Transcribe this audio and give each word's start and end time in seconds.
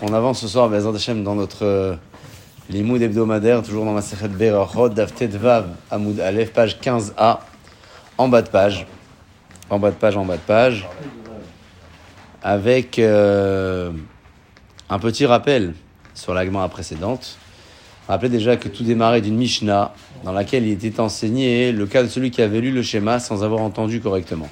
On 0.00 0.12
avance 0.14 0.40
ce 0.42 0.46
soir, 0.46 0.72
Hashem, 0.72 1.24
dans 1.24 1.34
notre 1.34 1.64
euh, 1.64 1.96
limoud 2.70 3.02
hebdomadaire, 3.02 3.64
toujours 3.64 3.84
dans 3.84 3.90
ma 3.90 4.00
Sechet 4.00 4.28
Berachot, 4.28 4.90
Daftet 4.90 5.26
Vav, 5.26 5.70
Amoud 5.90 6.20
Aleph, 6.20 6.52
page 6.52 6.78
15a, 6.80 7.40
en 8.16 8.28
bas 8.28 8.42
de 8.42 8.48
page. 8.48 8.86
En 9.70 9.80
bas 9.80 9.90
de 9.90 9.96
page, 9.96 10.16
en 10.16 10.24
bas 10.24 10.36
de 10.36 10.42
page. 10.42 10.88
Avec 12.44 13.00
euh, 13.00 13.90
un 14.88 14.98
petit 15.00 15.26
rappel 15.26 15.74
sur 16.14 16.32
l'agma 16.32 16.68
précédente. 16.68 17.38
Rappelez 18.06 18.28
déjà 18.28 18.56
que 18.56 18.68
tout 18.68 18.84
démarrait 18.84 19.20
d'une 19.20 19.36
Mishnah 19.36 19.92
dans 20.22 20.32
laquelle 20.32 20.64
il 20.64 20.70
était 20.70 21.00
enseigné 21.00 21.72
le 21.72 21.86
cas 21.86 22.04
de 22.04 22.08
celui 22.08 22.30
qui 22.30 22.40
avait 22.40 22.60
lu 22.60 22.70
le 22.70 22.82
schéma 22.84 23.18
sans 23.18 23.42
avoir 23.42 23.62
entendu 23.62 24.00
correctement. 24.00 24.48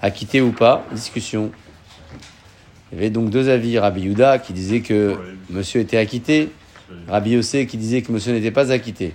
Acquitté 0.00 0.40
ou 0.40 0.52
pas, 0.52 0.84
discussion. 0.92 1.50
Il 2.90 2.96
y 2.96 2.98
avait 3.00 3.10
donc 3.10 3.30
deux 3.30 3.48
avis. 3.48 3.78
Rabbi 3.78 4.02
Yuda 4.02 4.38
qui 4.38 4.52
disait 4.52 4.80
que 4.80 5.16
monsieur 5.50 5.80
était 5.80 5.96
acquitté, 5.96 6.50
Rabbi 7.08 7.30
Yossé 7.30 7.66
qui 7.66 7.76
disait 7.76 8.02
que 8.02 8.12
monsieur 8.12 8.32
n'était 8.32 8.50
pas 8.50 8.70
acquitté. 8.70 9.12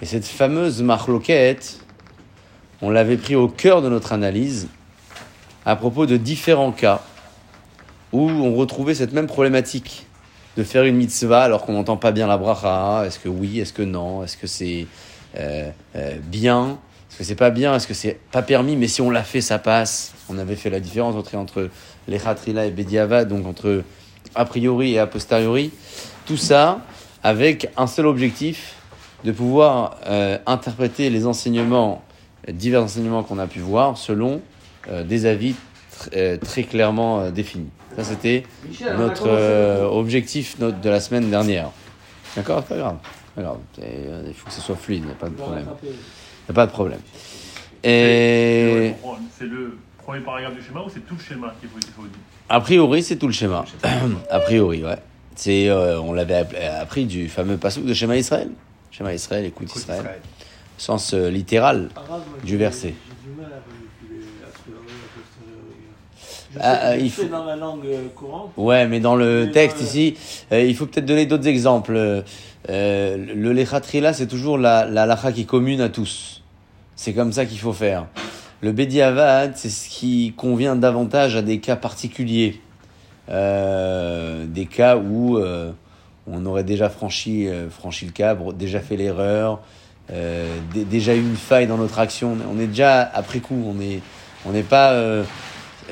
Et 0.00 0.06
cette 0.06 0.26
fameuse 0.26 0.82
marloquette, 0.82 1.80
on 2.82 2.90
l'avait 2.90 3.16
pris 3.16 3.34
au 3.34 3.48
cœur 3.48 3.80
de 3.80 3.88
notre 3.88 4.12
analyse 4.12 4.68
à 5.64 5.76
propos 5.76 6.04
de 6.04 6.18
différents 6.18 6.72
cas 6.72 7.00
où 8.12 8.28
on 8.28 8.54
retrouvait 8.54 8.94
cette 8.94 9.14
même 9.14 9.26
problématique 9.26 10.06
de 10.58 10.62
faire 10.62 10.84
une 10.84 10.96
mitzvah 10.96 11.42
alors 11.42 11.64
qu'on 11.64 11.72
n'entend 11.72 11.96
pas 11.96 12.12
bien 12.12 12.26
la 12.26 12.36
bracha. 12.36 13.04
Est-ce 13.06 13.18
que 13.18 13.30
oui, 13.30 13.60
est-ce 13.60 13.72
que 13.72 13.82
non 13.82 14.22
Est-ce 14.22 14.36
que 14.36 14.46
c'est 14.46 14.86
euh, 15.38 15.70
euh, 15.96 16.18
bien? 16.22 16.78
Est-ce 17.14 17.18
que 17.18 17.24
c'est 17.24 17.34
pas 17.36 17.50
bien 17.50 17.74
Est-ce 17.76 17.86
que 17.86 17.94
c'est 17.94 18.18
pas 18.32 18.42
permis 18.42 18.76
Mais 18.76 18.88
si 18.88 19.00
on 19.00 19.10
l'a 19.10 19.22
fait, 19.22 19.40
ça 19.40 19.58
passe. 19.58 20.14
On 20.28 20.38
avait 20.38 20.56
fait 20.56 20.70
la 20.70 20.80
différence 20.80 21.14
entre, 21.14 21.36
entre 21.36 21.70
les 22.08 22.18
khatrila 22.18 22.66
et 22.66 22.70
bediavad, 22.70 23.28
donc 23.28 23.46
entre 23.46 23.82
a 24.34 24.44
priori 24.44 24.94
et 24.94 24.98
a 24.98 25.06
posteriori. 25.06 25.70
Tout 26.26 26.36
ça 26.36 26.80
avec 27.22 27.68
un 27.76 27.86
seul 27.86 28.06
objectif 28.06 28.74
de 29.24 29.32
pouvoir 29.32 29.96
euh, 30.06 30.38
interpréter 30.46 31.08
les 31.08 31.26
enseignements, 31.26 32.02
divers 32.48 32.82
enseignements 32.82 33.22
qu'on 33.22 33.38
a 33.38 33.46
pu 33.46 33.60
voir 33.60 33.96
selon 33.96 34.42
des 35.06 35.24
avis 35.24 35.54
très 36.10 36.64
clairement 36.64 37.30
définis. 37.30 37.70
Ça, 37.96 38.02
c'était 38.02 38.42
notre 38.98 39.28
euh, 39.28 39.84
objectif 39.86 40.58
notre, 40.58 40.80
de 40.80 40.90
la 40.90 41.00
semaine 41.00 41.30
dernière. 41.30 41.70
D'accord? 42.34 42.62
Pas 42.64 42.76
grave. 42.76 42.96
Pas 43.36 43.42
grave. 43.42 43.58
Euh, 43.80 44.24
il 44.26 44.34
faut 44.34 44.46
que 44.46 44.52
ce 44.52 44.60
soit 44.60 44.76
fluide, 44.76 45.02
il 45.04 45.06
n'y 45.06 45.12
a 45.12 45.14
pas 45.14 45.28
de 45.28 45.34
problème. 45.34 45.66
Il 46.46 46.52
n'y 46.52 46.52
a 46.52 46.54
pas 46.54 46.66
de 46.66 46.72
problème. 46.72 47.00
Et... 47.82 48.94
C'est 49.38 49.46
le 49.46 49.78
premier 50.02 50.20
paragraphe 50.20 50.54
du 50.54 50.62
schéma 50.62 50.82
ou 50.82 50.90
c'est 50.92 51.06
tout 51.06 51.14
le 51.16 51.22
schéma 51.22 51.54
qu'il 51.60 51.68
faut, 51.68 51.78
qu'il 51.78 51.92
faut 51.92 52.02
dire 52.02 52.18
A 52.48 52.60
priori, 52.60 53.02
c'est 53.02 53.16
tout 53.16 53.26
le 53.26 53.32
schéma. 53.32 53.64
A 54.30 54.40
priori, 54.40 54.84
ouais. 54.84 54.98
C'est, 55.36 55.68
euh, 55.68 56.00
on 56.00 56.12
l'avait 56.12 56.46
appris 56.80 57.06
du 57.06 57.28
fameux 57.28 57.56
passage 57.56 57.82
de 57.82 57.94
schéma 57.94 58.16
Israël. 58.16 58.50
Schéma 58.90 59.12
Israël, 59.12 59.44
écoute, 59.46 59.68
écoute 59.68 59.82
Israël. 59.82 60.00
Israël. 60.00 60.20
Sens 60.76 61.14
euh, 61.14 61.30
littéral 61.30 61.88
du 62.44 62.56
verset. 62.56 62.94
Ah, 66.60 66.96
il 66.96 67.10
faut... 67.10 67.24
dans 67.24 67.44
la 67.44 67.56
langue 67.56 67.86
euh, 67.86 68.08
courante. 68.14 68.52
Ouais, 68.56 68.86
mais 68.86 69.00
dans 69.00 69.16
le 69.16 69.50
texte 69.52 69.80
ici, 69.80 70.16
euh, 70.52 70.62
il 70.62 70.76
faut 70.76 70.86
peut-être 70.86 71.06
donner 71.06 71.26
d'autres 71.26 71.48
exemples. 71.48 72.22
Euh, 72.70 73.16
le 73.16 73.52
lechatrila, 73.52 74.12
c'est 74.12 74.26
toujours 74.26 74.58
la, 74.58 74.84
la 74.84 75.06
lacha 75.06 75.32
qui 75.32 75.42
est 75.42 75.44
commune 75.44 75.80
à 75.80 75.88
tous. 75.88 76.42
C'est 76.96 77.12
comme 77.12 77.32
ça 77.32 77.46
qu'il 77.46 77.58
faut 77.58 77.72
faire. 77.72 78.06
Le 78.60 78.72
bediavad, 78.72 79.52
c'est 79.56 79.68
ce 79.68 79.88
qui 79.88 80.32
convient 80.36 80.76
davantage 80.76 81.36
à 81.36 81.42
des 81.42 81.58
cas 81.58 81.76
particuliers. 81.76 82.60
Euh, 83.30 84.44
des 84.46 84.66
cas 84.66 84.96
où 84.96 85.38
euh, 85.38 85.72
on 86.26 86.44
aurait 86.46 86.64
déjà 86.64 86.88
franchi, 86.88 87.48
franchi 87.70 88.06
le 88.06 88.12
cap, 88.12 88.38
déjà 88.56 88.80
fait 88.80 88.96
l'erreur, 88.96 89.60
déjà 90.74 91.14
eu 91.14 91.20
une 91.20 91.36
faille 91.36 91.66
dans 91.66 91.78
notre 91.78 91.98
action. 91.98 92.36
On 92.50 92.58
est 92.58 92.66
déjà 92.66 93.00
après 93.00 93.40
coup, 93.40 93.62
on 93.66 93.74
n'est 93.74 94.00
on 94.46 94.52
n'est 94.52 94.62
pas 94.62 94.92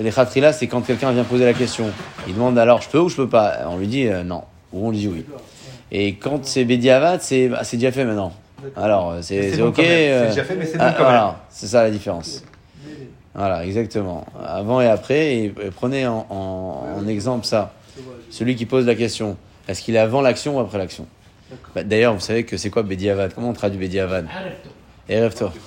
les 0.00 0.10
c'est 0.52 0.66
quand 0.66 0.80
quelqu'un 0.82 1.12
vient 1.12 1.24
poser 1.24 1.44
la 1.44 1.52
question. 1.52 1.86
Il 2.26 2.34
demande 2.34 2.58
alors 2.58 2.80
je 2.80 2.88
peux 2.88 2.98
ou 2.98 3.08
je 3.08 3.16
peux 3.16 3.28
pas? 3.28 3.58
On 3.66 3.76
lui 3.76 3.86
dit 3.86 4.08
euh, 4.08 4.22
non, 4.22 4.44
ou 4.72 4.86
on 4.86 4.90
lui 4.90 4.98
dit 4.98 5.08
oui. 5.08 5.24
Et 5.94 6.14
quand 6.14 6.46
c'est 6.46 6.64
Bediavat, 6.64 7.18
c'est 7.20 7.48
bah, 7.48 7.62
déjà 7.70 7.92
fait 7.92 8.06
maintenant. 8.06 8.32
Alors, 8.76 9.10
euh, 9.10 9.18
c'est 9.20 9.60
ok. 9.60 9.78
Euh, 9.78 10.24
c'est 10.24 10.28
déjà 10.30 10.44
fait, 10.44 10.56
mais 10.56 10.64
c'est 10.64 10.78
bon 10.78 10.84
ah, 10.84 10.94
Voilà, 10.96 11.44
c'est 11.50 11.66
ça 11.66 11.82
la 11.82 11.90
différence. 11.90 12.42
Voilà, 13.34 13.64
exactement. 13.66 14.24
Avant 14.42 14.80
et 14.80 14.88
après, 14.88 15.36
et, 15.36 15.54
prenez 15.74 16.06
en, 16.06 16.26
en, 16.30 17.06
exemple 17.06 17.44
ça. 17.44 17.74
Celui 18.30 18.56
qui 18.56 18.64
pose 18.64 18.86
la 18.86 18.94
question. 18.94 19.36
Est-ce 19.68 19.82
qu'il 19.82 19.94
est 19.94 19.98
avant 19.98 20.22
l'action 20.22 20.56
ou 20.56 20.60
après 20.60 20.78
l'action 20.78 21.06
bah, 21.74 21.84
D'ailleurs, 21.84 22.14
vous 22.14 22.20
savez 22.20 22.44
que 22.44 22.56
c'est 22.56 22.70
quoi 22.70 22.82
Bediavad 22.82 23.34
Comment 23.34 23.50
on 23.50 23.52
traduit 23.52 23.78
Bediavad 23.78 24.26
Erefto. 25.08 25.50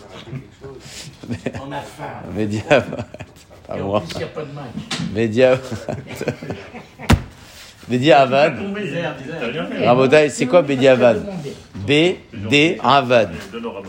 On 1.61 1.71
a 1.71 1.81
faim. 1.81 2.03
Bediavad. 2.35 3.05
Pas 3.67 3.77
moi. 3.77 4.03
Média. 5.13 5.59
Média 7.87 8.21
Avad. 8.21 8.55
Rabotai, 9.83 10.29
c'est 10.29 10.45
quoi 10.45 10.61
Bédia 10.61 10.93
Avad 10.93 11.23
B, 11.75 11.91
D, 12.49 12.79
Avad. 12.83 13.31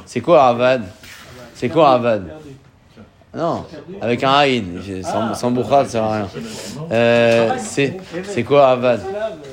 C'est 0.05 0.21
quoi 0.21 0.47
Avad 0.49 0.85
C'est 1.55 1.69
quoi 1.69 1.93
Avad 1.93 2.25
Non, 3.35 3.65
avec 4.01 4.23
un 4.23 4.33
Aïn. 4.33 4.65
Sans, 5.03 5.35
sans 5.35 5.65
ça 5.65 5.85
sert 5.87 6.05
à 6.05 6.17
rien. 6.17 6.29
Euh, 6.93 7.55
c'est 7.59 8.43
quoi 8.45 8.69
Avad 8.69 9.01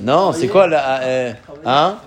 Non, 0.02 0.34
c'est 0.34 0.48
quoi 0.48 0.68
la. 0.68 1.02
Euh, 1.02 1.34
hein 1.66 1.98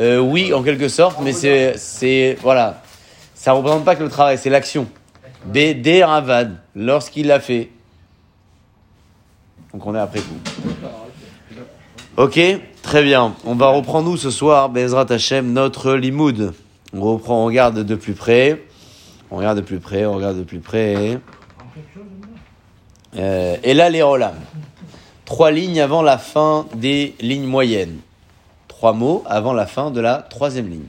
euh, 0.00 0.18
Oui, 0.18 0.52
en 0.52 0.62
quelque 0.62 0.88
sorte, 0.88 1.18
mais 1.22 1.32
c'est. 1.32 2.36
Voilà. 2.42 2.82
Ça 3.34 3.52
ne 3.52 3.56
représente 3.58 3.84
pas 3.84 3.94
que 3.94 4.02
le 4.02 4.08
travail, 4.08 4.36
c'est 4.36 4.50
l'action. 4.50 4.88
Bédé 5.44 6.02
Avad, 6.02 6.56
lorsqu'il 6.74 7.28
l'a 7.28 7.38
fait. 7.38 7.70
Donc 9.72 9.86
on 9.86 9.94
est 9.94 10.00
après 10.00 10.20
coup. 10.20 10.34
Ok, 12.18 12.40
très 12.82 13.04
bien. 13.04 13.36
On 13.44 13.54
va 13.54 13.68
reprendre 13.68 14.10
nous 14.10 14.16
ce 14.16 14.32
soir, 14.32 14.70
Bezrat 14.70 15.06
Hashem, 15.08 15.52
notre 15.52 15.94
limoud. 15.94 16.52
On 16.92 17.00
reprend, 17.00 17.44
on 17.44 17.46
regarde 17.46 17.84
de 17.84 17.94
plus 17.94 18.14
près. 18.14 18.64
On 19.30 19.36
regarde 19.36 19.58
de 19.58 19.62
plus 19.62 19.78
près, 19.78 20.04
on 20.04 20.16
regarde 20.16 20.36
de 20.36 20.42
plus 20.42 20.58
près. 20.58 21.20
Euh, 23.14 23.56
et 23.62 23.72
là, 23.72 23.88
les 23.88 24.02
Rolam. 24.02 24.34
Trois 25.26 25.52
lignes 25.52 25.80
avant 25.80 26.02
la 26.02 26.18
fin 26.18 26.66
des 26.74 27.14
lignes 27.20 27.46
moyennes. 27.46 28.00
Trois 28.66 28.94
mots 28.94 29.22
avant 29.24 29.52
la 29.52 29.66
fin 29.66 29.92
de 29.92 30.00
la 30.00 30.16
troisième 30.16 30.68
ligne. 30.68 30.88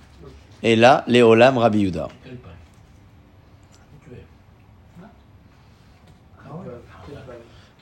Et 0.63 0.75
là, 0.75 1.03
les 1.05 1.21
Olam 1.21 1.59
Rabbi 1.59 1.81
Yuda. 1.81 2.07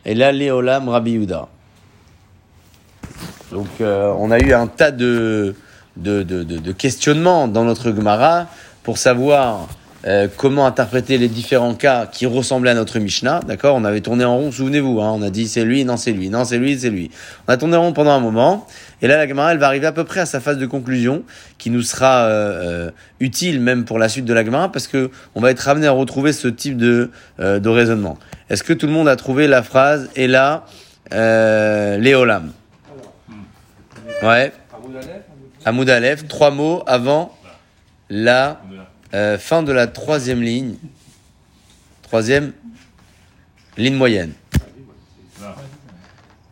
Et 0.03 0.15
là, 0.15 0.33
Léolam 0.33 0.89
Rabbi 0.89 1.11
Yuda. 1.11 1.47
Donc, 3.51 3.67
euh, 3.81 4.13
on 4.17 4.31
a 4.31 4.39
eu 4.39 4.53
un 4.53 4.67
tas 4.67 4.91
de, 4.91 5.55
de, 5.95 6.23
de, 6.23 6.43
de, 6.43 6.71
questionnements 6.71 7.47
dans 7.47 7.63
notre 7.63 7.93
Gemara 7.93 8.47
pour 8.83 8.97
savoir 8.97 9.69
euh, 10.05 10.27
comment 10.35 10.65
interpréter 10.65 11.17
les 11.17 11.27
différents 11.27 11.73
cas 11.73 12.05
qui 12.05 12.25
ressemblaient 12.25 12.71
à 12.71 12.75
notre 12.75 12.99
Mishnah. 12.99 13.39
D'accord? 13.47 13.75
On 13.75 13.85
avait 13.85 14.01
tourné 14.01 14.25
en 14.25 14.37
rond, 14.37 14.51
souvenez-vous. 14.51 15.01
Hein, 15.01 15.13
on 15.15 15.21
a 15.21 15.29
dit 15.29 15.47
c'est 15.47 15.63
lui, 15.63 15.85
non 15.85 15.97
c'est 15.97 16.11
lui, 16.11 16.29
non 16.29 16.43
c'est 16.43 16.57
lui, 16.57 16.77
c'est 16.77 16.89
lui. 16.89 17.09
On 17.47 17.53
a 17.53 17.57
tourné 17.57 17.77
en 17.77 17.83
rond 17.83 17.93
pendant 17.93 18.11
un 18.11 18.19
moment. 18.19 18.67
Et 19.01 19.07
là, 19.07 19.17
la 19.17 19.27
Gemara, 19.27 19.53
elle 19.53 19.59
va 19.59 19.67
arriver 19.67 19.87
à 19.87 19.91
peu 19.91 20.03
près 20.03 20.19
à 20.19 20.25
sa 20.25 20.39
phase 20.39 20.57
de 20.57 20.65
conclusion, 20.65 21.23
qui 21.57 21.69
nous 21.69 21.81
sera 21.83 22.25
euh, 22.25 22.91
utile 23.19 23.61
même 23.61 23.85
pour 23.85 23.97
la 23.97 24.09
suite 24.09 24.25
de 24.25 24.33
la 24.33 24.43
Gemara, 24.43 24.71
parce 24.71 24.87
que 24.87 25.09
on 25.35 25.41
va 25.41 25.51
être 25.51 25.67
amené 25.69 25.87
à 25.87 25.91
retrouver 25.91 26.33
ce 26.33 26.47
type 26.47 26.77
de, 26.77 27.11
de 27.39 27.69
raisonnement. 27.69 28.17
Est-ce 28.49 28.63
que 28.63 28.73
tout 28.73 28.87
le 28.87 28.93
monde 28.93 29.07
a 29.07 29.15
trouvé 29.15 29.47
la 29.47 29.63
phrase 29.63 30.09
Et 30.15 30.27
là, 30.27 30.65
euh, 31.13 31.97
Léolam 31.97 32.51
Ouais. 34.23 34.51
Amoud 35.65 35.89
Aleph, 35.89 36.27
trois 36.27 36.51
mots 36.51 36.83
avant 36.87 37.37
la 38.09 38.61
euh, 39.13 39.37
fin 39.37 39.63
de 39.63 39.71
la 39.71 39.87
troisième 39.87 40.41
ligne. 40.41 40.75
Troisième 42.03 42.53
ligne 43.77 43.95
moyenne. 43.95 44.33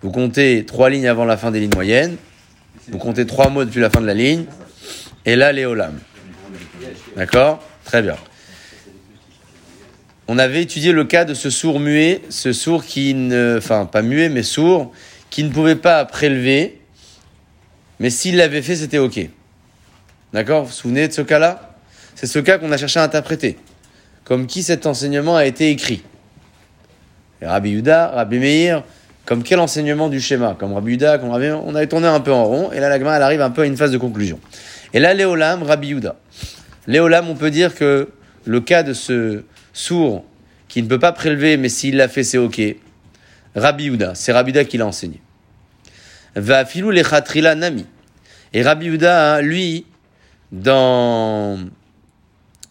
Vous 0.01 0.12
comptez 0.12 0.65
trois 0.65 0.89
lignes 0.89 1.07
avant 1.07 1.25
la 1.25 1.38
fin 1.38 1.51
des 1.51 1.59
lignes 1.59 1.73
moyennes. 1.73 2.17
Vous 2.89 2.97
comptez 2.97 3.25
trois 3.25 3.50
mots 3.50 3.65
depuis 3.65 3.81
la 3.81 3.89
fin 3.89 4.01
de 4.01 4.06
la 4.06 4.13
ligne. 4.13 4.45
Et 5.25 5.35
là, 5.35 5.51
Léolam. 5.51 6.00
D'accord? 7.15 7.63
Très 7.83 8.01
bien 8.01 8.15
on 10.27 10.38
avait 10.39 10.63
étudié 10.63 10.91
le 10.91 11.06
cas 11.06 11.25
de 11.25 11.33
ce 11.33 11.50
sourd 11.50 11.79
muet, 11.79 12.21
ce 12.29 12.53
sourd 12.53 12.83
qui 12.83 13.13
ne, 13.13 13.56
enfin 13.57 13.85
pas 13.85 14.01
muet 14.01 14.29
mais 14.29 14.44
sourd, 14.44 14.91
qui 15.29 15.44
ne 15.44 15.50
pouvait 15.50 15.75
pas 15.75 16.03
prélever, 16.06 16.81
mais 18.00 18.09
s'il 18.09 18.38
l'avait 18.38 18.62
fait, 18.62 18.75
c'était 18.75 18.97
ok. 18.97 19.19
D'accord 20.33 20.63
Vous 20.63 20.69
vous 20.69 20.74
souvenez 20.74 21.07
de 21.07 21.13
ce 21.13 21.21
cas-là? 21.21 21.75
C'est 22.15 22.27
ce 22.27 22.39
cas 22.39 22.57
qu'on 22.57 22.71
a 22.71 22.77
cherché 22.77 23.00
à 23.00 23.03
interpréter. 23.03 23.57
Comme 24.24 24.47
qui 24.47 24.63
cet 24.63 24.86
enseignement 24.86 25.36
a 25.36 25.45
été 25.45 25.69
écrit? 25.69 26.03
Rabbi 27.42 27.71
Yuda, 27.71 28.07
Rabbi 28.07 28.39
Meir, 28.39 28.83
comme 29.25 29.44
quel 29.44 29.59
enseignement 29.59 30.09
du 30.09 30.19
schéma? 30.19 30.56
Comme 30.57 30.74
Rabbi 30.74 30.94
Yuda, 30.94 31.18
comme 31.18 31.30
Rabbi, 31.30 31.50
on 31.50 31.75
avait 31.75 31.88
tourné 31.88 32.07
un 32.07 32.19
peu 32.19 32.31
en 32.31 32.45
rond, 32.45 32.71
et 32.71 32.80
là 32.80 32.89
la 32.89 32.97
Gemara, 32.97 33.18
elle 33.18 33.24
arrive 33.24 33.42
un 33.42 33.50
peu 33.50 33.63
à 33.63 33.65
une 33.65 33.77
phase 33.77 33.92
de 33.92 33.98
conclusion. 33.98 34.39
Et 34.94 35.00
là, 35.00 35.13
Léolam, 35.13 35.63
Rabbi 35.63 35.89
Yuda. 35.89 36.15
Léolam, 36.88 37.30
on 37.30 37.36
peut 37.36 37.51
dire 37.51 37.75
que 37.75 38.09
le 38.45 38.62
cas 38.62 38.83
de 38.83 38.94
ce 38.94 39.44
sourd 39.74 40.24
qui 40.68 40.81
ne 40.81 40.88
peut 40.88 41.00
pas 41.00 41.12
prélever, 41.12 41.57
mais 41.57 41.69
s'il 41.69 41.98
l'a 41.98 42.07
fait, 42.07 42.24
c'est 42.24 42.38
ok. 42.38 42.62
Rabbi 43.56 43.86
Yuda, 43.86 44.15
c'est 44.15 44.31
Rabbi 44.31 44.51
Yuda 44.51 44.65
qui 44.65 44.77
l'a 44.77 44.86
enseigné. 44.86 45.21
Va 46.36 46.66
filou 46.66 46.92
le 46.92 47.04
chatrila 47.04 47.56
nami. 47.56 47.86
Et 48.54 48.62
Rabbi 48.62 48.90
lui, 49.42 49.86
dans, 50.52 51.60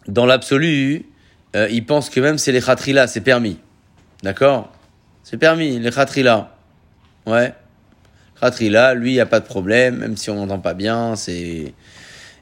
dans 0.07 0.25
l'absolu, 0.25 1.05
euh, 1.55 1.67
il 1.71 1.85
pense 1.85 2.09
que 2.09 2.19
même 2.19 2.37
c'est 2.37 2.51
les 2.51 2.61
chatrila, 2.61 3.07
c'est 3.07 3.21
permis. 3.21 3.59
D'accord? 4.23 4.71
C'est 5.25 5.37
permis, 5.37 5.79
les 5.79 5.91
khatrila. 5.91 6.55
Ouais. 7.25 7.53
Khatrila, 8.39 8.93
lui, 8.93 9.11
il 9.11 9.13
n'y 9.13 9.19
a 9.19 9.25
pas 9.25 9.39
de 9.39 9.45
problème, 9.45 9.97
même 9.97 10.17
si 10.17 10.29
on 10.29 10.35
n'entend 10.35 10.59
pas 10.59 10.75
bien, 10.75 11.15
c'est... 11.15 11.73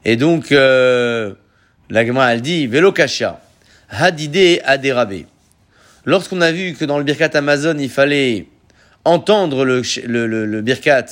Et 0.04 0.16
donc, 0.16 0.52
euh, 0.52 1.34
la 1.88 2.02
elle 2.02 2.42
dit, 2.42 2.66
vélo 2.66 2.92
kasha, 2.92 3.40
hadide 3.88 4.60
adérabé. 4.64 5.26
Lorsqu'on 6.04 6.42
a 6.42 6.52
vu 6.52 6.74
que 6.74 6.84
dans 6.84 6.98
le 6.98 7.04
Birkat 7.04 7.30
Amazon, 7.34 7.76
il 7.78 7.88
fallait 7.88 8.48
entendre 9.04 9.64
le, 9.64 9.82
le, 10.06 10.46
le, 10.46 10.60
Birkat 10.62 11.06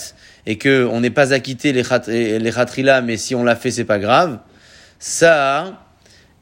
et 0.46 0.56
que 0.56 0.84
on 0.86 1.00
n'est 1.00 1.10
pas 1.10 1.32
acquitté 1.32 1.72
les, 1.72 1.82
khatrila, 1.82 3.02
mais 3.02 3.16
si 3.16 3.34
on 3.34 3.44
l'a 3.44 3.56
fait, 3.56 3.70
c'est 3.70 3.84
pas 3.84 3.98
grave, 3.98 4.38
ça 4.98 5.78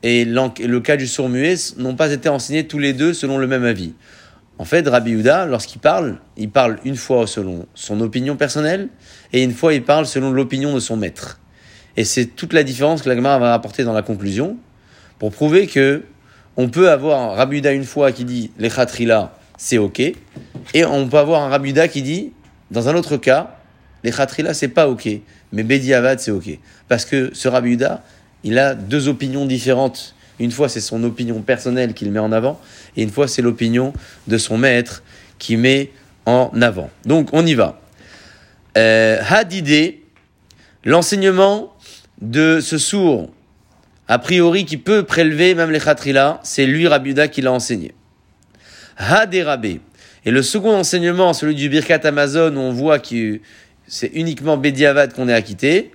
et 0.02 0.25
le 0.25 0.79
cas 0.79 0.97
du 0.97 1.06
sourd-muet 1.06 1.56
n'ont 1.76 1.94
pas 1.94 2.11
été 2.11 2.29
enseignés 2.29 2.67
tous 2.67 2.79
les 2.79 2.94
deux 2.94 3.12
selon 3.12 3.37
le 3.37 3.47
même 3.47 3.64
avis. 3.64 3.93
En 4.58 4.64
fait, 4.64 4.87
Rabbi 4.87 5.12
Yuda, 5.12 5.47
lorsqu'il 5.47 5.81
parle, 5.81 6.19
il 6.37 6.50
parle 6.50 6.79
une 6.85 6.97
fois 6.97 7.26
selon 7.26 7.67
son 7.75 8.00
opinion 8.00 8.37
personnelle 8.37 8.88
et 9.32 9.43
une 9.43 9.52
fois 9.52 9.75
il 9.75 9.82
parle 9.82 10.06
selon 10.06 10.31
l'opinion 10.31 10.75
de 10.75 10.81
son 10.81 10.97
maître. 10.97 11.41
Et 11.97 12.05
c'est 12.05 12.26
toute 12.26 12.52
la 12.52 12.62
différence 12.62 13.02
que 13.02 13.08
la 13.08 13.17
Gemara 13.17 13.38
va 13.38 13.55
apporter 13.55 13.85
dans 13.85 13.93
la 13.93 14.02
conclusion 14.02 14.56
pour 15.19 15.32
prouver 15.32 15.67
que 15.67 16.02
on 16.56 16.69
peut 16.69 16.91
avoir 16.91 17.37
Rabbi 17.37 17.56
Yuda 17.56 17.73
une 17.73 17.85
fois 17.85 18.12
qui 18.12 18.25
dit 18.25 18.50
les 18.58 18.69
khatrila 18.69 19.32
c'est 19.62 19.79
ok 19.79 20.01
et 20.01 20.85
on 20.85 21.07
peut 21.07 21.19
avoir 21.19 21.43
un 21.43 21.49
Rabbi 21.49 21.69
Yuda 21.69 21.89
qui 21.89 22.01
dit 22.01 22.33
dans 22.71 22.89
un 22.89 22.95
autre 22.95 23.19
cas 23.19 23.59
les 24.03 24.11
khatrila 24.11 24.55
c'est 24.55 24.69
pas 24.69 24.89
ok 24.89 25.09
mais 25.53 25.62
Bedi 25.62 25.93
Avad 25.93 26.19
c'est 26.19 26.31
ok 26.31 26.59
parce 26.89 27.05
que 27.05 27.31
ce 27.35 27.47
Rabbi 27.49 27.73
Yuda 27.73 28.03
il 28.45 28.59
a 28.59 28.75
deux 28.75 29.09
opinions 29.09 29.47
différentes. 29.47 30.15
Une 30.39 30.51
fois, 30.51 30.69
c'est 30.69 30.81
son 30.81 31.03
opinion 31.05 31.43
personnelle 31.43 31.93
qu'il 31.93 32.11
met 32.11 32.19
en 32.19 32.33
avant, 32.33 32.59
et 32.97 33.03
une 33.03 33.11
fois, 33.11 33.29
c'est 33.29 33.43
l'opinion 33.43 33.93
de 34.27 34.39
son 34.39 34.57
maître 34.57 35.03
qui 35.39 35.57
met 35.57 35.91
en 36.27 36.51
avant. 36.62 36.91
Donc, 37.05 37.29
on 37.33 37.45
y 37.45 37.55
va. 37.55 37.81
Euh, 38.79 39.21
Hadidé, 39.29 40.03
l'enseignement 40.85 41.75
de 42.23 42.61
ce 42.61 42.79
sourd, 42.79 43.31
a 44.09 44.19
priori, 44.19 44.65
qui 44.65 44.77
peut 44.77 45.03
prélever 45.03 45.55
même 45.55 45.71
les 45.71 45.81
khatrila, 45.81 46.41
c'est 46.43 46.67
lui, 46.67 46.89
Rabiuda, 46.89 47.29
qui 47.29 47.43
l'a 47.43 47.53
enseigné. 47.53 47.93
Hadérabé. 49.00 49.81
Et 50.26 50.31
le 50.31 50.43
second 50.43 50.76
enseignement, 50.76 51.32
celui 51.32 51.55
du 51.55 51.70
Birkat 51.70 52.00
Amazon, 52.05 52.55
où 52.55 52.58
on 52.58 52.73
voit 52.73 52.99
que 52.99 53.41
c'est 53.87 54.11
uniquement 54.14 54.58
Bediavad 54.58 55.14
qu'on 55.14 55.29
est 55.29 55.35
acquitté, 55.35 55.93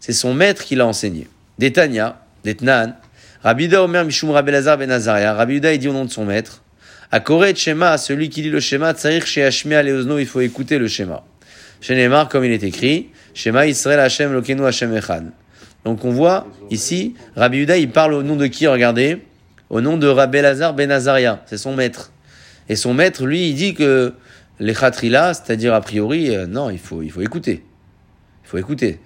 c'est 0.00 0.12
son 0.12 0.34
maître 0.34 0.64
qui 0.64 0.74
l'a 0.74 0.86
enseigné. 0.86 1.28
D'Etania, 1.58 2.20
d'Etnan, 2.44 2.94
Rabida 3.42 3.82
Omer 3.82 4.04
Mishum 4.04 4.30
Rabbi 4.30 4.50
Lazar 4.50 4.76
Ben 4.76 4.90
Azaria, 4.90 5.32
Rabida 5.32 5.72
il 5.72 5.78
dit 5.78 5.88
au 5.88 5.92
nom 5.92 6.04
de 6.04 6.10
son 6.10 6.24
maître, 6.24 6.64
à 7.12 7.20
Koré 7.20 7.54
Shema, 7.54 7.96
celui 7.96 8.28
qui 8.28 8.42
lit 8.42 8.50
le 8.50 8.60
schéma, 8.60 8.92
Tsarir 8.92 9.24
chez 9.24 9.44
Hashmea 9.44 9.82
Leozno, 9.82 10.18
il 10.18 10.26
faut 10.26 10.40
écouter 10.40 10.78
le 10.78 10.88
schéma. 10.88 11.24
Chez 11.80 11.94
Neymar, 11.94 12.28
comme 12.28 12.44
il 12.44 12.50
est 12.50 12.64
écrit, 12.64 13.08
Shema 13.34 13.66
Israël 13.68 14.00
Hashem 14.00 14.32
Lokenu 14.32 14.66
Hashem 14.66 14.94
Echad. 14.96 15.30
Donc 15.84 16.04
on 16.04 16.10
voit 16.10 16.48
ici, 16.70 17.14
Rabbi 17.36 17.58
Uda, 17.58 17.78
il 17.78 17.90
parle 17.90 18.14
au 18.14 18.24
nom 18.24 18.34
de 18.34 18.48
qui, 18.48 18.66
regardez? 18.66 19.22
Au 19.70 19.80
nom 19.80 19.96
de 19.96 20.08
Rabbi 20.08 20.40
Lazar 20.40 20.74
Ben 20.74 20.90
Azaria, 20.90 21.40
c'est 21.46 21.56
son 21.56 21.74
maître. 21.74 22.10
Et 22.68 22.76
son 22.76 22.94
maître, 22.94 23.24
lui, 23.24 23.48
il 23.48 23.54
dit 23.54 23.74
que 23.74 24.14
les 24.60 24.74
khatrila, 24.74 25.34
c'est-à-dire 25.34 25.74
a 25.74 25.80
priori, 25.80 26.34
euh, 26.34 26.46
non, 26.46 26.70
il 26.70 26.78
faut, 26.78 27.02
il 27.02 27.10
faut 27.10 27.22
écouter. 27.22 27.64
Il 28.44 28.48
faut 28.48 28.58
écouter 28.58 29.00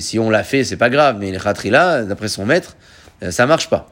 si 0.00 0.18
on 0.18 0.30
l'a 0.30 0.42
fait, 0.42 0.64
c'est 0.64 0.76
pas 0.76 0.90
grave, 0.90 1.16
mais 1.20 1.30
les 1.30 1.70
là, 1.70 2.02
d'après 2.02 2.28
son 2.28 2.44
maître, 2.44 2.76
euh, 3.22 3.30
ça 3.30 3.46
marche 3.46 3.70
pas. 3.70 3.88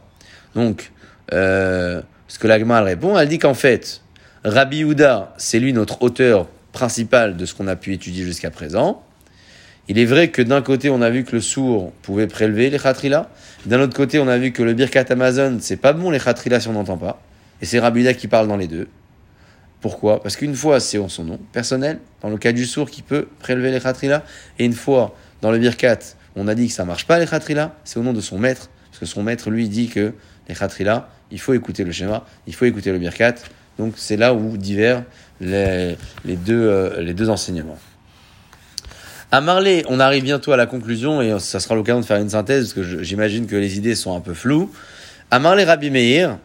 Donc, 0.55 0.91
euh, 1.33 2.03
ce 2.29 2.39
que 2.39 2.47
l'agma 2.47 2.81
répond, 2.83 3.17
elle 3.19 3.29
dit 3.29 3.39
qu'en 3.39 3.55
fait, 3.55 4.03
Rabbi 4.45 4.85
Houda, 4.85 5.35
c'est 5.37 5.61
lui 5.61 5.73
notre 5.73 6.03
auteur 6.03 6.49
principal 6.73 7.37
de 7.37 7.47
ce 7.47 7.55
qu'on 7.55 7.69
a 7.69 7.77
pu 7.77 7.93
étudier 7.93 8.25
jusqu'à 8.25 8.51
présent. 8.51 9.03
Il 9.89 9.99
est 9.99 10.05
vrai 10.05 10.29
que 10.29 10.43
d'un 10.43 10.63
côté, 10.63 10.91
on 10.91 11.01
a 11.01 11.11
vu 11.11 11.23
que 11.25 11.37
le 11.37 11.41
sourd 11.41 11.93
pouvait 12.03 12.27
prélever 12.27 12.71
les 12.71 12.79
khatrila. 12.79 13.31
D'un 13.67 13.81
autre 13.81 13.95
côté, 13.95 14.19
on 14.19 14.27
a 14.27 14.37
vu 14.37 14.51
que 14.51 14.65
le 14.65 14.75
birkat 14.75 15.05
Amazon, 15.11 15.59
c'est 15.61 15.77
pas 15.77 15.93
bon 15.93 16.11
les 16.11 16.19
khatrila 16.19 16.59
si 16.59 16.67
on 16.67 16.73
n'entend 16.73 16.97
pas. 16.97 17.23
Et 17.63 17.67
c'est 17.67 17.79
Rabbi 17.79 18.01
Houda 18.01 18.15
qui 18.15 18.27
parle 18.27 18.49
dans 18.49 18.57
les 18.57 18.67
deux. 18.67 18.89
Pourquoi? 19.81 20.23
Parce 20.23 20.37
qu'une 20.37 20.55
fois, 20.55 20.81
c'est 20.81 20.99
en 20.99 21.09
son 21.09 21.25
nom 21.25 21.39
personnel, 21.53 22.01
dans 22.23 22.29
le 22.31 22.39
cas 22.39 22.53
du 22.53 22.65
sourd 22.65 22.91
qui 22.91 23.03
peut 23.03 23.29
prélever 23.39 23.71
les 23.71 23.81
khatrila, 23.81 24.25
et 24.59 24.65
une 24.65 24.73
fois, 24.73 25.15
dans 25.43 25.51
le 25.51 25.59
Birkat, 25.59 25.99
on 26.35 26.49
a 26.49 26.55
dit 26.55 26.69
que 26.69 26.73
ça 26.73 26.85
marche 26.85 27.07
pas 27.07 27.19
les 27.19 27.27
khatrila, 27.27 27.75
c'est 27.85 27.99
au 27.99 28.03
nom 28.03 28.13
de 28.13 28.21
son 28.21 28.39
maître, 28.39 28.71
parce 28.91 28.99
que 29.01 29.07
son 29.07 29.23
maître 29.23 29.51
lui 29.51 29.69
dit 29.69 29.89
que 29.89 30.13
les 30.49 30.55
khatrila, 30.55 31.09
il 31.31 31.41
faut 31.41 31.55
écouter 31.55 31.85
le 31.85 31.93
schéma, 31.93 32.25
il 32.47 32.55
faut 32.55 32.65
écouter 32.65 32.93
le 32.93 32.99
Birkat, 32.99 33.35
donc 33.79 33.95
c'est 33.97 34.17
là 34.17 34.35
où 34.35 34.57
divers 34.57 35.05
les, 35.41 35.97
les, 36.25 36.37
deux, 36.37 36.67
euh, 36.67 37.03
les 37.03 37.15
deux 37.15 37.29
enseignements. 37.29 37.79
À 39.33 39.41
Marley, 39.41 39.83
on 39.89 39.99
arrive 39.99 40.23
bientôt 40.23 40.53
à 40.53 40.57
la 40.57 40.67
conclusion 40.67 41.21
et 41.21 41.39
ça 41.41 41.59
sera 41.59 41.75
l'occasion 41.75 42.01
de 42.01 42.07
faire 42.07 42.19
une 42.19 42.31
synthèse 42.31 42.73
parce 42.73 42.87
que 42.87 43.03
j'imagine 43.03 43.47
que 43.47 43.57
les 43.57 43.77
idées 43.77 43.97
sont 43.97 44.17
un 44.17 44.21
peu 44.21 44.35
floues. 44.35 44.71
À 45.31 45.41
Marley 45.41 45.65
Rabbi 45.65 45.91
Meir, 45.91 46.39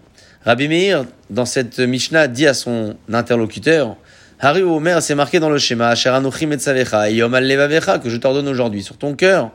Rabbi 0.44 0.68
Meir, 0.68 1.06
dans 1.30 1.46
cette 1.46 1.78
Mishnah, 1.78 2.28
dit 2.28 2.48
à 2.48 2.56
son 2.56 2.96
interlocuteur 3.14 3.96
Harry 4.40 4.64
Omer, 4.64 5.00
c'est 5.04 5.14
marqué 5.14 5.40
dans 5.40 5.52
le 5.52 5.60
schéma, 5.60 5.94
et 5.94 7.14
Yom 7.14 7.32
que 7.34 8.10
je 8.10 8.18
t'ordonne 8.18 8.48
aujourd'hui 8.48 8.82
sur 8.82 8.98
ton 8.98 9.14
cœur. 9.14 9.52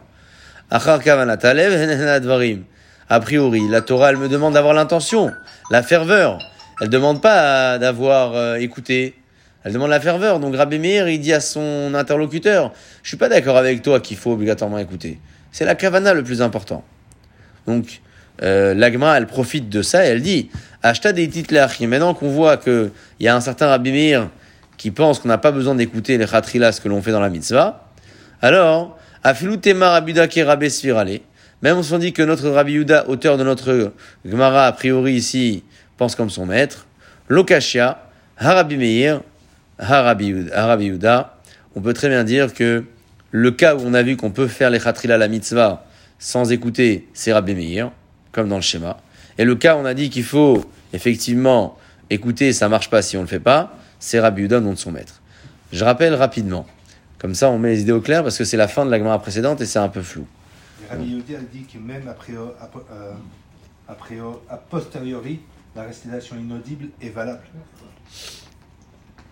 A 3.08 3.20
priori, 3.20 3.68
la 3.68 3.80
Torah, 3.80 4.10
elle 4.10 4.16
me 4.16 4.28
demande 4.28 4.54
d'avoir 4.54 4.74
l'intention, 4.74 5.32
la 5.72 5.82
ferveur. 5.82 6.38
Elle 6.80 6.88
demande 6.88 7.20
pas 7.20 7.78
d'avoir 7.78 8.34
euh, 8.34 8.54
écouté. 8.56 9.14
Elle 9.64 9.72
demande 9.72 9.90
la 9.90 9.98
ferveur. 10.00 10.38
Donc 10.38 10.54
Rabbi 10.54 10.78
Meir, 10.78 11.08
il 11.08 11.18
dit 11.18 11.32
à 11.32 11.40
son 11.40 11.94
interlocuteur, 11.94 12.72
je 13.02 13.08
suis 13.08 13.16
pas 13.16 13.28
d'accord 13.28 13.56
avec 13.56 13.82
toi 13.82 13.98
qu'il 13.98 14.16
faut 14.16 14.32
obligatoirement 14.32 14.78
écouter. 14.78 15.18
C'est 15.50 15.64
la 15.64 15.74
kavana 15.74 16.14
le 16.14 16.22
plus 16.22 16.42
important. 16.42 16.84
Donc, 17.66 18.02
euh, 18.42 18.74
l'agma, 18.74 19.16
elle 19.16 19.26
profite 19.26 19.68
de 19.68 19.82
ça 19.82 20.04
et 20.06 20.10
elle 20.10 20.22
dit, 20.22 20.50
acheta 20.82 21.12
des 21.12 21.28
titres 21.28 21.54
Maintenant 21.86 22.14
qu'on 22.14 22.28
voit 22.28 22.56
qu'il 22.56 22.90
y 23.20 23.28
a 23.28 23.34
un 23.34 23.40
certain 23.40 23.68
Rabbi 23.68 23.92
Meir 23.92 24.28
qui 24.76 24.90
pense 24.90 25.18
qu'on 25.18 25.28
n'a 25.28 25.38
pas 25.38 25.52
besoin 25.52 25.74
d'écouter 25.74 26.18
les 26.18 26.26
khatrilas 26.26 26.80
que 26.82 26.88
l'on 26.88 27.00
fait 27.00 27.12
dans 27.12 27.20
la 27.20 27.30
mitzvah, 27.30 27.86
alors, 28.42 28.98
rabuda 29.24 30.28
ki 30.28 30.42
rabbe 30.42 30.68
svirale, 30.68 31.20
même 31.62 31.80
on 31.90 31.98
dit 31.98 32.12
que 32.12 32.22
notre 32.22 32.50
Rabbi 32.50 32.72
Yuda, 32.72 33.08
auteur 33.08 33.38
de 33.38 33.44
notre 33.44 33.92
Gemara, 34.24 34.66
a 34.66 34.72
priori 34.72 35.14
ici, 35.14 35.64
pense 35.96 36.14
comme 36.14 36.28
son 36.28 36.44
maître, 36.44 36.86
Lokashia, 37.28 38.02
Harabi 38.36 38.76
Meir, 38.76 39.22
Harabi 39.78 40.34
Yuda, 40.84 41.38
on 41.74 41.80
peut 41.80 41.94
très 41.94 42.08
bien 42.08 42.24
dire 42.24 42.52
que 42.52 42.84
le 43.30 43.50
cas 43.50 43.74
où 43.74 43.80
on 43.84 43.94
a 43.94 44.02
vu 44.02 44.16
qu'on 44.16 44.30
peut 44.30 44.48
faire 44.48 44.70
les 44.70 44.78
khatrilas 44.78 45.16
la 45.16 45.28
mitzvah 45.28 45.86
sans 46.18 46.52
écouter, 46.52 47.08
c'est 47.14 47.32
Rabbi 47.32 47.54
Meir, 47.54 47.90
comme 48.36 48.48
dans 48.50 48.56
le 48.56 48.62
schéma. 48.62 48.98
Et 49.38 49.44
le 49.44 49.56
cas 49.56 49.76
où 49.76 49.80
on 49.80 49.86
a 49.86 49.94
dit 49.94 50.10
qu'il 50.10 50.22
faut 50.22 50.62
effectivement 50.92 51.78
écouter, 52.10 52.52
ça 52.52 52.68
marche 52.68 52.90
pas 52.90 53.00
si 53.00 53.16
on 53.16 53.22
le 53.22 53.26
fait 53.26 53.40
pas, 53.40 53.76
c'est 53.98 54.20
Rabbi 54.20 54.42
Yuda, 54.42 54.60
nom 54.60 54.74
de 54.74 54.78
son 54.78 54.92
maître. 54.92 55.22
Je 55.72 55.82
rappelle 55.82 56.14
rapidement, 56.14 56.66
comme 57.18 57.34
ça 57.34 57.50
on 57.50 57.58
met 57.58 57.70
les 57.70 57.80
idées 57.80 57.92
au 57.92 58.02
clair, 58.02 58.22
parce 58.22 58.36
que 58.36 58.44
c'est 58.44 58.58
la 58.58 58.68
fin 58.68 58.84
de 58.84 58.90
la 58.90 58.98
Gemara 58.98 59.20
précédente 59.20 59.62
et 59.62 59.66
c'est 59.66 59.78
un 59.78 59.88
peu 59.88 60.02
flou. 60.02 60.26
Rabbi 60.90 61.22
dit 61.50 61.64
que 61.64 61.78
même 61.78 62.06
a 62.08 62.12
priori, 62.12 62.50
a, 63.88 63.94
priori, 63.94 64.36
a 64.50 64.56
posteriori, 64.58 65.40
la 65.74 65.84
récitation 65.84 66.36
inaudible 66.36 66.88
est 67.00 67.08
valable. 67.08 67.42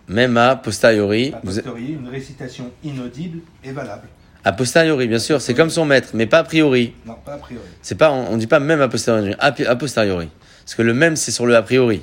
Même 0.09 0.37
a 0.39 0.57
posteriori. 0.57 1.35
A 1.35 1.37
posteriori, 1.41 1.93
une 1.93 2.09
récitation 2.09 2.71
inaudible 2.83 3.41
est 3.63 3.73
valable. 3.73 4.09
A 4.45 4.53
posteriori, 4.53 5.09
bien 5.09 5.19
sûr, 5.19 5.41
c'est 5.41 5.55
comme 5.55 5.71
son 5.71 5.87
maître, 5.87 6.11
mais 6.13 6.27
pas 6.27 6.39
a 6.39 6.45
priori. 6.45 6.93
Non, 7.07 7.17
pas 7.25 7.35
a 7.35 7.39
priori. 7.39 7.65
C'est 7.81 7.95
pas, 7.95 8.11
on, 8.11 8.35
ne 8.35 8.39
dit 8.39 8.47
pas 8.47 8.61
même 8.61 8.83
a 8.83 8.89
posteriori, 8.89 9.35
a 9.39 9.77
posteriori. 9.77 10.29
Parce 10.65 10.75
que 10.75 10.83
le 10.83 10.93
même, 10.93 11.17
c'est 11.17 11.31
sur 11.31 11.47
le 11.47 11.57
a 11.57 11.63
priori. 11.63 12.03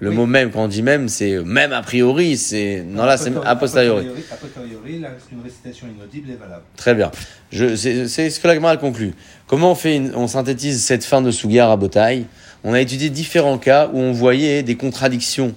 Le 0.00 0.12
mot 0.12 0.26
même, 0.26 0.52
quand 0.52 0.62
on 0.62 0.68
dit 0.68 0.82
même, 0.82 1.08
c'est 1.08 1.42
même 1.42 1.72
a 1.72 1.82
priori, 1.82 2.36
c'est. 2.36 2.84
Non, 2.86 3.04
là, 3.04 3.16
c'est 3.16 3.32
a 3.44 3.56
posteriori. 3.56 4.06
A 4.30 4.36
posteriori, 4.36 5.02
une 5.32 5.42
récitation 5.42 5.88
inaudible 5.88 6.30
est 6.30 6.36
valable. 6.36 6.62
Très 6.76 6.94
bien. 6.94 7.10
C'est 7.50 8.30
ce 8.30 8.38
que 8.38 8.46
la 8.46 8.54
Gemara 8.54 8.76
conclut. 8.76 9.14
Comment 9.48 9.72
on, 9.72 9.74
fait 9.74 10.00
on 10.14 10.28
synthétise 10.28 10.84
cette 10.84 11.04
fin 11.04 11.20
de 11.20 11.32
Sougar 11.32 11.72
à 11.72 11.76
Botaï? 11.76 12.26
On 12.62 12.74
a 12.74 12.80
étudié 12.80 13.10
différents 13.10 13.58
cas 13.58 13.88
où 13.92 13.98
on 13.98 14.12
voyait 14.12 14.62
des 14.62 14.76
contradictions 14.76 15.54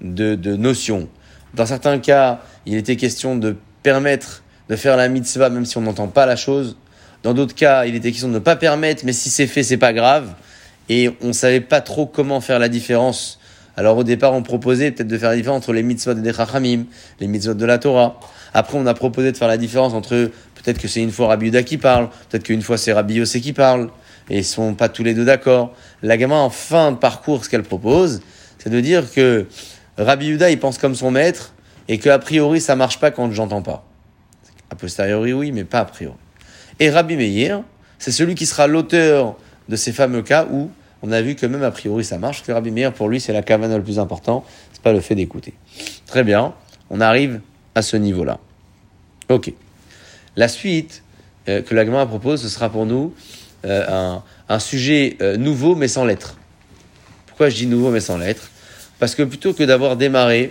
de, 0.00 0.34
de 0.34 0.56
notions. 0.56 1.08
Dans 1.52 1.66
certains 1.66 1.98
cas, 1.98 2.40
il 2.64 2.76
était 2.76 2.96
question 2.96 3.36
de 3.36 3.56
permettre 3.82 4.42
de 4.72 4.76
faire 4.76 4.96
la 4.96 5.06
mitzvah 5.08 5.50
même 5.50 5.66
si 5.66 5.76
on 5.76 5.82
n'entend 5.82 6.08
pas 6.08 6.24
la 6.24 6.34
chose. 6.34 6.78
Dans 7.22 7.34
d'autres 7.34 7.54
cas, 7.54 7.84
il 7.84 7.94
était 7.94 8.10
question 8.10 8.28
de 8.28 8.32
ne 8.32 8.38
pas 8.38 8.56
permettre, 8.56 9.04
mais 9.04 9.12
si 9.12 9.28
c'est 9.28 9.46
fait, 9.46 9.62
c'est 9.62 9.76
pas 9.76 9.92
grave. 9.92 10.32
Et 10.88 11.10
on 11.20 11.34
savait 11.34 11.60
pas 11.60 11.82
trop 11.82 12.06
comment 12.06 12.40
faire 12.40 12.58
la 12.58 12.70
différence. 12.70 13.38
Alors 13.76 13.98
au 13.98 14.02
départ, 14.02 14.32
on 14.32 14.42
proposait 14.42 14.90
peut-être 14.90 15.08
de 15.08 15.18
faire 15.18 15.28
la 15.28 15.36
différence 15.36 15.58
entre 15.58 15.74
les 15.74 15.82
mitzvot 15.82 16.14
des 16.14 16.32
Chachamim, 16.32 16.84
les 17.20 17.26
mitzvot 17.26 17.52
de 17.52 17.66
la 17.66 17.76
Torah. 17.76 18.18
Après, 18.54 18.78
on 18.78 18.86
a 18.86 18.94
proposé 18.94 19.30
de 19.30 19.36
faire 19.36 19.46
la 19.46 19.58
différence 19.58 19.92
entre 19.92 20.30
peut-être 20.54 20.78
que 20.78 20.88
c'est 20.88 21.02
une 21.02 21.12
fois 21.12 21.26
Rabbi 21.26 21.46
Yuda 21.46 21.64
qui 21.64 21.76
parle, 21.76 22.08
peut-être 22.30 22.44
qu'une 22.44 22.62
fois 22.62 22.78
c'est 22.78 22.94
Rabbi 22.94 23.16
Yossé 23.16 23.42
qui 23.42 23.52
parle, 23.52 23.90
et 24.30 24.38
ils 24.38 24.44
sont 24.44 24.72
pas 24.72 24.88
tous 24.88 25.04
les 25.04 25.12
deux 25.12 25.26
d'accord. 25.26 25.74
La 26.02 26.16
gamin, 26.16 26.40
en 26.40 26.48
fin 26.48 26.92
de 26.92 26.96
parcours, 26.96 27.44
ce 27.44 27.50
qu'elle 27.50 27.62
propose, 27.62 28.22
c'est 28.58 28.70
de 28.70 28.80
dire 28.80 29.12
que 29.12 29.44
Rabbi 29.98 30.28
Yuda, 30.28 30.50
il 30.50 30.58
pense 30.58 30.78
comme 30.78 30.94
son 30.94 31.10
maître, 31.10 31.52
et 31.88 31.98
qu'a 31.98 32.18
priori, 32.18 32.62
ça 32.62 32.74
marche 32.74 32.98
pas 32.98 33.10
quand 33.10 33.30
j'entends 33.32 33.60
pas. 33.60 33.84
A 34.72 34.74
posteriori, 34.74 35.34
oui, 35.34 35.52
mais 35.52 35.64
pas 35.64 35.80
a 35.80 35.84
priori. 35.84 36.16
Et 36.80 36.88
Rabbi 36.88 37.14
Meir, 37.14 37.62
c'est 37.98 38.10
celui 38.10 38.34
qui 38.34 38.46
sera 38.46 38.66
l'auteur 38.66 39.36
de 39.68 39.76
ces 39.76 39.92
fameux 39.92 40.22
cas 40.22 40.46
où 40.50 40.70
on 41.02 41.12
a 41.12 41.20
vu 41.20 41.34
que 41.34 41.44
même 41.44 41.62
a 41.62 41.70
priori 41.70 42.06
ça 42.06 42.16
marche, 42.16 42.42
que 42.42 42.52
Rabbi 42.52 42.70
Meir, 42.70 42.94
pour 42.94 43.10
lui, 43.10 43.20
c'est 43.20 43.34
la 43.34 43.42
kavana 43.42 43.76
le 43.76 43.82
plus 43.82 43.98
important, 43.98 44.46
c'est 44.72 44.80
pas 44.80 44.94
le 44.94 45.00
fait 45.00 45.14
d'écouter. 45.14 45.52
Très 46.06 46.24
bien, 46.24 46.54
on 46.88 47.02
arrive 47.02 47.42
à 47.74 47.82
ce 47.82 47.98
niveau-là. 47.98 48.38
Ok. 49.28 49.52
La 50.36 50.48
suite 50.48 51.02
euh, 51.50 51.60
que 51.60 51.74
l'agma 51.74 52.06
propose, 52.06 52.40
ce 52.40 52.48
sera 52.48 52.70
pour 52.70 52.86
nous 52.86 53.12
euh, 53.66 53.84
un, 53.90 54.22
un, 54.48 54.58
sujet 54.58 55.18
euh, 55.20 55.36
nouveau 55.36 55.74
mais 55.74 55.88
sans 55.88 56.06
lettres. 56.06 56.38
Pourquoi 57.26 57.50
je 57.50 57.56
dis 57.56 57.66
nouveau 57.66 57.90
mais 57.90 58.00
sans 58.00 58.16
lettres? 58.16 58.50
Parce 58.98 59.14
que 59.14 59.22
plutôt 59.22 59.52
que 59.52 59.64
d'avoir 59.64 59.96
démarré 59.96 60.50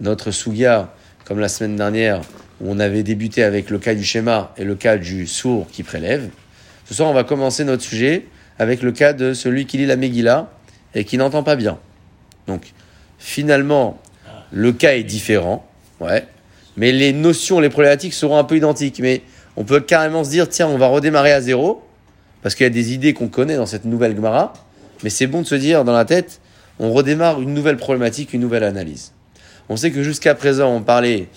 notre 0.00 0.32
souga, 0.32 0.92
comme 1.24 1.38
la 1.38 1.48
semaine 1.48 1.76
dernière, 1.76 2.22
où 2.62 2.70
on 2.70 2.78
avait 2.78 3.02
débuté 3.02 3.42
avec 3.42 3.70
le 3.70 3.78
cas 3.78 3.94
du 3.94 4.04
schéma 4.04 4.54
et 4.56 4.64
le 4.64 4.74
cas 4.74 4.96
du 4.96 5.26
sourd 5.26 5.66
qui 5.70 5.82
prélève, 5.82 6.28
ce 6.84 6.94
soir 6.94 7.10
on 7.10 7.14
va 7.14 7.24
commencer 7.24 7.64
notre 7.64 7.82
sujet 7.82 8.26
avec 8.58 8.82
le 8.82 8.92
cas 8.92 9.12
de 9.12 9.34
celui 9.34 9.66
qui 9.66 9.78
lit 9.78 9.86
la 9.86 9.96
Megillah 9.96 10.50
et 10.94 11.04
qui 11.04 11.18
n'entend 11.18 11.42
pas 11.42 11.56
bien. 11.56 11.78
Donc, 12.46 12.72
finalement, 13.18 13.98
le 14.50 14.72
cas 14.72 14.94
est 14.94 15.04
différent, 15.04 15.66
ouais, 16.00 16.26
mais 16.76 16.92
les 16.92 17.12
notions, 17.12 17.60
les 17.60 17.68
problématiques 17.68 18.14
seront 18.14 18.38
un 18.38 18.44
peu 18.44 18.56
identiques. 18.56 19.00
Mais 19.00 19.22
on 19.56 19.64
peut 19.64 19.80
carrément 19.80 20.24
se 20.24 20.30
dire, 20.30 20.48
tiens, 20.48 20.68
on 20.68 20.78
va 20.78 20.86
redémarrer 20.86 21.32
à 21.32 21.40
zéro, 21.40 21.82
parce 22.42 22.54
qu'il 22.54 22.64
y 22.64 22.66
a 22.66 22.70
des 22.70 22.92
idées 22.92 23.14
qu'on 23.14 23.28
connaît 23.28 23.56
dans 23.56 23.66
cette 23.66 23.84
nouvelle 23.84 24.14
Gemara, 24.16 24.52
mais 25.02 25.10
c'est 25.10 25.26
bon 25.26 25.42
de 25.42 25.46
se 25.46 25.54
dire 25.54 25.84
dans 25.84 25.92
la 25.92 26.04
tête, 26.04 26.40
on 26.78 26.92
redémarre 26.92 27.40
une 27.40 27.54
nouvelle 27.54 27.76
problématique, 27.76 28.32
une 28.32 28.40
nouvelle 28.40 28.64
analyse. 28.64 29.12
On 29.68 29.76
sait 29.76 29.90
que 29.90 30.02
jusqu'à 30.02 30.34
présent, 30.34 30.74
on 30.74 30.82
parlait 30.82 31.28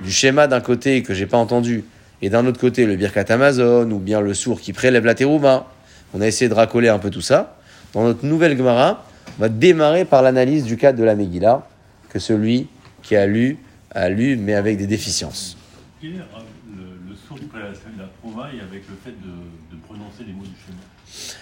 du 0.00 0.10
schéma 0.10 0.46
d'un 0.46 0.60
côté 0.60 1.02
que 1.02 1.14
j'ai 1.14 1.26
pas 1.26 1.36
entendu, 1.38 1.84
et 2.22 2.30
d'un 2.30 2.46
autre 2.46 2.60
côté, 2.60 2.86
le 2.86 2.96
Birkat 2.96 3.26
Amazon, 3.28 3.90
ou 3.90 3.98
bien 3.98 4.20
le 4.20 4.34
sourd 4.34 4.60
qui 4.60 4.72
prélève 4.72 5.04
la 5.04 5.14
terouma. 5.14 5.66
On 6.14 6.20
a 6.20 6.26
essayé 6.26 6.48
de 6.48 6.54
racoler 6.54 6.88
un 6.88 6.98
peu 6.98 7.10
tout 7.10 7.20
ça. 7.20 7.56
Dans 7.92 8.02
notre 8.04 8.24
nouvelle 8.24 8.56
Gemara, 8.56 9.04
on 9.38 9.42
va 9.42 9.48
démarrer 9.48 10.04
par 10.04 10.22
l'analyse 10.22 10.64
du 10.64 10.76
cadre 10.76 10.98
de 10.98 11.04
la 11.04 11.14
Megillah, 11.14 11.66
que 12.08 12.18
celui 12.18 12.68
qui 13.02 13.16
a 13.16 13.26
lu, 13.26 13.58
a 13.90 14.08
lu, 14.08 14.36
mais 14.36 14.54
avec 14.54 14.78
des 14.78 14.86
déficiences. 14.86 15.56
Quel 16.00 16.10
est 16.10 16.14
le, 16.14 17.10
le 17.10 17.16
sourd 17.16 17.38
qui 17.38 17.46
prélève 17.46 17.72
la 17.98 18.04
trouvaille 18.22 18.60
avec 18.60 18.84
le 18.88 18.96
fait 19.04 19.10
de, 19.10 19.76
de 19.76 19.82
prononcer 19.82 20.24
les 20.26 20.32
mots 20.32 20.44
du 20.44 20.54
schéma 20.64 20.78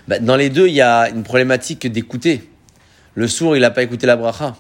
Bah, 0.09 0.18
dans 0.18 0.37
les 0.37 0.50
deux, 0.50 0.66
il 0.68 0.75
y 0.75 0.80
a 0.80 1.09
une 1.11 1.23
problématique 1.23 1.87
d'écouter. 1.87 2.49
Le 3.14 3.28
sourd, 3.28 3.56
il 3.56 3.61
n'a 3.61 3.71
pas 3.71 3.82
écouté 3.82 4.06
la 4.06 4.16
bracha. 4.16 4.56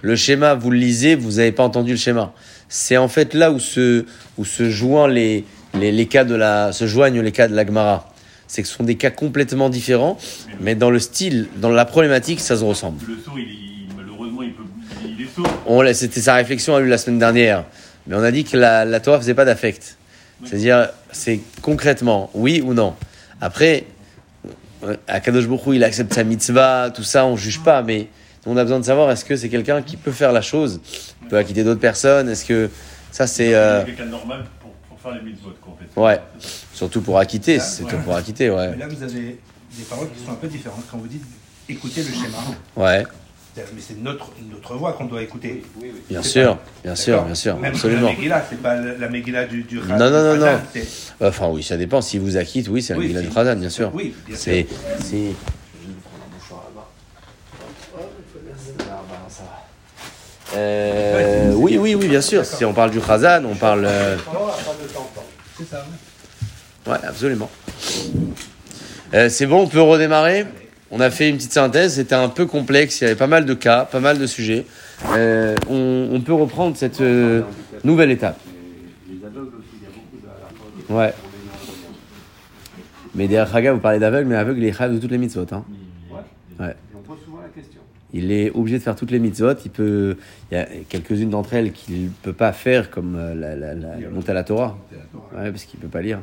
Le 0.00 0.16
schéma, 0.16 0.54
vous 0.54 0.70
le 0.70 0.78
lisez, 0.78 1.14
vous 1.14 1.32
n'avez 1.32 1.52
pas 1.52 1.64
entendu 1.64 1.92
le 1.92 1.96
schéma. 1.98 2.32
C'est 2.68 2.96
en 2.96 3.08
fait 3.08 3.34
là 3.34 3.50
où 3.50 3.58
se, 3.58 4.04
où 4.38 4.44
se 4.44 4.70
joignent 4.70 5.12
les, 5.12 5.44
les, 5.78 5.92
les 5.92 6.06
cas 6.06 6.24
de 6.24 6.34
la, 6.34 6.72
se 6.72 6.86
joignent 6.86 7.20
les 7.20 7.32
cas 7.32 7.48
de 7.48 7.54
la 7.54 7.66
Gemara. 7.66 8.08
C'est 8.46 8.62
que 8.62 8.68
ce 8.68 8.74
sont 8.74 8.84
des 8.84 8.96
cas 8.96 9.10
complètement 9.10 9.70
différents, 9.70 10.18
mais 10.60 10.74
dans 10.74 10.90
le 10.90 10.98
style, 10.98 11.48
dans 11.56 11.70
la 11.70 11.84
problématique, 11.84 12.40
ça 12.40 12.56
se 12.56 12.64
ressemble. 12.64 13.02
Le 13.08 13.16
sourd, 13.22 13.38
il, 13.38 13.44
il- 13.48 13.88
malheureusement, 13.96 14.42
il, 14.42 14.52
peut, 14.52 14.62
il 15.04 15.22
est 15.24 15.34
sourd. 15.34 15.46
On 15.66 15.82
C'était 15.94 16.20
sa 16.20 16.34
réflexion 16.34 16.76
à 16.76 16.80
lui 16.80 16.90
la 16.90 16.98
semaine 16.98 17.18
dernière. 17.18 17.64
Mais 18.06 18.16
on 18.16 18.22
a 18.22 18.30
dit 18.30 18.44
que 18.44 18.56
la, 18.56 18.84
la 18.84 19.00
Torah 19.00 19.18
faisait 19.18 19.34
pas 19.34 19.44
d'affect. 19.44 19.96
C'est-à-dire, 20.44 20.88
c'est 21.12 21.40
concrètement, 21.62 22.28
oui 22.34 22.60
ou 22.64 22.74
non. 22.74 22.94
Après, 23.40 23.84
euh, 24.84 24.96
Akadosh 25.06 25.46
Baruch 25.46 25.66
Hu, 25.68 25.76
il 25.76 25.84
accepte 25.84 26.12
sa 26.12 26.24
mitzvah, 26.24 26.90
tout 26.90 27.04
ça, 27.04 27.24
on 27.26 27.36
juge 27.36 27.60
pas, 27.62 27.82
mais 27.82 28.08
on 28.46 28.56
a 28.56 28.62
besoin 28.62 28.80
de 28.80 28.84
savoir 28.84 29.10
est-ce 29.10 29.24
que 29.24 29.36
c'est 29.36 29.48
quelqu'un 29.48 29.82
qui 29.82 29.96
peut 29.96 30.12
faire 30.12 30.32
la 30.32 30.42
chose, 30.42 30.80
peut 31.28 31.36
acquitter 31.36 31.64
d'autres 31.64 31.80
personnes, 31.80 32.28
est-ce 32.28 32.44
que 32.44 32.70
ça 33.10 33.26
c'est... 33.26 33.54
euh, 33.54 33.80
C'est 33.80 33.86
quelqu'un 33.94 34.06
normal 34.06 34.44
pour, 34.60 34.70
pour 34.88 35.00
faire 35.00 35.12
les 35.12 35.22
mitzvot, 35.30 35.50
quoi, 35.60 35.74
en 35.74 35.76
fait. 35.76 36.00
Ouais. 36.00 36.20
surtout 36.72 37.00
pour 37.02 37.18
acquitter, 37.18 37.58
c'est 37.60 37.84
ouais. 37.84 37.90
tout 37.90 37.98
pour 37.98 38.14
acquitter, 38.16 38.50
ouais. 38.50 38.70
Mais 38.70 38.76
là, 38.78 38.88
vous 38.88 39.02
avez 39.02 39.38
des 39.76 39.84
paroles 39.88 40.08
qui 40.16 40.24
sont 40.24 40.32
un 40.32 40.36
peu 40.36 40.48
différentes. 40.48 40.84
Quand 40.90 40.98
vous 40.98 41.06
dites 41.06 41.24
écoutez 41.68 42.02
le 42.02 42.08
schéma, 42.12 42.38
Ouais, 42.76 43.04
mais 43.56 43.62
c'est 43.80 43.98
notre, 44.02 44.30
notre 44.50 44.74
voix 44.76 44.94
qu'on 44.94 45.04
doit 45.04 45.22
écouter. 45.22 45.62
bien 46.08 46.22
C'est 46.22 46.28
sûr, 46.30 46.56
pas- 46.56 46.62
bien 46.84 46.94
sûr, 46.96 47.22
bien 47.22 47.34
sûr, 47.34 47.56
Même 47.58 47.72
absolument. 47.74 48.08
La 48.08 48.14
Megillah, 48.14 48.44
c'est 48.48 48.62
pas 48.62 48.74
la 48.76 48.94
la 48.96 49.08
Megillah 49.08 49.44
du, 49.46 49.62
du 49.62 49.76
Non, 49.78 49.98
non, 49.98 50.10
non, 50.10 50.36
non. 50.36 50.58
c'est- 50.72 50.86
Enfin 51.20 51.48
oui, 51.48 51.62
ça 51.62 51.76
dépend, 51.76 52.00
si 52.00 52.18
vous 52.18 52.36
acquitte, 52.38 52.68
oui, 52.68 52.82
c'est 52.82 52.94
la 52.94 52.98
Oui, 52.98 53.04
Megillah 53.06 53.20
si. 53.22 53.28
du 53.28 53.34
Khazan, 53.34 53.56
bien 53.56 53.68
sûr. 53.70 53.90
Oui, 53.94 54.14
bien 54.26 54.34
sûr. 54.36 54.42
C'est... 54.42 54.66
c'est- 55.02 55.34
Euh, 60.54 61.52
oui, 61.54 61.78
oui, 61.78 61.94
oui, 61.94 62.08
bien 62.08 62.20
sûr. 62.20 62.44
Si 62.44 62.64
on 62.64 62.72
parle 62.72 62.90
du 62.90 63.00
Khazan, 63.00 63.44
on 63.44 63.54
parle. 63.54 63.84
euh. 63.86 64.16
Ouais, 66.86 66.96
absolument. 67.02 67.50
Euh, 69.14 69.28
c'est 69.28 69.46
bon, 69.46 69.62
on 69.62 69.68
peut 69.68 69.80
redémarrer. 69.80 70.46
On 70.90 71.00
a 71.00 71.10
fait 71.10 71.28
une 71.28 71.36
petite 71.36 71.52
synthèse. 71.52 71.94
C'était 71.94 72.14
un 72.14 72.28
peu 72.28 72.46
complexe. 72.46 73.00
Il 73.00 73.04
y 73.04 73.06
avait 73.06 73.16
pas 73.16 73.26
mal 73.26 73.46
de 73.46 73.54
cas, 73.54 73.84
pas 73.84 74.00
mal 74.00 74.18
de 74.18 74.26
sujets. 74.26 74.66
Euh, 75.16 75.54
on, 75.68 76.20
peut 76.20 76.34
reprendre 76.34 76.76
cette 76.76 77.02
nouvelle 77.84 78.10
étape. 78.10 78.38
Ouais. 80.88 81.14
Mais 83.14 83.28
derrière 83.28 83.50
Chaga, 83.50 83.72
vous 83.72 83.80
parlez 83.80 83.98
d'aveugle, 83.98 84.28
mais 84.28 84.36
aveugle, 84.36 84.62
il 84.62 84.68
est 84.68 84.88
de 84.88 84.98
toutes 84.98 85.10
les 85.10 85.18
mitzvot. 85.18 85.46
Hein. 85.52 85.64
Ouais. 86.58 86.74
on 86.94 86.98
pose 87.00 87.18
souvent 87.24 87.40
la 87.42 87.48
question. 87.48 87.80
Il 88.14 88.30
est 88.30 88.50
obligé 88.50 88.78
de 88.78 88.82
faire 88.82 88.94
toutes 88.94 89.10
les 89.10 89.18
mitzvot. 89.18 89.54
Il 89.64 89.70
peut, 89.70 90.16
il 90.50 90.54
y 90.54 90.58
a 90.58 90.66
quelques-unes 90.88 91.30
d'entre 91.30 91.54
elles 91.54 91.72
qu'il 91.72 92.04
ne 92.04 92.08
peut 92.22 92.32
pas 92.32 92.52
faire, 92.52 92.90
comme 92.90 93.16
euh, 93.16 93.34
la, 93.34 93.56
la, 93.56 93.74
la, 93.74 93.98
la 93.98 94.10
montée 94.10 94.30
à 94.30 94.34
la 94.34 94.44
Torah. 94.44 94.78
Ouais, 95.34 95.50
parce 95.50 95.64
qu'il 95.64 95.80
peut 95.80 95.88
pas 95.88 96.02
lire. 96.02 96.20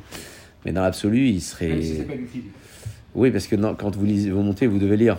Mais 0.66 0.72
dans 0.72 0.82
l'absolu, 0.82 1.28
il 1.28 1.42
serait. 1.42 1.70
Même 1.70 1.82
si 1.82 1.96
c'est 1.98 2.04
pas 2.04 2.16
utile. 2.16 2.44
Oui, 3.16 3.32
parce 3.32 3.48
que 3.48 3.56
non, 3.56 3.76
quand 3.76 3.96
vous, 3.96 4.06
lisez, 4.06 4.30
vous 4.30 4.42
montez, 4.44 4.68
vous 4.68 4.78
devez 4.78 4.98
lire. 4.98 5.18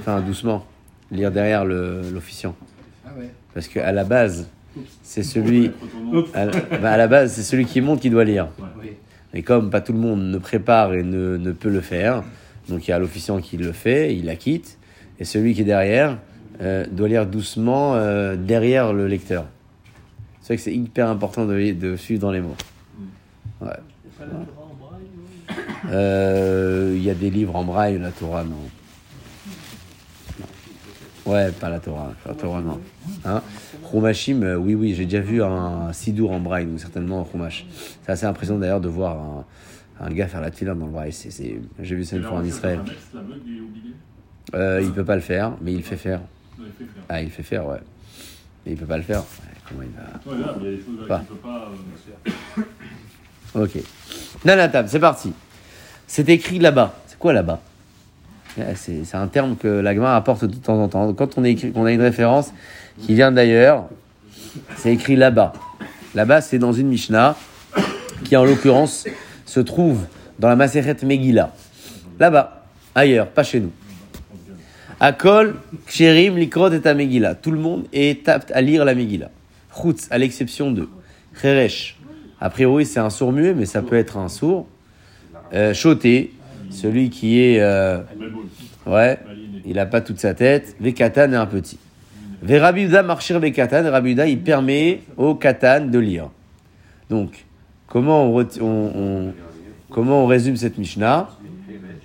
Enfin, 0.00 0.20
doucement. 0.20 0.66
Lire 1.10 1.30
derrière 1.30 1.64
l'officiant. 1.64 2.56
Ah 3.06 3.10
ouais. 3.18 3.28
Parce 3.54 3.68
qu'à 3.68 3.92
la 3.92 4.04
base, 4.04 4.48
c'est 5.02 5.22
celui. 5.22 5.70
À, 6.34 6.46
bah, 6.46 6.90
à 6.90 6.96
la 6.96 7.06
base, 7.06 7.32
c'est 7.32 7.42
celui 7.42 7.64
qui 7.64 7.80
monte 7.80 8.00
qui 8.00 8.10
doit 8.10 8.24
lire. 8.24 8.48
Mais 9.34 9.42
comme 9.42 9.70
pas 9.70 9.80
tout 9.82 9.92
le 9.92 9.98
monde 9.98 10.22
ne 10.22 10.38
prépare 10.38 10.94
et 10.94 11.02
ne, 11.02 11.36
ne 11.36 11.52
peut 11.52 11.68
le 11.68 11.80
faire, 11.80 12.24
donc 12.68 12.88
il 12.88 12.90
y 12.90 12.94
a 12.94 12.98
l'officiant 12.98 13.40
qui 13.40 13.58
le 13.58 13.72
fait, 13.72 14.16
il 14.16 14.24
la 14.24 14.36
quitte, 14.36 14.77
et 15.18 15.24
celui 15.24 15.54
qui 15.54 15.62
est 15.62 15.64
derrière 15.64 16.18
euh, 16.60 16.86
doit 16.90 17.08
lire 17.08 17.26
doucement 17.26 17.94
euh, 17.94 18.36
derrière 18.36 18.92
le 18.92 19.06
lecteur. 19.06 19.46
C'est 20.40 20.48
vrai 20.48 20.56
que 20.56 20.62
c'est 20.62 20.74
hyper 20.74 21.08
important 21.08 21.46
de, 21.46 21.72
de 21.72 21.96
suivre 21.96 22.20
dans 22.20 22.32
les 22.32 22.40
mots. 22.40 22.56
Ouais. 23.60 23.68
Euh, 25.90 26.94
Il 26.96 27.02
y 27.02 27.10
a 27.10 27.14
des 27.14 27.30
livres 27.30 27.56
en 27.56 27.64
braille, 27.64 27.98
la 27.98 28.10
Torah, 28.10 28.44
non. 28.44 28.56
Non. 30.40 31.32
Ouais, 31.32 31.50
pas 31.52 31.68
la 31.68 31.80
Torah. 31.80 32.12
La 32.26 32.34
Torah, 32.34 32.60
non. 32.60 32.80
Hein? 33.24 33.42
Oui, 33.92 34.74
oui, 34.74 34.94
j'ai 34.94 35.04
déjà 35.04 35.20
vu 35.20 35.42
un 35.42 35.92
Sidour 35.92 36.32
en 36.32 36.40
braille, 36.40 36.66
donc 36.66 36.80
certainement 36.80 37.20
un 37.20 37.24
Chumash. 37.30 37.66
C'est 38.02 38.12
assez 38.12 38.26
impressionnant 38.26 38.60
d'ailleurs 38.60 38.80
de 38.80 38.88
voir 38.88 39.16
un, 39.16 39.44
un 40.00 40.10
gars 40.10 40.28
faire 40.28 40.40
la 40.40 40.50
tefila 40.50 40.74
dans 40.74 40.86
le 40.86 40.92
braille. 40.92 41.12
J'ai 41.12 41.94
vu 41.94 42.04
ça 42.04 42.16
une 42.16 42.22
fois 42.22 42.38
en 42.38 42.44
Israël. 42.44 42.80
Euh, 44.54 44.80
il 44.82 44.92
peut 44.92 45.04
pas 45.04 45.14
le 45.16 45.20
faire, 45.20 45.52
mais 45.60 45.72
il 45.72 45.82
fait 45.82 45.96
faire. 45.96 46.20
Non, 46.58 46.64
il 46.66 46.72
fait 46.72 46.84
faire. 46.84 47.02
Ah, 47.08 47.22
il 47.22 47.30
fait 47.30 47.42
faire, 47.42 47.66
ouais. 47.66 47.78
Mais 48.64 48.72
il 48.72 48.78
peut 48.78 48.86
pas 48.86 48.96
le 48.96 49.02
faire. 49.02 49.22
Comment 49.68 49.82
il 49.82 49.88
va 49.90 50.32
Ouais, 50.32 50.40
là, 50.46 50.54
il 50.60 50.64
y 50.64 50.68
a 50.68 50.70
des 50.70 50.76
choses 50.78 51.06
Pas. 51.06 51.18
qu'il 51.18 51.26
peut 51.28 51.34
pas. 51.36 51.68
euh, 53.56 53.64
Ok. 53.64 53.78
Nanatam, 54.44 54.86
c'est 54.88 55.00
parti. 55.00 55.32
C'est 56.06 56.28
écrit 56.28 56.58
là-bas. 56.58 56.94
C'est 57.06 57.18
quoi 57.18 57.32
là-bas? 57.32 57.60
Ouais, 58.56 58.74
C'est 58.76 59.04
c'est 59.04 59.16
un 59.16 59.26
terme 59.28 59.56
que 59.56 59.68
l'agma 59.68 60.16
apporte 60.16 60.44
de 60.44 60.54
temps 60.56 60.82
en 60.82 60.88
temps. 60.88 61.12
Quand 61.12 61.36
on, 61.38 61.44
est 61.44 61.52
écrit, 61.52 61.72
on 61.74 61.84
a 61.84 61.92
une 61.92 62.00
référence 62.00 62.52
qui 63.02 63.14
vient 63.14 63.30
d'ailleurs, 63.32 63.84
c'est 64.76 64.92
écrit 64.92 65.16
là-bas. 65.16 65.52
Là-bas, 66.14 66.40
c'est 66.40 66.58
dans 66.58 66.72
une 66.72 66.88
Mishnah 66.88 67.36
qui, 68.24 68.36
en 68.36 68.44
l'occurrence, 68.44 69.06
se 69.44 69.60
trouve 69.60 70.00
dans 70.38 70.48
la 70.48 70.56
Maseret 70.56 70.96
Megillah. 71.04 71.52
Là-bas, 72.18 72.64
ailleurs, 72.94 73.28
pas 73.28 73.42
chez 73.44 73.60
nous. 73.60 73.72
Akol, 75.00 75.54
Ksherim, 75.86 76.36
Likrot 76.36 76.70
et 76.72 76.94
Megillah. 76.94 77.34
Tout 77.34 77.50
le 77.52 77.58
monde 77.58 77.84
est 77.92 78.28
apte 78.28 78.50
à 78.52 78.60
lire 78.60 78.84
la 78.84 78.94
Megillah. 78.94 79.30
Chutz, 79.74 80.08
à 80.10 80.18
l'exception 80.18 80.70
de 80.72 80.88
Cheresh. 81.40 81.96
A 82.40 82.50
priori, 82.50 82.84
c'est 82.86 83.00
un 83.00 83.10
sourd 83.10 83.32
muet, 83.32 83.54
mais 83.54 83.66
ça 83.66 83.82
peut 83.82 83.96
être 83.96 84.16
un 84.16 84.28
sourd. 84.28 84.66
Euh, 85.54 85.72
Choté, 85.72 86.32
celui 86.70 87.10
qui 87.10 87.40
est. 87.40 87.60
euh, 87.60 87.98
ouais, 88.86 89.18
il 89.64 89.74
n'a 89.76 89.86
pas 89.86 90.00
toute 90.00 90.18
sa 90.18 90.34
tête. 90.34 90.74
Vekatan 90.80 91.32
est 91.32 91.36
un 91.36 91.46
petit. 91.46 91.78
Verabiuda 92.42 93.02
marchir 93.02 93.38
Vekatan. 93.40 93.90
Rabiuda, 93.90 94.26
il 94.26 94.40
permet 94.40 95.00
au 95.16 95.34
Katan 95.34 95.86
de 95.86 95.98
lire. 95.98 96.28
Donc, 97.10 97.44
comment 97.86 98.26
on- 98.32 98.46
on- 98.60 99.32
comment 99.90 100.24
on 100.24 100.26
résume 100.26 100.56
cette 100.56 100.76
Mishnah? 100.78 101.28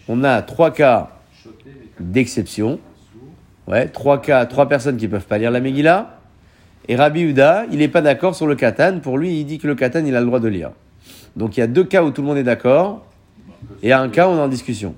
On 0.07 0.23
a 0.23 0.41
trois 0.41 0.71
cas 0.71 1.09
d'exception. 1.99 2.79
Ouais, 3.67 3.87
trois 3.87 4.21
cas, 4.21 4.45
trois 4.45 4.67
personnes 4.67 4.97
qui 4.97 5.07
peuvent 5.07 5.25
pas 5.25 5.37
lire 5.37 5.51
la 5.51 5.59
Megillah. 5.59 6.19
Et 6.89 6.95
Rabbi 6.95 7.21
Uda, 7.21 7.65
il 7.71 7.77
n'est 7.77 7.87
pas 7.87 8.01
d'accord 8.01 8.35
sur 8.35 8.45
le 8.45 8.55
Katan. 8.55 8.99
Pour 8.99 9.17
lui, 9.17 9.39
il 9.39 9.45
dit 9.45 9.57
que 9.57 9.67
le 9.67 9.75
Katan, 9.75 10.03
il 10.05 10.15
a 10.15 10.19
le 10.19 10.25
droit 10.25 10.39
de 10.41 10.49
lire. 10.49 10.71
Donc 11.35 11.55
il 11.55 11.61
y 11.61 11.63
a 11.63 11.67
deux 11.67 11.85
cas 11.85 12.03
où 12.03 12.11
tout 12.11 12.21
le 12.21 12.27
monde 12.27 12.37
est 12.37 12.43
d'accord. 12.43 13.05
Et 13.81 13.93
un 13.93 14.09
cas 14.09 14.27
où 14.27 14.31
on 14.31 14.37
est 14.37 14.41
en 14.41 14.47
discussion. 14.49 14.95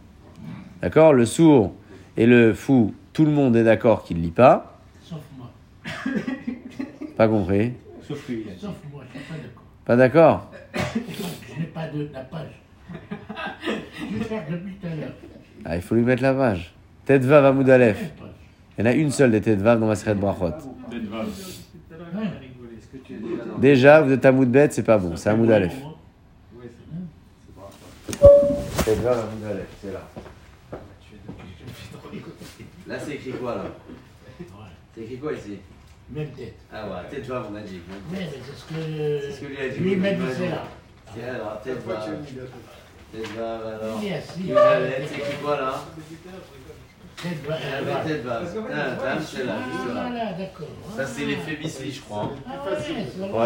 D'accord? 0.81 1.13
Le 1.13 1.25
sourd 1.25 1.73
et 2.17 2.25
le 2.25 2.53
fou, 2.53 2.93
tout 3.13 3.25
le 3.25 3.31
monde 3.31 3.55
est 3.55 3.63
d'accord 3.63 4.03
qu'il 4.03 4.17
ne 4.17 4.23
lit 4.23 4.31
pas. 4.31 4.79
Sauf 5.03 5.19
moi. 5.37 5.51
Pas 7.15 7.27
compris 7.27 7.73
Sauf 8.07 8.27
lui. 8.27 8.45
Sauf 8.59 8.73
moi, 8.91 9.03
je 9.13 9.19
suis 9.19 9.27
pas 9.27 9.35
d'accord. 9.35 9.61
Pas 9.85 9.95
d'accord? 9.95 10.51
Je 11.53 11.59
n'ai 11.59 11.67
pas 11.67 11.87
de 11.87 12.09
la 12.13 12.21
page. 12.21 12.61
Je 14.11 14.17
vais 14.17 14.23
faire 14.25 14.43
depuis 14.49 14.73
tout 14.73 14.87
à 14.87 14.95
l'heure. 14.95 15.13
ah, 15.65 15.75
Il 15.75 15.81
faut 15.81 15.95
lui 15.95 16.03
mettre 16.03 16.23
la 16.23 16.33
page. 16.33 16.73
Tête 17.05 17.23
Vav 17.23 17.45
Amoud 17.45 17.69
Aleph. 17.69 17.99
Il 18.77 18.85
y 18.85 18.87
en 18.87 18.91
a 18.91 18.93
une 18.93 19.11
seule 19.11 19.31
des 19.31 19.41
Tête 19.41 19.61
Vav 19.61 19.79
dans 19.79 19.87
Maseret 19.87 20.15
Brachot. 20.15 20.53
Déjà, 23.59 24.01
vous 24.01 24.11
êtes 24.11 24.25
Amoud 24.25 24.49
Bet, 24.49 24.69
c'est 24.71 24.83
pas 24.83 24.97
bon. 24.97 25.15
C'est 25.15 25.29
Amoud 25.29 25.51
Aleph. 25.51 25.75
Tête 28.83 28.99
Vav 29.01 29.19
Amoud 29.19 29.45
Aleph, 29.51 29.67
c'est 29.81 29.93
là. 29.93 30.01
Là, 32.87 32.99
c'est 32.99 33.13
écrit 33.13 33.31
quoi 33.31 33.55
là? 33.55 33.63
C'est 34.95 35.01
écrit 35.01 35.17
quoi 35.17 35.33
ici? 35.33 35.59
Même 36.09 36.29
tête. 36.29 36.55
Ah 36.71 36.87
ouais, 36.87 37.09
Tête 37.09 37.25
Vav, 37.27 37.47
on 37.51 37.55
a 37.55 37.61
dit. 37.61 37.81
Mais 38.11 38.29
c'est 38.31 38.39
ce 38.55 38.63
que. 38.65 39.21
C'est 39.21 39.31
ce 39.31 39.41
que 39.41 39.45
lui 39.47 39.57
a 39.57 39.69
dit. 39.69 39.79
Lui 39.79 39.95
m'a 39.95 40.11
dit 40.11 40.21
c'est 40.37 40.49
là. 40.49 40.63
Tiens, 41.13 41.33
alors, 41.35 41.61
Tête 41.63 41.85
Vav. 41.85 42.25
Tête 43.11 43.27
Vav, 43.37 43.61
alors. 43.67 43.97
Amoud 43.97 44.57
Aleph, 44.57 45.07
c'est 45.07 45.17
écrit 45.17 45.37
quoi 45.43 45.55
là? 45.57 45.83
Tête 47.21 47.37
Ah, 47.49 47.55
c'est 48.05 48.23
là, 48.25 48.41
juste 49.71 49.95
là. 49.95 50.03
Ça, 50.97 51.05
c'est 51.07 51.25
l'effet 51.25 51.55
Bisli, 51.61 51.91
je 51.93 52.01
crois. 52.01 52.31
Ah 52.47 52.67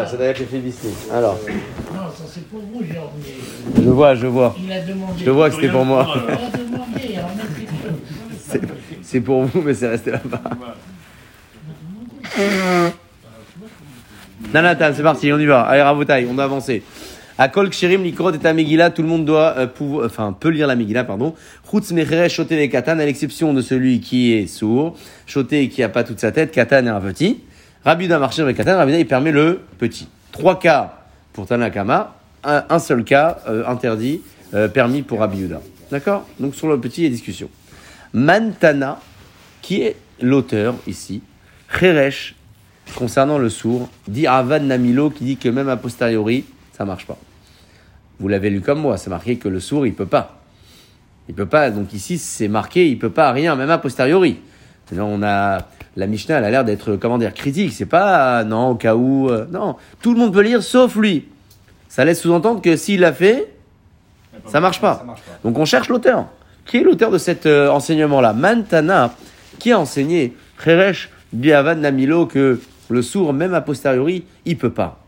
ouais, 0.00 0.06
ça 0.06 0.16
doit 0.16 0.26
être 0.26 0.38
l'effet 0.40 0.58
Bisli. 0.58 0.90
Alors, 1.12 1.38
Non, 1.94 2.10
ça 2.10 2.24
c'est 2.28 2.46
pour 2.48 2.60
vous, 2.60 2.84
Jérôme. 2.84 3.10
je 3.76 3.88
vois, 3.90 4.14
je 4.14 4.26
vois. 4.26 4.54
Il 4.58 4.72
a 4.72 4.80
demandé. 4.82 5.24
Je 5.24 5.30
vois 5.30 5.48
que 5.48 5.54
c'était 5.56 5.68
pour 5.68 5.84
moi. 5.84 6.02
A 6.02 6.08
a 6.08 6.16
C'est- 8.38 8.60
C'est 9.02 9.20
pour 9.20 9.44
vous, 9.44 9.62
mais 9.62 9.74
c'est 9.74 9.88
resté 9.88 10.10
là-bas. 10.10 10.40
Nanatan, 14.52 14.90
c'est 14.94 15.02
parti, 15.02 15.32
on 15.32 15.38
y 15.38 15.46
va. 15.46 15.62
Allez, 15.62 15.82
Rabotaille, 15.82 16.26
on 16.28 16.34
doit 16.34 16.44
avancer. 16.44 16.82
À 17.38 17.48
Kol 17.48 17.70
Kshirim, 17.70 18.02
Likrot 18.02 18.32
et 18.32 18.52
Megillah, 18.52 18.90
tout 18.90 19.02
le 19.02 19.08
monde 19.08 19.24
doit 19.24 19.54
euh, 19.56 19.66
pouvoir, 19.66 20.06
enfin, 20.06 20.36
peut 20.38 20.50
lire 20.50 20.66
la 20.66 20.76
Megillah, 20.76 21.04
pardon. 21.04 21.34
Chutz 21.70 21.92
Shoté 22.28 22.62
et 22.62 22.68
Katan, 22.68 22.98
à 22.98 23.04
l'exception 23.06 23.54
de 23.54 23.62
celui 23.62 24.00
qui 24.00 24.34
est 24.34 24.46
sourd. 24.46 24.96
Shoté 25.26 25.68
qui 25.68 25.82
a 25.82 25.88
pas 25.88 26.04
toute 26.04 26.20
sa 26.20 26.32
tête, 26.32 26.52
Katan 26.52 26.86
est 26.86 26.90
un 26.90 27.00
petit. 27.00 27.40
Rabuda 27.84 28.18
Marchir 28.18 28.48
et 28.48 28.54
Katan, 28.54 28.76
Rabuda, 28.76 28.98
il 28.98 29.06
permet 29.06 29.32
le 29.32 29.60
petit. 29.78 30.08
Trois 30.32 30.58
cas 30.58 30.98
pour 31.32 31.46
Tanakama, 31.46 32.16
un, 32.44 32.64
un 32.68 32.78
seul 32.78 33.04
cas 33.04 33.38
euh, 33.48 33.66
interdit, 33.66 34.20
euh, 34.52 34.68
permis 34.68 35.02
pour 35.02 35.20
Rabiuda. 35.20 35.62
D'accord? 35.90 36.26
Donc 36.38 36.54
sur 36.54 36.68
le 36.68 36.78
petit, 36.78 37.02
il 37.02 37.04
y 37.04 37.06
a 37.06 37.10
discussion. 37.10 37.48
Mantana, 38.12 39.00
qui 39.62 39.82
est 39.82 39.96
l'auteur 40.20 40.74
ici, 40.86 41.22
Cheresh, 41.68 42.34
concernant 42.96 43.38
le 43.38 43.48
sourd, 43.48 43.88
dit 44.08 44.26
Avad 44.26 44.64
Namilo, 44.64 45.10
qui 45.10 45.24
dit 45.24 45.36
que 45.36 45.48
même 45.48 45.68
a 45.68 45.76
posteriori, 45.76 46.44
ça 46.80 46.86
marche 46.86 47.04
pas. 47.04 47.18
Vous 48.20 48.28
l'avez 48.28 48.48
lu 48.48 48.62
comme 48.62 48.80
moi, 48.80 48.96
c'est 48.96 49.10
marqué 49.10 49.36
que 49.36 49.48
le 49.48 49.60
sourd, 49.60 49.86
il 49.86 49.92
peut 49.92 50.06
pas. 50.06 50.38
Il 51.28 51.34
peut 51.34 51.44
pas, 51.44 51.70
donc 51.70 51.92
ici, 51.92 52.16
c'est 52.16 52.48
marqué, 52.48 52.88
il 52.88 52.98
peut 52.98 53.10
pas 53.10 53.32
rien, 53.32 53.54
même 53.54 53.68
a 53.68 53.76
posteriori. 53.76 54.38
On 54.96 55.22
a, 55.22 55.58
la 55.96 56.06
Mishnah, 56.06 56.38
elle 56.38 56.44
a 56.44 56.50
l'air 56.50 56.64
d'être, 56.64 56.96
comment 56.96 57.18
dire, 57.18 57.34
critique. 57.34 57.74
C'est 57.74 57.84
pas, 57.84 58.40
euh, 58.40 58.44
non, 58.44 58.70
au 58.70 58.74
cas 58.76 58.94
où, 58.94 59.28
euh, 59.28 59.44
non. 59.52 59.76
Tout 60.00 60.14
le 60.14 60.20
monde 60.20 60.32
peut 60.32 60.40
lire, 60.40 60.62
sauf 60.62 60.96
lui. 60.96 61.28
Ça 61.90 62.06
laisse 62.06 62.22
sous-entendre 62.22 62.62
que 62.62 62.74
s'il 62.76 63.00
l'a 63.00 63.12
fait, 63.12 63.52
ça 64.46 64.60
marche 64.60 64.80
pas. 64.80 65.00
Ça 65.00 65.04
marche 65.04 65.20
pas. 65.20 65.38
Donc 65.44 65.58
on 65.58 65.66
cherche 65.66 65.90
l'auteur. 65.90 66.28
Qui 66.64 66.78
est 66.78 66.82
l'auteur 66.82 67.10
de 67.10 67.18
cet 67.18 67.44
euh, 67.44 67.68
enseignement-là? 67.68 68.32
Mantana, 68.32 69.14
qui 69.58 69.70
a 69.70 69.78
enseigné 69.78 70.34
Cheresh 70.64 71.10
Biavad 71.34 71.78
Namilo 71.78 72.24
que 72.24 72.58
le 72.88 73.02
sourd, 73.02 73.34
même 73.34 73.52
a 73.52 73.60
posteriori, 73.60 74.24
il 74.46 74.56
peut 74.56 74.70
pas. 74.70 74.99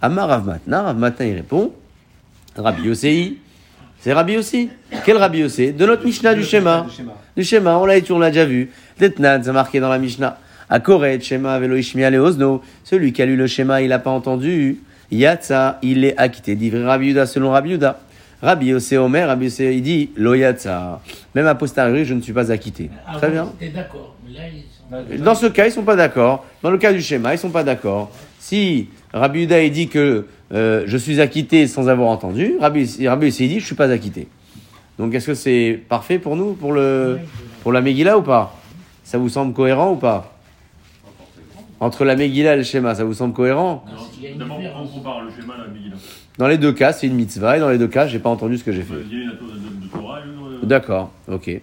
Amar 0.00 0.28
Rav 0.28 0.46
Matna, 0.46 0.82
Rav 0.82 0.96
Matna 0.98 1.26
il 1.26 1.34
répond 1.34 1.72
Rabbi 2.56 2.82
Yossei. 2.82 3.38
C'est 4.00 4.12
Rabbi 4.12 4.34
Yossi. 4.34 4.70
Quel 5.04 5.16
Rabbi 5.16 5.38
Yossi 5.38 5.72
De 5.72 5.84
notre 5.84 6.04
Mishnah 6.04 6.34
du 6.34 6.44
schéma. 6.44 6.86
Du 7.36 7.42
schéma. 7.42 7.78
On 7.78 7.84
l'a 7.84 7.96
étudié, 7.96 8.14
on 8.14 8.18
l'a 8.20 8.30
déjà 8.30 8.44
vu. 8.44 8.70
Detnan, 8.98 9.40
c'est 9.42 9.52
marqué 9.52 9.80
dans 9.80 9.88
la 9.88 9.98
Mishnah. 9.98 10.38
Akoret, 10.70 11.20
schéma, 11.20 11.58
velo 11.58 11.76
ishmiel 11.76 12.14
et 12.14 12.18
osno. 12.18 12.62
Celui 12.84 13.12
qui 13.12 13.22
a 13.22 13.26
lu 13.26 13.36
le 13.36 13.46
schéma, 13.46 13.82
il 13.82 13.88
n'a 13.88 13.98
pas 13.98 14.10
entendu. 14.10 14.78
Yatsa, 15.10 15.78
il 15.82 16.04
est 16.04 16.16
acquitté. 16.16 16.54
Dit 16.54 16.70
Rabbi 16.70 17.08
Yuda 17.08 17.26
selon 17.26 17.50
Rabbi 17.50 17.70
Yuda. 17.70 17.98
Rabbi 18.40 18.66
Yossé 18.66 18.98
Omer, 18.98 19.26
Rabbi 19.26 19.46
Yossé, 19.46 19.74
il 19.74 19.82
dit 19.82 20.10
Lo 20.16 20.34
yatsa. 20.34 21.00
Même 21.34 21.46
a 21.48 21.56
posteriori, 21.56 22.04
je 22.04 22.14
ne 22.14 22.20
suis 22.20 22.32
pas 22.32 22.52
acquitté. 22.52 22.90
Très 23.16 23.26
Avant, 23.26 23.52
bien. 23.58 23.70
D'accord. 23.74 24.14
Dans 25.18 25.34
ce 25.34 25.46
cas, 25.46 25.66
ils 25.66 25.72
sont 25.72 25.82
pas 25.82 25.96
d'accord. 25.96 26.44
Dans 26.62 26.70
le 26.70 26.78
cas 26.78 26.92
du 26.92 27.02
schéma, 27.02 27.34
ils 27.34 27.38
sont 27.38 27.50
pas 27.50 27.64
d'accord. 27.64 28.10
Si 28.38 28.88
Rabbi 29.12 29.40
Yuda 29.40 29.62
il 29.62 29.70
dit 29.72 29.88
que 29.88 30.26
euh, 30.52 30.82
je 30.86 30.96
suis 30.96 31.20
acquitté 31.20 31.66
sans 31.66 31.88
avoir 31.88 32.08
entendu, 32.08 32.54
Rabbi, 32.60 33.06
Rabbi 33.06 33.26
Yossé, 33.26 33.44
il 33.44 33.48
dit 33.48 33.60
je 33.60 33.66
suis 33.66 33.74
pas 33.74 33.90
acquitté. 33.90 34.28
Donc 34.98 35.14
est-ce 35.14 35.26
que 35.28 35.34
c'est 35.34 35.80
parfait 35.88 36.18
pour 36.18 36.36
nous, 36.36 36.54
pour 36.54 36.72
le 36.72 37.18
pour 37.62 37.72
la 37.72 37.80
Megillah 37.80 38.18
ou 38.18 38.22
pas? 38.22 38.54
Ça 39.04 39.16
vous 39.18 39.28
semble 39.28 39.54
cohérent 39.54 39.92
ou 39.92 39.96
pas? 39.96 40.34
Entre 41.80 42.04
la 42.04 42.16
Megillah 42.16 42.54
et 42.54 42.56
le 42.58 42.62
schéma, 42.64 42.94
ça 42.94 43.04
vous 43.04 43.14
semble 43.14 43.32
cohérent? 43.32 43.84
Non, 43.86 44.02
il 44.18 44.24
y 44.24 44.26
a 44.26 44.30
une 44.30 44.38
D'abord, 44.38 44.56
on 44.56 44.60
différence. 44.60 44.92
compare 44.92 45.22
le 45.22 45.30
schéma 45.30 45.54
à 45.54 45.58
la 45.58 45.72
Megillah. 45.72 45.96
Dans 46.36 46.48
les 46.48 46.58
deux 46.58 46.72
cas, 46.72 46.92
c'est 46.92 47.06
une 47.06 47.14
mitzvah 47.14 47.56
et 47.56 47.60
dans 47.60 47.70
les 47.70 47.78
deux 47.78 47.88
cas, 47.88 48.06
j'ai 48.06 48.18
pas 48.18 48.28
entendu 48.30 48.58
ce 48.58 48.64
que 48.64 48.72
j'ai 48.72 48.82
fait. 48.82 48.94
D'accord, 50.64 51.12
ok. 51.30 51.60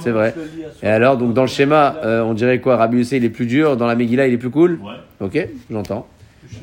c'est 0.00 0.10
vrai. 0.10 0.34
Et 0.82 0.86
alors, 0.86 1.16
donc 1.18 1.34
dans 1.34 1.42
le 1.42 1.48
schéma, 1.48 1.96
euh, 2.04 2.22
on 2.22 2.34
dirait 2.34 2.60
quoi? 2.60 2.76
Rabbi 2.76 2.98
Yossé, 2.98 3.16
il 3.16 3.24
est 3.24 3.30
plus 3.30 3.46
dur, 3.46 3.76
dans 3.76 3.86
la 3.86 3.94
Megillah, 3.96 4.28
il 4.28 4.34
est 4.34 4.38
plus 4.38 4.50
cool? 4.50 4.78
Ouais. 4.82 5.26
Ok, 5.26 5.48
j'entends. 5.70 6.06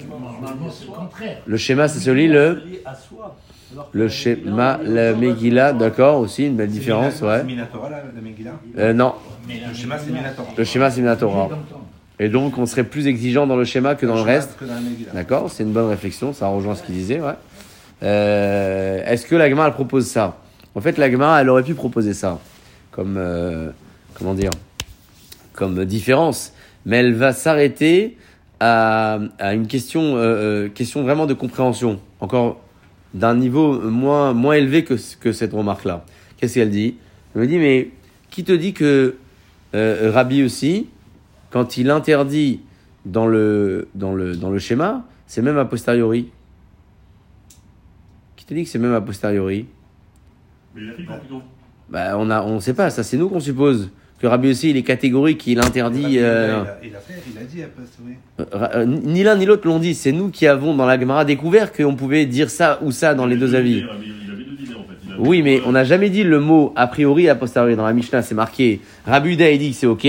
Normalement, 0.09 0.69
c'est 0.71 0.85
le 0.85 0.91
contraire. 0.91 1.37
Le 1.45 1.57
schéma, 1.57 1.87
c'est 1.87 1.99
celui, 1.99 2.27
le, 2.27 2.61
le 3.91 4.07
schéma, 4.09 4.79
la 4.83 5.13
Megillah, 5.13 5.73
d'accord, 5.73 6.19
aussi, 6.19 6.47
une 6.47 6.55
belle 6.55 6.69
différence, 6.69 7.21
ouais. 7.21 7.39
C'est 7.39 7.43
Minatora, 7.45 7.89
là, 7.89 8.03
la 8.15 8.21
Megillah. 8.21 8.51
Euh, 8.77 8.93
non, 8.93 9.13
Le 9.47 9.73
schéma, 9.73 9.97
c'est 9.97 10.11
Minatora. 10.11 10.47
le 10.57 10.63
schéma, 10.63 10.91
c'est 10.91 11.01
Minatora. 11.01 11.43
longtemps. 11.43 11.85
Et 12.19 12.27
donc, 12.29 12.57
on 12.57 12.65
serait 12.65 12.83
plus 12.83 13.07
exigeant 13.07 13.47
dans 13.47 13.55
le 13.55 13.63
schéma 13.63 13.95
que 13.95 14.05
dans 14.05 14.15
le 14.15 14.21
reste. 14.21 14.57
D'accord, 15.13 15.49
c'est 15.49 15.63
une 15.63 15.71
bonne 15.71 15.89
réflexion, 15.89 16.33
ça 16.33 16.47
rejoint 16.47 16.75
ce 16.75 16.83
qu'il 16.83 16.95
disait, 16.95 17.19
ouais. 17.21 17.33
Euh, 18.03 19.03
Est-ce 19.05 19.25
que 19.25 19.35
l'Agma, 19.35 19.67
elle 19.67 19.73
propose 19.73 20.07
ça? 20.07 20.37
En 20.75 20.81
fait, 20.81 20.97
l'Agma, 20.97 21.41
elle 21.41 21.49
aurait 21.49 21.63
pu 21.63 21.73
proposer 21.73 22.13
ça, 22.13 22.39
comme, 22.91 23.15
euh, 23.17 23.69
comment 24.13 24.33
dire, 24.33 24.51
comme 25.53 25.83
différence, 25.85 26.53
mais 26.85 26.97
elle 26.97 27.13
va 27.13 27.33
s'arrêter 27.33 28.17
à, 28.59 29.19
à 29.39 29.53
une 29.53 29.67
question, 29.67 30.15
euh, 30.17 30.65
euh, 30.65 30.69
question 30.69 31.03
vraiment 31.03 31.25
de 31.25 31.33
compréhension, 31.33 31.99
encore 32.19 32.61
d'un 33.13 33.35
niveau 33.35 33.79
moins, 33.79 34.33
moins 34.33 34.55
élevé 34.55 34.83
que, 34.83 34.95
que 35.19 35.31
cette 35.31 35.53
remarque-là. 35.53 36.05
Qu'est-ce 36.37 36.55
qu'elle 36.55 36.69
dit? 36.69 36.95
Elle 37.33 37.41
me 37.41 37.47
dit, 37.47 37.57
mais 37.57 37.91
qui 38.29 38.43
te 38.43 38.51
dit 38.51 38.73
que 38.73 39.15
euh, 39.75 40.11
Rabbi 40.13 40.43
aussi, 40.43 40.87
quand 41.49 41.77
il 41.77 41.89
interdit 41.89 42.61
dans 43.05 43.27
le, 43.27 43.87
dans 43.95 44.13
le, 44.13 44.35
dans 44.35 44.49
le 44.49 44.59
schéma, 44.59 45.05
c'est 45.25 45.41
même 45.41 45.57
a 45.57 45.65
posteriori? 45.65 46.29
Qui 48.35 48.45
te 48.45 48.53
dit 48.53 48.63
que 48.63 48.69
c'est 48.69 48.79
même 48.79 48.93
a 48.93 49.01
posteriori? 49.01 49.67
Mais 50.75 50.81
il 50.83 50.89
a 50.89 50.93
fait 50.93 51.03
bah, 51.89 52.17
On 52.17 52.25
ne 52.25 52.33
on 52.33 52.59
sait 52.59 52.73
pas, 52.73 52.89
ça 52.89 53.03
c'est 53.03 53.17
nous 53.17 53.29
qu'on 53.29 53.39
suppose. 53.39 53.89
Que 54.19 54.27
Rabbi 54.27 54.49
aussi, 54.49 54.71
il 54.71 54.77
est 54.77 54.83
catégorique, 54.83 55.47
il 55.47 55.59
interdit. 55.59 56.17
euh, 56.19 56.63
Il 56.83 56.89
a- 56.89 56.89
Il 56.89 56.95
a 56.95 56.99
fait, 56.99 57.13
il 57.31 57.37
a 57.37 57.43
dit 57.43 57.63
oui. 58.05 58.13
euh, 58.53 58.85
ni 58.85 59.23
l'un 59.23 59.37
ni 59.37 59.45
l'autre 59.45 59.65
l'ont 59.65 59.79
dit, 59.79 59.95
c'est 59.95 60.11
nous 60.11 60.29
qui 60.29 60.45
avons 60.45 60.75
dans 60.75 60.85
la 60.85 60.99
Gemara 60.99 61.23
découvert 61.23 61.71
qu'on 61.71 61.95
pouvait 61.95 62.25
dire 62.25 62.49
ça 62.49 62.79
ou 62.81 62.91
ça 62.91 63.15
dans 63.15 63.25
les 63.25 63.37
deux 63.37 63.55
avis. 63.55 63.77
Il 63.77 63.83
avait 63.89 64.43
deux 64.43 64.63
idées 64.65 64.73
en 64.75 64.79
fait. 64.83 64.97
Il 65.21 65.27
Oui, 65.27 65.41
mais 65.41 65.61
on 65.65 65.71
n'a 65.71 65.85
jamais 65.85 66.09
dit 66.09 66.23
le 66.23 66.39
mot 66.41 66.73
a 66.75 66.87
priori 66.87 67.29
a 67.29 67.35
posteriori. 67.35 67.77
Dans 67.77 67.85
la 67.85 67.93
Mishnah, 67.93 68.21
c'est 68.21 68.35
marqué 68.35 68.81
Rabbi 69.05 69.33
Uda, 69.33 69.49
il 69.51 69.59
dit 69.59 69.71
que 69.71 69.77
c'est 69.77 69.87
ok, 69.87 70.05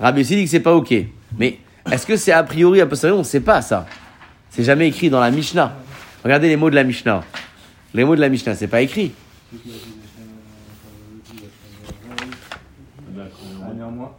Rabbi 0.00 0.20
Yossi 0.20 0.36
dit 0.36 0.44
que 0.44 0.50
c'est 0.50 0.60
pas 0.60 0.74
ok. 0.74 0.94
Mais 1.38 1.58
est-ce 1.90 2.04
que 2.06 2.16
c'est 2.16 2.32
a 2.32 2.42
priori 2.42 2.82
a 2.82 2.86
posteriori? 2.86 3.16
On 3.16 3.22
ne 3.22 3.26
sait 3.26 3.40
pas 3.40 3.62
ça. 3.62 3.86
C'est 4.50 4.64
jamais 4.64 4.88
écrit 4.88 5.08
dans 5.08 5.20
la 5.20 5.30
Mishnah. 5.30 5.74
Regardez 6.24 6.48
les 6.48 6.56
mots 6.56 6.68
de 6.68 6.74
la 6.74 6.84
Mishnah. 6.84 7.22
Les 7.94 8.04
mots 8.04 8.16
de 8.16 8.20
la 8.20 8.28
Mishnah, 8.28 8.54
c'est 8.54 8.66
pas 8.68 8.82
écrit. 8.82 9.12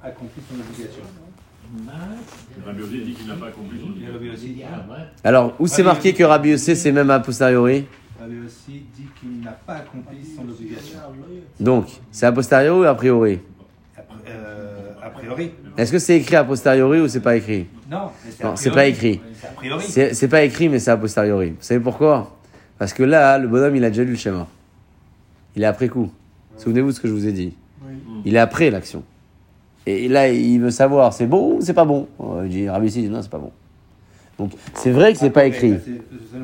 A 0.02 0.08
accompli 0.08 0.42
son 0.50 0.56
obligation. 0.56 1.04
Rabbi 2.66 2.80
Yossi 2.80 3.02
dit 3.02 3.14
qu'il 3.14 3.28
n'a 3.28 3.36
pas 3.36 3.48
accompli 3.48 3.80
son 3.80 4.12
Rabbi 4.14 4.30
aussi, 4.30 4.64
Alors, 5.24 5.56
où 5.60 5.68
c'est 5.68 5.84
marqué 5.84 6.14
que 6.14 6.24
Rabbi 6.24 6.50
Yossi, 6.50 6.76
c'est 6.76 6.92
même 6.92 7.10
a 7.10 7.20
posteriori 7.20 7.86
Rabbi 8.20 8.36
aussi 8.46 8.84
dit 8.96 9.08
qu'il 9.20 9.42
n'a 9.42 9.52
pas 9.52 9.76
accompli 9.76 10.18
son 10.36 10.44
obligation. 10.44 11.00
Donc, 11.60 11.88
c'est 12.12 12.26
a 12.26 12.32
posteriori 12.32 12.80
ou 12.80 12.84
a 12.84 12.96
priori 12.96 13.40
Après- 13.98 14.16
euh, 14.30 14.92
a 15.04 15.10
priori. 15.10 15.52
Est-ce 15.78 15.92
que 15.92 16.00
c'est 16.00 16.18
écrit 16.18 16.36
a 16.36 16.44
posteriori 16.44 17.02
ou 17.02 17.08
c'est 17.08 17.20
pas 17.20 17.36
écrit 17.36 17.68
Non, 17.92 18.10
c'est 18.56 18.70
a 18.70 18.74
pas 18.74 18.86
écrit. 18.88 19.22
C'est 19.40 19.48
a 19.48 19.52
priori. 19.52 19.86
C'est 19.88 20.14
c'est 20.14 20.28
pas 20.28 20.44
écrit, 20.44 20.70
mais 20.70 20.80
c'est 20.80 20.92
a 20.92 20.98
posteriori. 20.98 21.50
Vous 21.50 21.56
savez 21.60 21.80
pourquoi 21.80 22.38
Parce 22.78 22.94
que 22.94 23.04
là, 23.04 23.38
le 23.38 23.48
bonhomme, 23.48 23.76
il 23.76 23.84
a 23.84 23.90
déjà 23.90 24.04
lu 24.04 24.12
le 24.12 24.18
schéma. 24.18 24.48
Il 25.56 25.64
est 25.64 25.68
après 25.68 25.90
coup. 25.90 26.12
Souvenez-vous 26.58 26.90
de 26.90 26.94
ce 26.94 27.00
que 27.02 27.08
je 27.08 27.14
vous 27.14 27.28
ai 27.28 27.32
dit. 27.32 27.56
Il 28.26 28.36
est 28.36 28.40
après 28.40 28.70
l'action. 28.72 29.04
Et 29.90 30.10
là, 30.10 30.28
il 30.28 30.60
veut 30.60 30.70
savoir, 30.70 31.14
c'est 31.14 31.28
bon 31.28 31.56
ou 31.56 31.62
c'est 31.62 31.74
pas 31.74 31.86
bon 31.86 32.10
Euh, 32.20 32.42
Il 32.44 32.50
dit, 32.50 32.70
Rabbi 32.70 32.90
dit 32.90 33.08
non, 33.08 33.22
c'est 33.22 33.32
pas 33.32 33.38
bon. 33.38 33.52
Donc, 34.38 34.52
c'est 34.74 34.92
vrai 34.92 35.14
que 35.14 35.20
c'est 35.20 35.30
pas 35.30 35.46
écrit. 35.46 35.76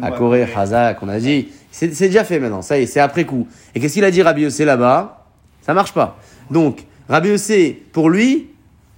À 0.01 0.12
Corée, 0.12 0.47
Hazak, 0.56 1.03
on 1.03 1.10
a 1.10 1.19
dit. 1.19 1.49
C'est 1.69 1.93
c'est 1.93 2.08
déjà 2.08 2.23
fait 2.23 2.39
maintenant, 2.39 2.62
ça 2.62 2.79
y 2.79 2.84
est, 2.84 2.86
c'est 2.86 3.01
après 3.01 3.25
coup. 3.25 3.45
Et 3.75 3.82
qu'est-ce 3.82 3.95
qu'il 3.95 4.06
a 4.06 4.12
dit 4.12 4.21
Rabbi 4.21 4.43
Yossé 4.43 4.63
là-bas? 4.63 5.25
Ça 5.62 5.73
marche 5.73 5.93
pas. 5.93 6.17
Donc, 6.49 6.86
Rabbi 7.10 7.29
Yossé, 7.29 7.84
pour 7.91 8.10
lui, 8.10 8.47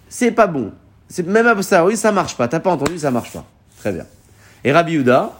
c'est 0.09 0.31
pas 0.31 0.45
bon. 0.45 0.71
C'est 1.09 1.25
Même 1.25 1.47
à 1.47 1.59
ça, 1.63 1.83
oui, 1.83 1.97
ça 1.97 2.11
marche 2.11 2.37
pas. 2.37 2.47
T'as 2.47 2.59
pas 2.59 2.71
entendu, 2.71 2.99
ça 2.99 3.09
marche 3.09 3.33
pas. 3.33 3.45
Très 3.79 3.93
bien. 3.93 4.05
Et 4.63 4.71
Rabbi 4.71 4.93
Yuda, 4.93 5.31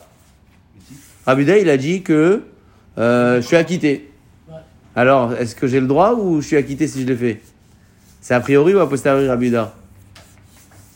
Rabbi 1.27 1.43
Yuda, 1.43 1.57
il 1.59 1.69
a 1.69 1.77
dit 1.77 2.01
que 2.01 2.41
euh, 2.97 3.39
je 3.39 3.45
suis 3.45 3.55
acquitté. 3.55 4.11
Alors, 4.95 5.33
est-ce 5.33 5.55
que 5.55 5.67
j'ai 5.67 5.79
le 5.79 5.87
droit 5.87 6.13
ou 6.15 6.41
je 6.41 6.47
suis 6.47 6.57
acquitté 6.57 6.87
si 6.87 7.01
je 7.01 7.05
l'ai 7.05 7.15
fait? 7.15 7.41
C'est 8.25 8.33
a 8.33 8.39
priori 8.39 8.73
ou 8.73 8.79
a 8.79 8.89
posteriori, 8.89 9.27
Rabbi 9.27 9.45
Yuda 9.49 9.71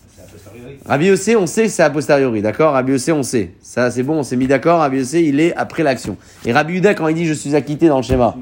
C'est 0.09 0.21
a 0.23 0.25
posteriori. 0.25 0.77
Rabbi 0.83 1.05
Yossé, 1.05 1.35
on 1.35 1.45
sait 1.45 1.65
que 1.65 1.69
c'est 1.69 1.83
a 1.83 1.89
posteriori, 1.91 2.41
d'accord? 2.41 2.73
Rabbi 2.73 2.93
Yossé, 2.93 3.11
on 3.11 3.21
sait. 3.21 3.51
Ça, 3.61 3.91
c'est 3.91 4.01
bon, 4.01 4.15
on 4.15 4.23
s'est 4.23 4.35
mis 4.35 4.47
d'accord. 4.47 4.79
Rabbi 4.79 4.97
Yossé, 4.97 5.21
il 5.21 5.39
est 5.39 5.55
après 5.55 5.83
l'action. 5.83 6.17
Et 6.43 6.51
Rabbi 6.51 6.73
Yuda, 6.73 6.95
quand 6.95 7.07
il 7.07 7.13
dit 7.13 7.25
je 7.27 7.33
suis 7.33 7.55
acquitté 7.55 7.87
dans 7.87 7.97
le 7.97 8.01
schéma, 8.01 8.35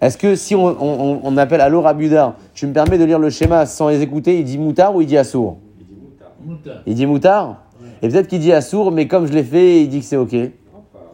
est-ce 0.00 0.16
que 0.16 0.36
si 0.36 0.54
on, 0.54 0.64
on, 0.64 1.20
on 1.22 1.36
appelle 1.36 1.60
Allô 1.60 1.82
Rabbi 1.82 2.04
Yuda, 2.04 2.36
tu 2.54 2.66
me 2.66 2.72
permets 2.72 2.96
de 2.96 3.04
lire 3.04 3.18
le 3.18 3.28
schéma 3.28 3.66
sans 3.66 3.90
les 3.90 4.00
écouter, 4.00 4.38
il 4.38 4.44
dit 4.44 4.56
moutard 4.56 4.96
ou 4.96 5.02
il 5.02 5.06
dit 5.06 5.18
assour? 5.18 5.58
Mouta. 6.46 6.82
Il 6.86 6.94
dit 6.94 7.04
moutard 7.04 7.62
Et 8.00 8.08
peut-être 8.08 8.28
qu'il 8.28 8.40
dit 8.40 8.54
assour, 8.54 8.90
mais 8.90 9.06
comme 9.06 9.26
je 9.26 9.34
l'ai 9.34 9.44
fait, 9.44 9.82
il 9.82 9.90
dit 9.90 9.98
que 10.00 10.06
c'est 10.06 10.16
ok. 10.16 10.32
Ouais, 10.32 10.50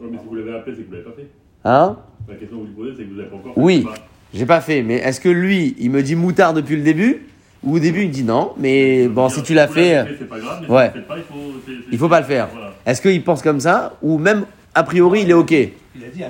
mais 0.01 0.17
si 0.17 0.23
vous 0.29 0.35
l'avez 0.35 0.55
appelé, 0.55 0.77
c'est 0.77 0.83
que 0.83 0.87
vous 0.87 0.93
l'avez 0.93 1.03
pas 1.03 1.11
fait. 1.17 1.27
Hein? 1.65 1.97
La 2.29 2.35
question 2.35 2.55
que 2.55 2.61
vous 2.61 2.67
lui 2.67 2.73
posez, 2.73 2.91
c'est 2.95 3.03
que 3.03 3.09
vous 3.09 3.15
l'avez 3.17 3.29
pas 3.29 3.35
encore 3.35 3.53
Oui. 3.57 3.85
fait. 3.93 4.01
J'ai 4.33 4.45
pas 4.45 4.61
fait, 4.61 4.81
mais 4.81 4.95
est-ce 4.95 5.19
que 5.21 5.29
lui, 5.29 5.75
il 5.79 5.91
me 5.91 6.01
dit 6.01 6.15
moutard 6.15 6.53
depuis 6.53 6.75
le 6.75 6.81
début? 6.81 7.21
Ou 7.63 7.75
au 7.75 7.79
début, 7.79 8.03
il 8.03 8.09
dit 8.11 8.23
non, 8.23 8.53
mais 8.57 9.07
bon, 9.07 9.29
si 9.29 9.41
tu 9.43 9.53
l'as 9.53 9.67
fait, 9.69 10.03
c'est 10.19 10.27
pas 10.27 10.39
grave, 10.39 10.65
mais 10.67 10.73
ouais. 10.75 10.91
si 10.93 10.93
vous 10.93 10.97
le 10.97 10.99
faites 10.99 11.07
pas, 11.07 11.17
il 11.17 11.23
faut. 11.23 11.53
c'est- 11.65 11.71
c'est- 11.71 11.77
il 11.93 11.97
faut 11.97 12.09
pas 12.09 12.19
le 12.19 12.25
faire. 12.25 12.49
Voilà. 12.51 12.73
Est-ce 12.85 13.01
qu'il 13.01 13.23
pense 13.23 13.41
comme 13.41 13.59
ça? 13.61 13.93
Ou 14.01 14.17
même, 14.17 14.45
a 14.75 14.83
priori, 14.83 15.21
il 15.21 15.29
est 15.29 15.33
ok? 15.33 15.51
Il 15.51 15.65
a 16.03 16.07
dit 16.13 16.23
à 16.23 16.29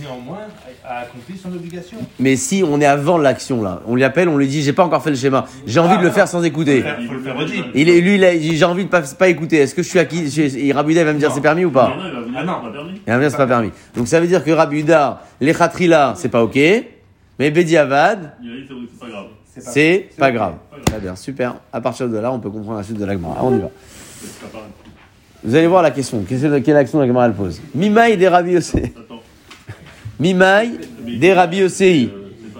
néanmoins 0.00 0.38
a 0.84 1.00
accompli 1.00 1.36
son 1.36 1.48
obligation. 1.52 1.98
Mais 2.18 2.36
si 2.36 2.62
on 2.66 2.80
est 2.80 2.86
avant 2.86 3.18
l'action 3.18 3.62
là, 3.62 3.80
on 3.86 3.94
lui 3.94 4.04
appelle, 4.04 4.28
on 4.28 4.36
lui 4.36 4.46
dit 4.48 4.62
j'ai 4.62 4.72
pas 4.72 4.84
encore 4.84 5.02
fait 5.02 5.10
le 5.10 5.16
schéma, 5.16 5.46
j'ai 5.66 5.80
envie 5.80 5.94
Ah, 5.94 5.96
de 5.98 6.02
le 6.02 6.08
non. 6.08 6.14
faire 6.14 6.28
sans 6.28 6.42
écouter. 6.42 6.84
Il 7.00 7.06
faut 7.06 7.14
le 7.14 7.20
faire 7.20 7.36
redire. 7.36 7.66
Il 7.74 7.88
est, 7.88 8.00
lui, 8.00 8.14
il 8.16 8.24
a 8.24 8.34
dit 8.36 8.56
j'ai 8.56 8.64
envie 8.64 8.84
de 8.84 8.90
pas, 8.90 9.02
pas 9.02 9.28
écouter. 9.28 9.58
Est-ce 9.58 9.74
que 9.74 9.82
je 9.82 9.88
suis 9.88 9.98
acquis 9.98 10.22
Yuda, 10.24 10.58
il 10.58 10.72
va 10.72 10.82
me 10.84 11.18
dire 11.18 11.28
Non. 11.28 11.34
c'est 11.34 11.40
permis 11.40 11.64
ou 11.64 11.68
Non, 11.68 11.72
pas? 11.74 11.88
Non, 11.88 11.94
il 12.06 12.12
va 12.14 12.20
venir, 12.20 12.38
Ah, 12.38 12.44
non. 12.44 12.54
c'est 12.62 12.66
pas 12.66 12.72
permis. 12.72 12.92
Il 13.06 13.10
va 13.10 13.16
me 13.16 13.20
dire 13.22 13.30
c'est 13.30 13.36
pas 13.36 13.46
permis. 13.46 13.70
Donc 13.96 14.08
ça 14.08 14.20
veut 14.20 14.26
dire 14.26 14.44
que 14.44 14.50
Rabbi 14.50 14.78
Yuda, 14.78 15.22
les 15.40 15.54
khatrila, 15.54 16.14
c'est 16.16 16.28
pas 16.28 16.42
ok, 16.42 16.58
mais 17.38 17.50
Bedi 17.50 17.76
Avad, 17.76 18.32
Il 18.42 18.50
a 18.50 18.54
dit 18.56 18.66
c'est 18.68 18.74
c'est 18.92 18.98
pas 19.00 19.10
grave. 19.10 19.26
c'est 19.72 20.08
pas 20.18 20.32
grave. 20.32 20.52
Pas 20.70 20.76
grave. 20.76 20.84
Très 20.86 20.98
bien, 20.98 21.16
super. 21.16 21.54
À 21.72 21.80
partir 21.80 22.08
de 22.08 22.18
là, 22.18 22.32
on 22.32 22.38
peut 22.40 22.50
comprendre 22.50 22.78
la 22.78 22.84
suite 22.84 22.98
de 22.98 23.04
l'agma. 23.04 23.28
On 23.40 23.54
y 23.56 23.60
va. 23.60 23.68
Vous 25.46 25.54
allez 25.54 25.66
voir 25.66 25.82
la 25.82 25.90
question. 25.90 26.24
Quelle, 26.26 26.76
action 26.76 26.98
l'agma 27.00 27.26
elle 27.26 27.34
pose? 27.34 27.60
Mimaï 27.74 28.16
des 28.16 28.28
Rabbi 28.28 28.52
Yossé. 28.52 28.94
Mimaï 30.20 30.78
des 31.18 31.32
Rabbi 31.32 31.60
pas- 31.60 32.10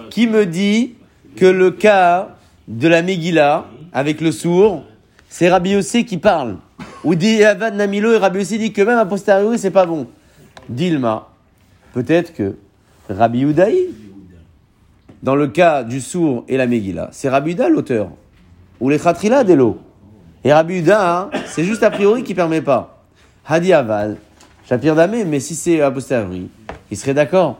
Qui 0.09 0.27
me 0.27 0.45
dit 0.45 0.95
que 1.35 1.45
le 1.45 1.71
cas 1.71 2.35
de 2.67 2.87
la 2.87 3.01
Megillah 3.01 3.65
avec 3.93 4.21
le 4.21 4.31
sourd, 4.31 4.83
c'est 5.29 5.49
Rabbi 5.49 5.71
Yossé 5.71 6.05
qui 6.05 6.17
parle 6.17 6.57
Ou 7.03 7.15
dit 7.15 7.43
Avad 7.43 7.75
Namilo 7.75 8.11
et 8.13 8.17
Rabbi 8.17 8.39
Yossé 8.39 8.57
dit 8.57 8.73
que 8.73 8.81
même 8.81 8.97
a 8.97 9.05
posteriori 9.05 9.57
c'est 9.57 9.71
pas 9.71 9.85
bon. 9.85 10.07
Dilma, 10.69 11.27
peut-être 11.93 12.33
que 12.33 12.55
Rabbi 13.09 13.41
Udaï, 13.41 13.89
dans 15.21 15.35
le 15.35 15.47
cas 15.47 15.83
du 15.83 16.01
sourd 16.01 16.43
et 16.47 16.57
la 16.57 16.67
Megillah, 16.67 17.09
c'est 17.11 17.29
Rabbi 17.29 17.51
Uda 17.51 17.69
l'auteur. 17.69 18.09
Ou 18.81 18.89
les 18.89 18.99
Khatrila 18.99 19.43
d'Elo. 19.43 19.77
Et 20.43 20.51
Rabbi 20.51 20.79
Uda, 20.79 21.19
hein, 21.21 21.29
c'est 21.47 21.63
juste 21.63 21.83
a 21.83 21.89
priori 21.89 22.23
qui 22.23 22.33
permet 22.33 22.61
pas. 22.61 23.03
Hadi 23.47 23.73
Avad, 23.73 24.17
Shapir 24.67 24.95
Damé, 24.95 25.25
mais 25.25 25.39
si 25.39 25.53
c'est 25.53 25.79
a 25.81 25.91
posteriori, 25.91 26.47
il 26.89 26.97
serait 26.97 27.13
d'accord. 27.13 27.59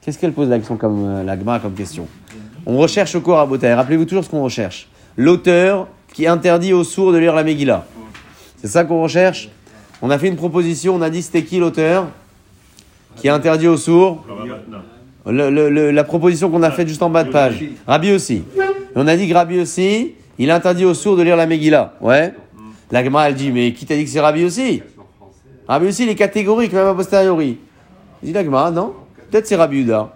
Qu'est-ce 0.00 0.18
qu'elle 0.18 0.32
pose 0.32 0.48
l'action 0.48 0.76
comme 0.76 1.04
euh, 1.04 1.24
la 1.24 1.36
Gemara 1.36 1.58
comme 1.58 1.74
question? 1.74 2.06
On 2.64 2.78
recherche 2.78 3.14
au 3.16 3.20
corps 3.20 3.40
à 3.40 3.46
Botaï. 3.46 3.74
Rappelez-vous 3.74 4.04
toujours 4.04 4.24
ce 4.24 4.30
qu'on 4.30 4.42
recherche. 4.42 4.88
L'auteur 5.16 5.88
qui 6.12 6.26
interdit 6.26 6.72
aux 6.72 6.84
sourds 6.84 7.12
de 7.12 7.18
lire 7.18 7.34
la 7.34 7.42
Megillah. 7.42 7.84
C'est 8.60 8.68
ça 8.68 8.84
qu'on 8.84 9.02
recherche? 9.02 9.48
On 10.00 10.10
a 10.10 10.18
fait 10.18 10.28
une 10.28 10.36
proposition, 10.36 10.94
on 10.94 11.02
a 11.02 11.10
dit 11.10 11.22
c'était 11.22 11.42
qui 11.42 11.58
l'auteur 11.58 12.06
qui 13.16 13.28
interdit 13.28 13.66
aux 13.66 13.76
sourds? 13.76 14.24
La 15.26 16.04
proposition 16.04 16.50
qu'on 16.50 16.62
a 16.62 16.70
faite 16.70 16.86
juste 16.88 17.02
en 17.02 17.10
bas 17.10 17.24
de 17.24 17.30
page. 17.30 17.64
Rabbi 17.86 18.12
aussi. 18.12 18.44
On 18.94 19.08
a 19.08 19.16
dit 19.16 19.28
que 19.28 19.34
Rabbi 19.34 19.58
aussi, 19.58 20.12
il 20.38 20.50
interdit 20.50 20.84
aux 20.84 20.94
sourds 20.94 21.16
de 21.16 21.22
lire 21.22 21.36
la 21.36 21.46
Megillah. 21.46 21.94
Ouais 22.00 22.32
La 22.92 23.02
Gemara 23.02 23.28
elle 23.28 23.34
dit, 23.34 23.50
mais 23.50 23.72
qui 23.72 23.86
t'a 23.86 23.96
dit 23.96 24.04
que 24.04 24.10
c'est 24.10 24.20
Rabbi 24.20 24.44
aussi? 24.44 24.82
Rabbi 25.66 25.86
aussi, 25.86 26.02
il 26.02 26.10
est 26.10 26.14
catégorique, 26.14 26.72
même 26.72 26.86
a 26.86 26.94
posteriori. 26.94 27.58
Il 28.22 28.32
dit 28.32 28.48
non 28.48 28.94
Peut-être 29.30 29.46
c'est 29.46 29.56
Rabbi 29.56 29.80
Uda. 29.80 30.12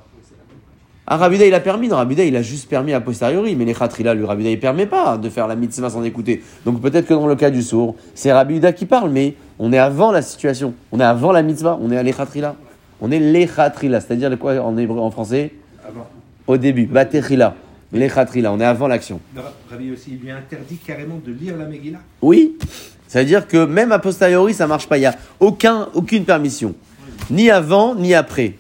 Ah, 1.06 1.16
Rabbi 1.16 1.37
Uda, 1.37 1.46
il 1.46 1.54
a 1.54 1.61
permis. 1.61 1.88
Non, 1.88 1.96
Rabbi 1.96 2.12
Uda, 2.12 2.24
il 2.24 2.37
a 2.37 2.42
juste 2.42 2.68
permis 2.68 2.92
a 2.92 3.00
posteriori. 3.00 3.56
Mais 3.56 3.64
les 3.64 3.72
khatrila, 3.72 4.12
lui, 4.14 4.26
Rabbi 4.26 4.42
Uda, 4.42 4.50
il 4.50 4.61
permet 4.61 4.87
pas 4.87 5.16
de 5.16 5.28
faire 5.30 5.48
la 5.48 5.56
mitzvah 5.56 5.88
sans 5.88 6.04
écouter. 6.04 6.42
Donc 6.66 6.82
peut-être 6.82 7.06
que 7.06 7.14
dans 7.14 7.26
le 7.26 7.34
cas 7.34 7.50
du 7.50 7.62
sourd, 7.62 7.96
c'est 8.14 8.32
Rabbi 8.32 8.56
Uda 8.56 8.72
qui 8.72 8.84
parle, 8.84 9.11
mais 9.11 9.34
on 9.58 9.72
est 9.72 9.78
avant 9.78 10.12
la 10.12 10.20
situation. 10.20 10.74
On 10.92 11.00
est 11.00 11.04
avant 11.04 11.32
la 11.32 11.42
mitzvah. 11.42 11.78
On 11.80 11.90
est 11.90 11.96
à 11.96 12.02
les 12.02 12.12
khatrila. 12.12 12.54
On 13.00 13.11
est 13.11 13.18
les 13.18 13.46
khatrila. 13.46 14.00
C'est-à-dire 14.00 14.38
quoi 14.38 14.58
en 14.61 14.76
hébreu, 14.76 15.00
en 15.00 15.11
français 15.11 15.52
Avant. 15.87 16.06
Au 16.46 16.58
début. 16.58 16.84
Batechila. 16.84 17.54
Les 17.92 18.08
khatrila. 18.08 18.52
On 18.52 18.61
est 18.61 18.64
avant 18.64 18.87
l'action. 18.87 19.18
Rabbi 19.70 19.92
aussi, 19.92 20.11
il 20.12 20.18
lui 20.18 20.30
interdit 20.30 20.76
carrément 20.76 21.18
de 21.24 21.32
lire 21.32 21.56
la 21.56 21.64
Megillah? 21.64 22.00
Oui. 22.20 22.58
C'est-à-dire 23.09 23.49
que 23.49 23.64
même 23.64 23.90
a 23.90 23.99
posteriori, 23.99 24.55
ça 24.55 24.66
marche 24.66 24.87
pas. 24.87 24.99
Il 24.99 25.01
n'y 25.01 25.07
a 25.07 25.16
aucun, 25.40 25.88
aucune 25.94 26.25
permission. 26.25 26.75
Ni 27.31 27.51
avant, 27.51 27.94
ni 27.94 28.14
après. 28.14 28.55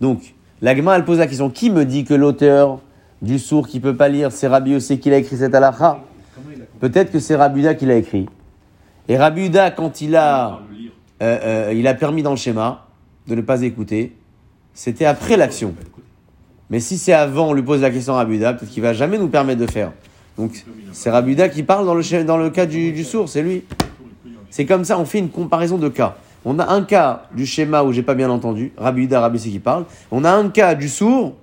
Donc, 0.00 0.34
l'agma, 0.62 0.96
elle 0.96 1.04
pose 1.04 1.18
la 1.18 1.26
question 1.26 1.50
qui 1.50 1.68
me 1.68 1.84
dit 1.84 2.04
que 2.04 2.14
l'auteur 2.14 2.80
du 3.20 3.38
sourd 3.38 3.66
qui 3.66 3.80
peut 3.80 3.96
pas 3.96 4.08
lire, 4.08 4.30
c'est 4.30 4.46
Rabbi 4.46 4.70
Yossé 4.70 4.98
qui 4.98 5.10
l'a 5.10 5.18
écrit 5.18 5.36
cette 5.36 5.54
halakha? 5.54 5.98
Peut-être 6.80 7.10
que 7.10 7.18
c'est 7.18 7.34
Rabbi 7.34 7.60
Uda 7.60 7.74
qui 7.74 7.86
l'a 7.86 7.96
écrit. 7.96 8.26
Et 9.08 9.16
Rabbi 9.16 9.46
Uda, 9.46 9.72
quand 9.72 10.00
il 10.00 10.14
a, 10.14 10.60
euh, 11.20 11.38
euh, 11.70 11.72
il 11.74 11.86
a 11.88 11.94
permis 11.94 12.22
dans 12.22 12.30
le 12.30 12.36
schéma 12.36 12.86
de 13.26 13.34
ne 13.34 13.40
pas 13.40 13.62
écouter, 13.62 14.14
c'était 14.74 15.06
après 15.06 15.36
l'action. 15.36 15.74
Mais 16.70 16.78
si 16.78 16.98
c'est 16.98 17.12
avant, 17.12 17.48
on 17.48 17.52
lui 17.52 17.62
pose 17.62 17.80
la 17.80 17.90
question 17.90 18.14
à 18.14 18.18
Rabbi 18.18 18.36
Uda, 18.36 18.54
peut-être 18.54 18.70
qu'il 18.70 18.82
va 18.82 18.92
jamais 18.92 19.18
nous 19.18 19.28
permettre 19.28 19.60
de 19.60 19.70
faire. 19.70 19.90
Donc, 20.36 20.64
c'est 20.92 21.10
Rabbi 21.10 21.32
Uda 21.32 21.48
qui 21.48 21.64
parle 21.64 21.84
dans 21.84 21.94
le, 21.94 22.24
dans 22.24 22.36
le 22.36 22.50
cas 22.50 22.66
du, 22.66 22.92
du 22.92 23.02
sourd, 23.02 23.28
c'est 23.28 23.42
lui. 23.42 23.64
C'est 24.50 24.66
comme 24.66 24.84
ça, 24.84 24.98
on 24.98 25.04
fait 25.04 25.18
une 25.18 25.30
comparaison 25.30 25.78
de 25.78 25.88
cas. 25.88 26.16
On 26.44 26.58
a 26.58 26.72
un 26.72 26.82
cas 26.82 27.24
du 27.34 27.46
schéma 27.46 27.82
où 27.82 27.92
j'ai 27.92 28.02
pas 28.02 28.14
bien 28.14 28.30
entendu, 28.30 28.72
Rabbi 28.76 29.02
Uda, 29.02 29.20
Rabbi 29.20 29.38
qui 29.38 29.58
parle. 29.58 29.84
On 30.10 30.24
a 30.24 30.30
un 30.30 30.48
cas 30.48 30.74
du 30.74 30.88
sourd 30.88 31.34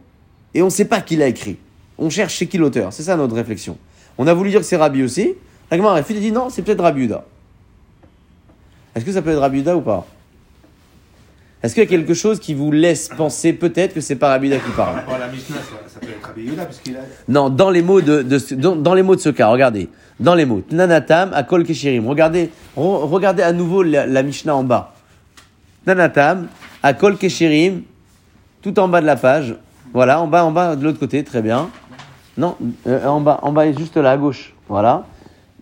et 0.54 0.62
on 0.62 0.66
ne 0.66 0.70
sait 0.72 0.86
pas 0.86 1.02
qui 1.02 1.16
l'a 1.16 1.28
écrit. 1.28 1.58
On 1.98 2.10
cherche 2.10 2.34
chez 2.34 2.48
qui 2.48 2.58
l'auteur. 2.58 2.92
C'est 2.92 3.04
ça 3.04 3.16
notre 3.16 3.36
réflexion. 3.36 3.78
On 4.18 4.28
a 4.28 4.34
voulu 4.34 4.50
dire 4.50 4.60
que 4.60 4.66
c'est 4.66 4.78
Rabbi 4.78 5.04
aussi. 5.04 5.34
La 5.70 5.78
Gemara 5.78 6.02
dit 6.02 6.32
non, 6.32 6.50
c'est 6.50 6.62
peut-être 6.62 6.82
Rabbi 6.82 7.04
Uda. 7.04 7.26
Est-ce 8.96 9.04
que 9.04 9.12
ça 9.12 9.22
peut 9.22 9.32
être 9.32 9.40
Rabbi 9.40 9.60
Uda 9.60 9.76
ou 9.76 9.82
pas? 9.82 10.06
Est-ce 11.66 11.74
qu'il 11.74 11.84
y 11.84 11.88
a 11.88 11.90
quelque 11.90 12.14
chose 12.14 12.40
qui 12.40 12.54
vous 12.54 12.72
laisse 12.72 13.10
penser 13.10 13.52
peut-être 13.52 13.96
que 13.96 14.02
c'est 14.02 14.18
pas 14.18 14.30
Rabbi 14.30 14.50
qui 14.52 14.72
parle? 14.78 14.98
Bon, 15.08 15.18
la 15.18 15.28
Mishnah, 15.28 15.56
ça, 15.56 15.90
ça 15.92 16.00
peut 16.00 16.08
être 16.10 16.24
Rabbi 16.28 16.44
Yehuda, 16.44 16.66
parce 16.66 16.78
qu'il 16.78 16.96
a. 16.96 17.00
Non, 17.28 17.50
dans 17.50 17.72
les 17.72 17.82
mots 17.82 18.02
de, 18.02 18.22
dans, 18.54 18.76
dans 18.76 18.94
les 18.94 19.02
mots 19.02 19.16
de 19.16 19.22
ce 19.22 19.30
cas, 19.30 19.48
regardez. 19.48 19.90
Dans 20.20 20.36
les 20.36 20.46
mots, 20.46 20.62
Nanatam, 20.70 21.32
Akol 21.34 21.64
Keshirim. 21.66 22.08
Regardez, 22.08 22.52
re- 22.78 23.10
regardez 23.10 23.42
à 23.42 23.52
nouveau 23.52 23.82
la, 23.82 24.06
la 24.06 24.22
Mishnah 24.22 24.56
en 24.56 24.64
bas. 24.64 24.94
Nanatam, 25.88 26.48
Akol 26.84 27.18
Keshirim, 27.18 27.82
tout 28.62 28.78
en 28.80 28.88
bas 28.88 29.02
de 29.02 29.08
la 29.08 29.16
page. 29.16 29.56
Voilà, 29.92 30.22
en 30.22 30.28
bas, 30.28 30.46
en 30.46 30.52
bas, 30.52 30.76
de 30.76 30.84
l'autre 30.84 31.00
côté, 31.00 31.24
très 31.24 31.42
bien. 31.42 31.70
Non, 32.38 32.56
euh, 32.86 33.08
en 33.08 33.22
bas, 33.22 33.40
en 33.42 33.52
bas, 33.52 33.72
juste 33.72 33.98
là, 33.98 34.12
à 34.12 34.18
gauche. 34.18 34.54
Voilà. 34.70 35.06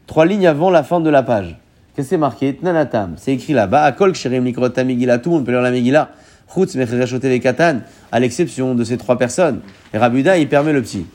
Trois 0.06 0.26
lignes 0.26 0.48
avant 0.48 0.70
la 0.70 0.84
fin 0.84 1.00
de 1.00 1.10
la 1.10 1.24
page. 1.24 1.58
Qu'est-ce 1.96 2.08
que 2.08 2.10
c'est 2.10 2.18
marqué 2.18 2.56
Tnanatam. 2.56 3.16
C'est 3.18 3.34
écrit 3.34 3.54
là-bas. 3.54 3.84
Akol 3.84 4.14
Ksherim 4.14 4.44
Likrota 4.44 4.84
Megillah. 4.84 5.20
Tout 5.20 5.30
le 5.30 5.36
monde 5.36 5.46
peut 5.46 5.52
lire 5.52 5.62
la 5.62 5.72
Megillah. 5.72 6.10
Les 6.56 7.40
Katan. 7.40 7.82
À 8.12 8.20
l'exception 8.20 8.74
de 8.74 8.84
ces 8.84 8.98
trois 8.98 9.18
personnes. 9.18 9.62
Et 9.94 9.98
Rabuda, 9.98 10.38
il 10.38 10.50
permet 10.50 10.74
le 10.74 10.82
petit. 10.82 11.06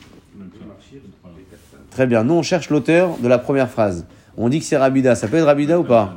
Très 1.91 2.07
bien. 2.07 2.23
Nous, 2.23 2.33
on 2.33 2.43
cherche 2.43 2.69
l'auteur 2.69 3.17
de 3.17 3.27
la 3.27 3.37
première 3.37 3.69
phrase. 3.69 4.05
On 4.37 4.47
dit 4.47 4.59
que 4.59 4.65
c'est 4.65 4.77
Rabuda. 4.77 5.15
Ça 5.15 5.27
peut 5.27 5.37
être 5.37 5.45
Rabuda 5.45 5.79
ou 5.79 5.83
pas? 5.83 6.15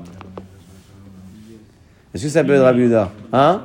Est-ce 2.14 2.24
que 2.24 2.28
ça 2.28 2.44
peut 2.44 2.54
être 2.54 2.62
Rabuda 2.62 3.10
Hein? 3.32 3.62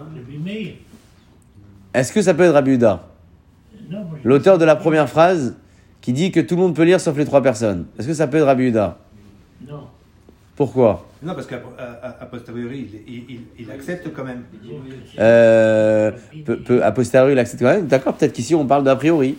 Est-ce 1.94 2.12
que 2.12 2.22
ça 2.22 2.34
peut 2.34 2.44
être 2.44 2.54
Rabuda 2.54 3.04
L'auteur 4.24 4.58
de 4.58 4.66
la 4.66 4.76
première 4.76 5.10
phrase 5.10 5.56
qui 6.02 6.12
dit 6.14 6.32
que 6.32 6.40
tout 6.40 6.56
le 6.56 6.62
monde 6.62 6.76
peut 6.76 6.84
lire 6.84 7.00
sauf 7.00 7.18
les 7.18 7.26
trois 7.26 7.42
personnes. 7.44 7.86
Est-ce 8.00 8.08
que 8.08 8.14
ça 8.14 8.28
peut 8.28 8.38
être 8.38 8.46
Rabuda 8.46 8.98
Non. 9.68 9.88
Pourquoi 10.58 11.06
Non, 11.22 11.34
parce 11.36 11.46
qu'à 11.48 11.58
posteriori, 12.30 12.90
il, 13.08 13.14
il- 13.14 13.24
il- 13.30 13.42
il 13.60 13.72
accepte 13.72 14.12
quand 14.14 14.24
même. 14.26 14.42
euh, 15.20 16.12
peu, 16.46 16.58
peu- 16.58 16.84
A 16.84 16.92
posteriori, 16.92 17.34
il 17.34 17.40
accepte 17.40 17.62
quand 17.62 17.70
même. 17.70 17.86
D'accord, 17.88 18.16
peut-être 18.16 18.34
qu'ici 18.34 18.56
on 18.56 18.66
parle 18.66 18.84
d'a 18.84 18.96
priori. 18.96 19.38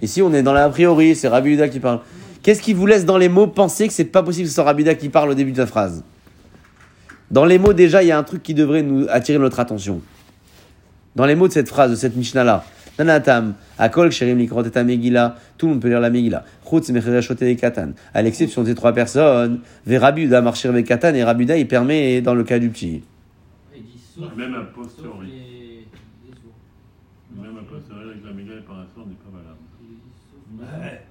Ici 0.00 0.22
on 0.22 0.32
est 0.32 0.42
dans 0.42 0.52
l'a 0.54 0.68
priori, 0.70 1.14
c'est 1.14 1.28
Rabuda 1.28 1.68
qui 1.68 1.78
parle. 1.80 2.00
Qu'est-ce 2.42 2.62
qui 2.62 2.72
vous 2.72 2.86
laisse 2.86 3.04
dans 3.04 3.18
les 3.18 3.28
mots 3.28 3.46
penser 3.46 3.86
que 3.86 3.92
c'est 3.92 4.06
pas 4.06 4.22
possible 4.22 4.44
que 4.44 4.48
ce 4.48 4.54
soit 4.56 4.64
Rabuda 4.64 4.94
qui 4.96 5.10
parle 5.10 5.30
au 5.30 5.34
début 5.34 5.52
de 5.52 5.58
la 5.58 5.66
phrase? 5.66 6.02
Dans 7.30 7.44
les 7.44 7.58
mots, 7.58 7.72
déjà, 7.72 8.02
il 8.02 8.08
y 8.08 8.12
a 8.12 8.18
un 8.18 8.22
truc 8.24 8.42
qui 8.42 8.52
devrait 8.54 8.82
nous 8.82 9.06
attirer 9.10 9.38
notre 9.38 9.60
attention. 9.60 10.00
Dans 11.14 11.24
les 11.26 11.34
mots 11.34 11.46
de 11.46 11.52
cette 11.52 11.68
phrase, 11.68 11.90
de 11.90 11.96
cette 11.96 12.16
Mishnah-là. 12.16 12.64
Nanatam, 12.98 13.54
Akol, 13.78 14.10
Sherim, 14.10 14.38
Likrot, 14.38 14.64
et 14.64 14.84
Megillah, 14.84 15.36
tout 15.56 15.66
le 15.66 15.72
monde 15.72 15.82
peut 15.82 15.88
lire 15.88 16.00
la 16.00 16.10
Megillah. 16.10 16.44
Chutz, 16.68 16.90
Mechirashot, 16.90 17.34
et 17.40 17.56
Katan. 17.56 17.92
À 18.12 18.22
l'exception 18.22 18.62
de 18.62 18.68
ces 18.68 18.74
trois 18.74 18.92
personnes, 18.92 19.60
Ve 19.86 19.98
Rabuda, 19.98 20.42
Marchir, 20.42 20.70
avec 20.70 20.86
Katan, 20.86 21.14
et 21.14 21.24
Rabuda, 21.24 21.56
il 21.56 21.66
permet 21.66 22.20
dans 22.20 22.34
le 22.34 22.44
cas 22.44 22.58
du 22.58 22.68
petit. 22.68 23.02
Il 23.74 23.82
dit 23.82 24.00
sauf, 24.14 24.34
Même 24.36 24.54
a 24.54 24.60
posteriori. 24.64 25.86
Même 27.34 27.56
a 27.56 27.62
posteriori 27.62 28.10
avec 28.10 28.24
la 28.24 28.32
méga 28.32 28.54
réparation 28.54 29.06
n'est 29.06 29.14
pas 29.14 29.30
valable. 29.32 29.56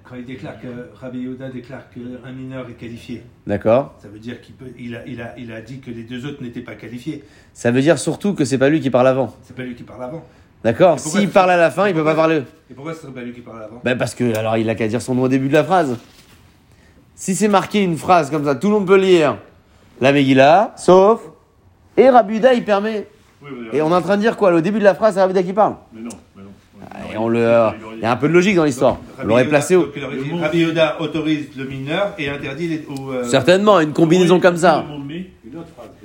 Quand 0.04 0.14
il 0.16 0.24
déclare 0.24 0.60
que 0.60 0.66
Rabbi 0.94 1.18
Yehuda 1.18 1.50
déclare 1.50 1.90
qu'un 1.90 2.32
mineur 2.32 2.68
est 2.68 2.74
qualifié, 2.74 3.22
D'accord 3.46 3.98
ça 4.00 4.08
veut 4.08 4.18
dire 4.18 4.40
qu'il 4.40 4.54
peut, 4.54 4.66
il 4.78 4.94
a, 4.94 5.06
il 5.06 5.20
a, 5.20 5.36
il 5.38 5.50
a 5.52 5.60
dit 5.60 5.80
que 5.80 5.90
les 5.90 6.04
deux 6.04 6.26
autres 6.26 6.42
n'étaient 6.42 6.60
pas 6.60 6.74
qualifiés. 6.74 7.24
Ça 7.52 7.70
veut 7.70 7.80
dire 7.80 7.98
surtout 7.98 8.34
que 8.34 8.44
c'est 8.44 8.58
pas 8.58 8.68
lui 8.68 8.80
qui 8.80 8.90
parle 8.90 9.08
avant. 9.08 9.36
C'est 9.42 9.56
pas 9.56 9.64
lui 9.64 9.74
qui 9.74 9.82
parle 9.82 10.04
avant. 10.04 10.24
D'accord 10.64 10.98
S'il 11.00 11.28
parle 11.30 11.50
à 11.50 11.56
la 11.56 11.70
fin, 11.70 11.88
il 11.88 11.94
peut 11.94 12.04
pas 12.04 12.10
pourquoi- 12.14 12.22
parler. 12.28 12.42
Et 12.70 12.74
pourquoi 12.74 12.94
ce 12.94 13.02
serait 13.02 13.12
pas 13.12 13.20
lui 13.22 13.32
qui 13.32 13.40
parle 13.40 13.62
avant 13.62 13.80
Ben 13.84 13.98
parce 13.98 14.14
que 14.14 14.36
alors 14.36 14.56
il 14.56 14.68
a 14.70 14.74
qu'à 14.74 14.86
dire 14.88 15.02
son 15.02 15.14
nom 15.14 15.22
au 15.22 15.28
début 15.28 15.48
de 15.48 15.52
la 15.54 15.64
phrase. 15.64 15.96
Si 17.14 17.34
c'est 17.34 17.48
marqué 17.48 17.82
une 17.82 17.96
phrase 17.96 18.30
comme 18.30 18.44
ça, 18.44 18.54
tout 18.54 18.68
le 18.68 18.74
monde 18.74 18.86
peut 18.86 18.96
lire 18.96 19.36
la 20.00 20.12
Megillah, 20.12 20.72
sauf 20.76 21.20
et 21.96 22.08
Rabuda 22.08 22.54
il 22.54 22.64
permet. 22.64 23.06
Oui, 23.42 23.50
Et 23.72 23.82
on 23.82 23.90
est 23.90 23.94
en 23.94 24.00
train 24.02 24.16
de 24.16 24.22
dire 24.22 24.36
quoi? 24.36 24.52
Au 24.54 24.60
début 24.60 24.78
de 24.78 24.84
la 24.84 24.94
phrase, 24.94 25.14
c'est 25.14 25.20
Rabuda 25.20 25.42
qui 25.42 25.52
parle. 25.52 25.74
Mais 25.92 26.00
non, 26.00 26.08
mais 26.36 26.42
non. 26.44 26.48
Ah, 26.90 26.96
Et 27.12 27.16
on 27.18 27.28
le, 27.28 27.40
il 27.96 28.02
y 28.02 28.04
a 28.04 28.12
un 28.12 28.16
peu 28.16 28.28
de 28.28 28.32
logique 28.32 28.54
dans 28.56 28.64
l'histoire. 28.64 28.98
On 29.14 29.16
Rabbi 29.18 29.28
l'aurait 29.28 29.48
placé 29.48 29.74
Le 29.74 29.80
mot- 30.30 30.38
Rabbi 30.38 30.64
autorise 31.00 31.48
le 31.56 31.64
mineur 31.64 32.14
et 32.18 32.28
interdit 32.28 32.68
les. 32.68 32.86
Euh, 33.10 33.24
Certainement, 33.24 33.80
une 33.80 33.92
combinaison 33.92 34.38
comme 34.40 34.56
ça. 34.56 34.84
Le 34.88 35.24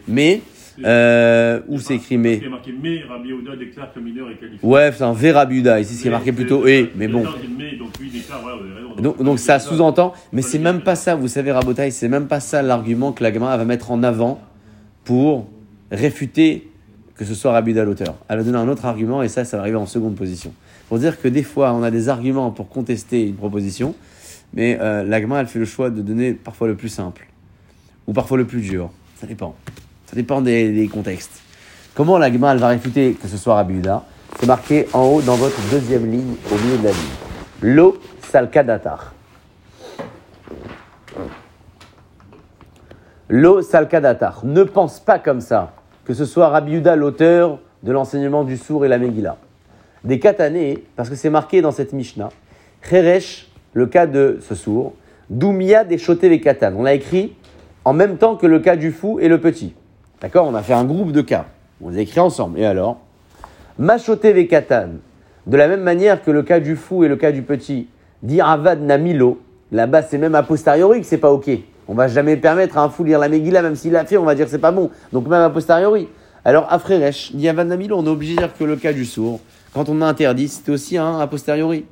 Mais 0.07 0.41
euh, 0.83 1.59
où 1.67 1.79
c'est 1.79 1.95
écrit 1.95 2.17
mais 2.17 2.37
Il 2.37 2.45
est 2.45 2.49
marqué 2.49 2.73
mais, 2.81 3.01
Rabbi 3.07 3.29
Yehuda 3.29 3.55
déclare 3.55 3.93
que 3.93 3.99
le 3.99 4.05
mineur 4.05 4.29
est 4.29 4.35
qualifié. 4.35 4.67
Ouais, 4.67 4.91
c'est 4.91 5.03
un 5.03 5.13
Verabuda. 5.13 5.79
Ici, 5.79 5.95
c'est 5.95 6.09
marqué 6.09 6.31
plutôt 6.31 6.67
et, 6.67 6.91
mais 6.95 7.07
bon. 7.07 7.23
Donc. 9.01 9.21
Donc, 9.23 9.39
ça 9.39 9.59
sous-entend, 9.59 10.13
mais 10.31 10.41
c'est 10.41 10.59
même 10.59 10.81
pas 10.81 10.95
ça, 10.95 11.15
vous 11.15 11.27
savez, 11.27 11.51
Rabotaï, 11.51 11.91
c'est 11.91 12.07
même 12.07 12.27
pas 12.27 12.39
ça 12.39 12.61
l'argument 12.61 13.11
que 13.11 13.23
la 13.23 13.33
Gemara 13.33 13.57
va 13.57 13.65
mettre 13.65 13.91
en 13.91 14.03
avant 14.03 14.41
pour 15.03 15.47
réfuter 15.91 16.69
que 17.15 17.25
ce 17.25 17.33
soit 17.33 17.51
Rabuda 17.51 17.83
l'auteur. 17.83 18.15
Elle 18.29 18.37
va 18.37 18.43
donner 18.43 18.57
un 18.57 18.67
autre 18.67 18.85
argument 18.85 19.23
et 19.23 19.27
ça, 19.27 19.45
ça 19.45 19.57
va 19.57 19.61
arriver 19.61 19.77
en 19.77 19.85
seconde 19.85 20.15
position. 20.15 20.53
Pour 20.87 20.99
dire 20.99 21.19
que 21.19 21.27
des 21.27 21.43
fois, 21.43 21.73
on 21.73 21.83
a 21.83 21.91
des 21.91 22.09
arguments 22.09 22.51
pour 22.51 22.69
contester 22.69 23.27
une 23.27 23.35
proposition, 23.35 23.95
mais 24.53 24.77
euh, 24.79 25.03
la 25.03 25.21
Gemara, 25.21 25.41
elle 25.41 25.47
fait 25.47 25.59
le 25.59 25.65
choix 25.65 25.89
de 25.89 26.01
donner 26.01 26.33
parfois 26.33 26.67
le 26.67 26.75
plus 26.75 26.89
simple 26.89 27.27
ou 28.07 28.13
parfois 28.13 28.37
le 28.37 28.45
plus 28.45 28.61
dur. 28.61 28.89
Ça 29.19 29.27
dépend. 29.27 29.55
Ça 30.07 30.15
dépend 30.15 30.39
des, 30.41 30.89
contextes. 30.91 31.41
Comment 31.93 32.17
la 32.17 32.31
Gemara, 32.31 32.55
va 32.55 32.69
réfuter 32.69 33.13
que 33.13 33.27
ce 33.27 33.35
soit 33.35 33.55
Rabuda 33.55 34.05
C'est 34.39 34.45
marqué 34.45 34.87
en 34.93 35.03
haut 35.03 35.21
dans 35.21 35.35
votre 35.35 35.59
deuxième 35.69 36.09
ligne, 36.09 36.35
au 36.49 36.55
milieu 36.55 36.77
de 36.77 36.83
la 36.85 36.91
ligne. 36.91 37.75
Lo 37.75 37.97
salkadatar. 38.31 39.13
Lo 43.27 43.61
salkadatar. 43.61 44.45
Ne 44.45 44.63
pense 44.63 45.01
pas 45.01 45.19
comme 45.19 45.41
ça 45.41 45.73
que 46.05 46.13
ce 46.13 46.23
soit 46.23 46.47
Rabbi 46.47 46.71
Yehuda 46.71 46.95
l'auteur 46.95 47.59
de 47.83 47.91
l'enseignement 47.91 48.45
du 48.45 48.55
sourd 48.55 48.85
et 48.85 48.87
la 48.87 48.97
Megillah. 48.97 49.35
Des 50.05 50.19
katané, 50.19 50.85
parce 50.95 51.09
que 51.09 51.15
c'est 51.15 51.29
marqué 51.29 51.61
dans 51.61 51.71
cette 51.71 51.91
Mishnah. 51.91 52.29
Cheresh, 52.81 53.51
le 53.73 53.87
cas 53.87 54.07
de 54.07 54.39
ce 54.39 54.55
sourd. 54.55 54.93
Doumia 55.29 55.83
des 55.83 55.97
chotés 55.97 56.29
les 56.29 56.39
katan. 56.39 56.75
On 56.77 56.83
l'a 56.83 56.93
écrit 56.93 57.35
en 57.83 57.91
même 57.91 58.17
temps 58.17 58.37
que 58.37 58.47
le 58.47 58.59
cas 58.59 58.77
du 58.77 58.93
fou 58.93 59.19
et 59.19 59.27
le 59.27 59.41
petit. 59.41 59.73
D'accord 60.21 60.47
On 60.47 60.55
a 60.55 60.63
fait 60.63 60.73
un 60.73 60.85
groupe 60.85 61.11
de 61.11 61.21
cas. 61.21 61.45
On 61.81 61.89
les 61.89 61.99
a 61.99 62.01
écrits 62.01 62.19
ensemble. 62.19 62.59
Et 62.59 62.65
alors 62.65 62.97
Machoté 63.77 64.33
Vekatan, 64.33 64.89
de 65.45 65.57
la 65.57 65.67
même 65.67 65.83
manière 65.83 66.23
que 66.23 66.31
le 66.31 66.41
cas 66.41 66.59
du 66.59 66.75
fou 66.75 67.03
et 67.03 67.07
le 67.07 67.15
cas 67.15 67.31
du 67.31 67.43
petit, 67.43 67.87
dit 68.23 68.41
Avad 68.41 68.81
Namilo, 68.81 69.39
là-bas 69.71 70.01
c'est 70.01 70.17
même 70.17 70.33
a 70.33 70.41
posteriori 70.41 71.01
que 71.01 71.05
c'est 71.05 71.19
pas 71.19 71.31
ok. 71.31 71.51
On 71.87 71.93
va 71.93 72.07
jamais 72.07 72.35
permettre 72.37 72.79
à 72.79 72.83
un 72.83 72.89
fou 72.89 73.03
de 73.03 73.09
lire 73.09 73.19
la 73.19 73.29
Megillah, 73.29 73.61
même 73.61 73.75
s'il 73.75 73.91
l'a 73.91 74.05
fait, 74.05 74.17
on 74.17 74.23
va 74.23 74.33
dire 74.33 74.45
que 74.45 74.51
c'est 74.51 74.57
pas 74.57 74.71
bon. 74.71 74.89
Donc 75.13 75.27
même 75.27 75.41
a 75.41 75.51
posteriori. 75.51 76.09
Alors 76.43 76.65
Afreresh, 76.73 77.35
dit 77.35 77.47
Avad 77.47 77.67
Namilo, 77.67 77.97
on 77.97 78.05
est 78.05 78.09
obligé 78.09 78.35
dire 78.35 78.49
que 78.57 78.63
le 78.63 78.75
cas 78.77 78.93
du 78.93 79.05
sourd, 79.05 79.39
quand 79.73 79.87
on 79.89 80.01
a 80.01 80.07
interdit, 80.07 80.47
c'était 80.47 80.71
aussi 80.71 80.97
un 80.97 81.19
a 81.19 81.27
posteriori. 81.27 81.85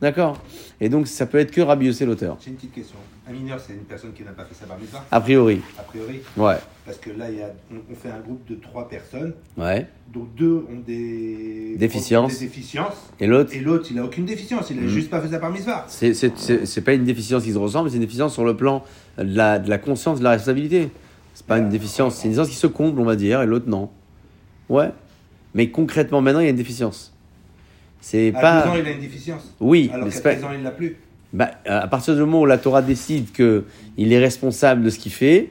D'accord 0.00 0.38
Et 0.80 0.88
donc 0.88 1.06
ça 1.06 1.26
peut 1.26 1.38
être 1.38 1.50
que 1.50 1.60
Rabbi 1.60 1.86
Yossé 1.86 2.06
l'auteur. 2.06 2.38
J'ai 2.42 2.50
une 2.50 2.56
petite 2.56 2.72
question. 2.72 2.96
Un 3.28 3.32
mineur, 3.32 3.60
c'est 3.60 3.74
une 3.74 3.80
personne 3.80 4.12
qui 4.14 4.22
n'a 4.24 4.30
pas 4.32 4.44
fait 4.44 4.54
sa 4.54 4.64
bar 4.66 4.78
mitzvah, 4.78 5.04
A 5.10 5.20
priori. 5.20 5.60
a 5.78 5.82
priori. 5.82 6.20
Ouais. 6.36 6.56
Parce 6.86 6.96
que 6.98 7.10
là, 7.10 7.30
il 7.30 7.38
y 7.38 7.42
a, 7.42 7.50
on, 7.70 7.76
on 7.92 7.94
fait 7.94 8.08
un 8.08 8.18
groupe 8.20 8.44
de 8.48 8.54
trois 8.56 8.88
personnes, 8.88 9.34
Ouais. 9.58 9.86
donc 10.12 10.34
deux 10.34 10.64
ont 10.68 10.80
des 10.84 11.76
Déficiences. 11.76 12.38
des 12.38 12.46
déficiences, 12.46 12.94
Et 13.20 13.26
l'autre 13.26 13.54
et 13.54 13.60
l'autre, 13.60 13.86
il 13.90 13.98
a 13.98 14.04
aucune 14.04 14.24
déficience, 14.24 14.70
il 14.70 14.78
a 14.78 14.82
Mhm. 14.82 14.88
juste 14.88 15.10
pas 15.10 15.20
fait 15.20 15.28
sa 15.28 15.38
bar 15.38 15.50
mitzvah. 15.52 15.84
C'est- 15.86 16.14
C'est 16.14 16.36
c'est- 16.38 16.64
c'est 16.66 16.80
pas 16.80 16.94
une 16.94 17.04
déficience 17.04 17.44
qui 17.44 17.52
se 17.52 17.58
ressemble, 17.58 17.90
c'est 17.90 17.96
une 17.96 18.02
déficience 18.02 18.32
sur 18.32 18.44
le 18.44 18.56
plan 18.56 18.82
de 19.18 19.36
la, 19.36 19.58
de 19.58 19.68
la 19.68 19.78
conscience, 19.78 20.18
de 20.18 20.24
la 20.24 20.30
responsabilité. 20.30 20.88
C'est 21.34 21.46
pas 21.46 21.58
une 21.58 21.68
déficience, 21.68 22.16
c'est 22.16 22.24
une 22.24 22.30
déficience 22.30 22.48
qui 22.48 22.56
se 22.60 22.66
comble, 22.66 23.00
on 23.00 23.04
va 23.04 23.16
dire, 23.16 23.42
et 23.42 23.46
l'autre 23.46 23.68
non. 23.68 23.90
Ouais. 24.70 24.90
Mais 25.54 25.68
concrètement, 25.70 26.20
maintenant, 26.20 26.40
il 26.40 26.44
y 26.44 26.46
a 26.46 26.50
une 26.50 26.56
déficience. 26.56 27.12
C'est 28.00 28.32
À 28.34 28.40
pas. 28.40 28.62
12 28.62 28.70
ans, 28.70 28.76
il 28.80 28.86
a 28.86 28.90
une 28.92 29.00
déficience. 29.00 29.54
Oui, 29.60 29.90
Alors 29.92 30.06
mais 30.06 30.10
qu'à 30.10 30.16
c'est 30.16 30.22
pas- 30.22 30.32
13 30.34 30.44
ans, 30.44 30.50
il 30.56 30.62
l'a 30.62 30.70
plus. 30.70 30.96
bah, 31.32 31.50
à 31.66 31.86
partir 31.88 32.14
du 32.14 32.20
moment 32.20 32.40
où 32.40 32.46
la 32.46 32.58
Torah 32.58 32.82
décide 32.82 33.30
que 33.32 33.64
il 33.96 34.12
est 34.12 34.18
responsable 34.18 34.82
de 34.82 34.90
ce 34.90 34.98
qu'il 34.98 35.12
fait, 35.12 35.50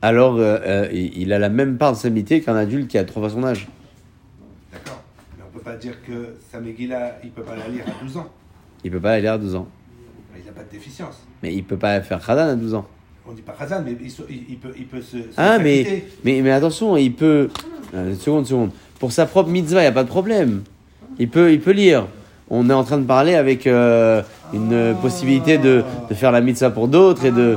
alors 0.00 0.36
euh, 0.36 0.58
euh, 0.66 0.88
il 0.92 1.32
a 1.32 1.38
la 1.38 1.48
même 1.48 1.76
part 1.76 1.90
de 1.90 1.96
responsabilité 1.96 2.40
qu'un 2.40 2.56
adulte 2.56 2.88
qui 2.88 2.98
a 2.98 3.04
trois 3.04 3.22
fois 3.22 3.30
son 3.30 3.44
âge. 3.44 3.68
D'accord. 4.72 5.02
Mais 5.36 5.44
on 5.48 5.56
peut 5.58 5.62
pas 5.64 5.76
dire 5.76 6.02
que 6.06 6.34
sa 6.50 6.60
Megillah, 6.60 7.18
il 7.22 7.30
peut 7.30 7.42
pas 7.42 7.56
la 7.56 7.68
lire 7.68 7.84
à 7.86 8.02
12 8.04 8.16
ans. 8.16 8.28
Il 8.84 8.90
peut 8.90 9.00
pas 9.00 9.12
aller 9.12 9.28
à 9.28 9.38
12 9.38 9.54
ans. 9.54 9.68
Il 10.36 10.44
n'a 10.46 10.52
pas 10.52 10.62
de 10.64 10.70
déficience. 10.70 11.22
Mais 11.42 11.54
il 11.54 11.62
peut 11.62 11.76
pas 11.76 12.00
faire 12.00 12.24
Khadan 12.24 12.48
à 12.48 12.54
12 12.56 12.74
ans. 12.74 12.86
On 13.24 13.32
dit 13.32 13.42
pas 13.42 13.52
Khazan, 13.52 13.82
mais 13.84 13.92
il, 13.92 14.56
peut, 14.58 14.72
il 14.76 14.86
peut 14.86 15.00
se. 15.00 15.18
se 15.18 15.26
Ah, 15.36 15.58
mais, 15.60 16.02
mais, 16.24 16.40
mais 16.42 16.50
attention, 16.50 16.96
il 16.96 17.12
peut. 17.14 17.48
Euh, 17.94 18.08
Une 18.10 18.16
seconde, 18.16 18.40
une 18.40 18.46
seconde. 18.46 18.70
Pour 18.98 19.12
sa 19.12 19.26
propre 19.26 19.48
mitzvah, 19.50 19.78
il 19.80 19.84
n'y 19.84 19.88
a 19.88 19.92
pas 19.92 20.02
de 20.02 20.08
problème. 20.08 20.62
Il 21.18 21.28
peut, 21.28 21.52
il 21.52 21.60
peut 21.60 21.72
lire. 21.72 22.06
On 22.50 22.68
est 22.68 22.72
en 22.74 22.84
train 22.84 22.98
de 22.98 23.06
parler 23.06 23.34
avec 23.34 23.66
euh, 23.66 24.22
une 24.52 24.94
possibilité 25.00 25.58
de, 25.58 25.82
de 26.08 26.14
faire 26.14 26.32
la 26.32 26.40
mitzvah 26.40 26.70
pour 26.70 26.88
d'autres 26.88 27.24
et 27.24 27.30
de. 27.30 27.56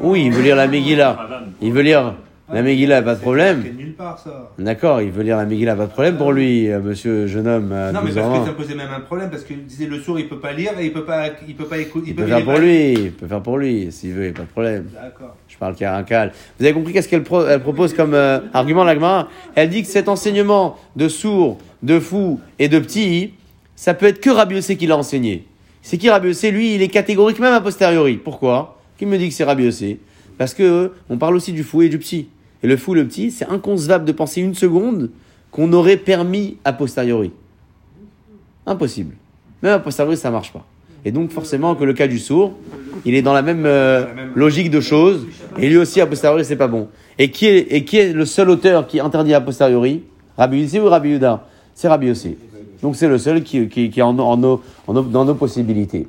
Oui, 0.00 0.24
il 0.26 0.32
veut 0.32 0.42
lire 0.42 0.56
la 0.56 0.68
Megillah. 0.68 1.18
Il 1.60 1.72
veut 1.72 1.82
lire 1.82 2.14
la 2.52 2.62
Megillah, 2.62 3.02
pas 3.02 3.14
de 3.14 3.20
problème. 3.20 3.58
marqué 3.58 3.72
nulle 3.72 3.92
part, 3.94 4.18
ça. 4.18 4.50
D'accord, 4.58 5.02
il 5.02 5.10
veut 5.10 5.22
lire 5.22 5.36
la 5.36 5.44
Megillah, 5.44 5.76
pas 5.76 5.86
de 5.86 5.90
problème 5.90 6.16
pour 6.16 6.32
lui, 6.32 6.70
euh, 6.70 6.80
monsieur 6.80 7.26
jeune 7.26 7.46
homme 7.46 7.72
à 7.72 7.92
Non, 7.92 8.00
mais 8.02 8.06
12 8.10 8.14
parce 8.16 8.26
ans. 8.26 8.40
que 8.40 8.46
ça 8.46 8.52
posait 8.54 8.74
même 8.74 8.88
un 8.94 9.00
problème, 9.00 9.28
parce 9.30 9.44
qu'il 9.44 9.64
disait 9.64 9.86
le 9.86 9.98
sourd, 9.98 10.18
il 10.18 10.28
peut 10.28 10.38
pas 10.40 10.52
lire 10.52 10.72
et 10.80 10.86
il 10.86 10.92
peut 10.92 11.04
pas, 11.04 11.26
il 11.46 11.54
peut 11.54 11.64
pas 11.66 11.78
écouter. 11.78 12.06
Il 12.10 12.14
peut 12.14 12.26
faire 12.26 12.44
pour 12.44 12.58
lui, 12.58 12.92
il 12.94 13.12
peut 13.12 13.26
faire 13.26 13.42
pour 13.42 13.58
lui, 13.58 13.92
s'il 13.92 14.12
veut, 14.14 14.26
il 14.26 14.30
a 14.30 14.32
pas 14.32 14.42
de 14.42 14.48
problème. 14.48 14.86
D'accord. 14.94 15.36
Je 15.48 15.56
parle 15.58 15.74
qu'à 15.74 15.96
un 15.96 16.02
cal. 16.04 16.32
Vous 16.58 16.64
avez 16.64 16.74
compris 16.74 16.92
qu'est-ce 16.92 17.08
qu'elle 17.08 17.22
pro- 17.24 17.46
elle 17.46 17.60
propose 17.60 17.92
comme 17.94 18.14
euh, 18.14 18.40
argument, 18.54 18.84
l'agma 18.84 19.28
Elle 19.54 19.68
dit 19.70 19.82
que 19.82 19.88
cet 19.88 20.08
enseignement 20.08 20.76
de 20.96 21.08
sourds, 21.08 21.58
de 21.82 22.00
fous 22.00 22.40
et 22.58 22.68
de 22.68 22.78
petits, 22.78 23.34
ça 23.76 23.94
peut 23.94 24.06
être 24.06 24.20
que 24.20 24.30
Rabbi 24.30 24.56
Yossé 24.56 24.76
qui 24.76 24.86
l'a 24.86 24.96
enseigné. 24.96 25.44
C'est 25.82 25.96
qui 25.98 26.10
Rabbi 26.10 26.28
Yossé 26.28 26.50
Lui, 26.50 26.74
il 26.74 26.82
est 26.82 26.88
catégorique 26.88 27.38
même 27.38 27.52
a 27.54 27.60
posteriori. 27.60 28.16
Pourquoi? 28.16 28.78
Qui 28.98 29.06
me 29.06 29.16
dit 29.16 29.28
que 29.28 29.34
c'est 29.34 29.44
Rabbi 29.44 29.64
Yossé 29.64 30.00
Parce 30.36 30.54
que 30.54 30.62
euh, 30.62 30.88
on 31.08 31.16
parle 31.18 31.36
aussi 31.36 31.52
du 31.52 31.62
fou 31.62 31.82
et 31.82 31.88
du 31.88 31.98
petit. 31.98 32.28
Et 32.62 32.66
le 32.66 32.76
fou, 32.76 32.94
le 32.94 33.06
petit, 33.06 33.30
c'est 33.30 33.46
inconcevable 33.46 34.04
de 34.04 34.12
penser 34.12 34.40
une 34.40 34.54
seconde 34.54 35.10
qu'on 35.50 35.72
aurait 35.72 35.96
permis 35.96 36.56
a 36.64 36.72
posteriori. 36.72 37.32
Impossible. 38.66 39.14
Même 39.62 39.72
a 39.72 39.78
posteriori, 39.78 40.16
ça 40.16 40.30
marche 40.30 40.52
pas. 40.52 40.64
Et 41.04 41.12
donc, 41.12 41.30
forcément, 41.30 41.74
que 41.74 41.84
le 41.84 41.92
cas 41.92 42.08
du 42.08 42.18
sourd, 42.18 42.52
il 43.04 43.14
est 43.14 43.22
dans 43.22 43.32
la 43.32 43.42
même, 43.42 43.64
euh, 43.64 44.04
logique 44.34 44.70
de 44.70 44.80
choses. 44.80 45.26
Et 45.58 45.68
lui 45.68 45.76
aussi, 45.76 46.00
a 46.00 46.06
posteriori, 46.06 46.44
c'est 46.44 46.56
pas 46.56 46.68
bon. 46.68 46.88
Et 47.18 47.30
qui 47.30 47.46
est, 47.46 47.94
et 47.94 48.12
le 48.12 48.24
seul 48.26 48.50
auteur 48.50 48.86
qui 48.86 49.00
interdit 49.00 49.34
a 49.34 49.40
posteriori? 49.40 50.04
Rabbi 50.36 50.62
Yossi 50.62 50.80
ou 50.80 50.86
Rabbi 50.86 51.10
Yuda 51.10 51.46
C'est 51.74 51.88
Rabbi 51.88 52.08
Yossi. 52.08 52.36
Donc, 52.82 52.96
c'est 52.96 53.08
le 53.08 53.18
seul 53.18 53.42
qui, 53.42 53.68
qui, 53.68 53.86
est 53.86 53.98
dans 53.98 54.36
nos 54.36 55.34
possibilités. 55.34 56.06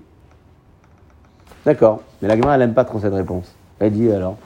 D'accord. 1.66 2.02
Mais 2.22 2.28
la 2.28 2.36
Gemara, 2.36 2.56
elle 2.56 2.62
n'aime 2.62 2.74
pas 2.74 2.86
trop 2.86 3.00
cette 3.00 3.14
réponse. 3.14 3.54
Elle 3.80 3.94
dit 3.94 4.12
alors 4.12 4.38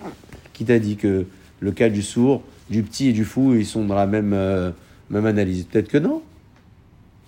Qui 0.54 0.66
t'a 0.66 0.80
dit 0.80 0.96
que 0.96 1.26
le 1.64 1.72
cas 1.72 1.88
du 1.88 2.02
sourd, 2.02 2.42
du 2.70 2.84
petit 2.84 3.10
et 3.10 3.14
du 3.14 3.24
fou, 3.24 3.54
ils 3.56 3.66
sont 3.66 3.86
dans 3.86 3.96
la 3.96 4.06
même, 4.06 4.34
euh, 4.34 4.72
analyse 5.14 5.66
Peut-être 5.66 5.88
que 5.88 5.98
non. 5.98 6.22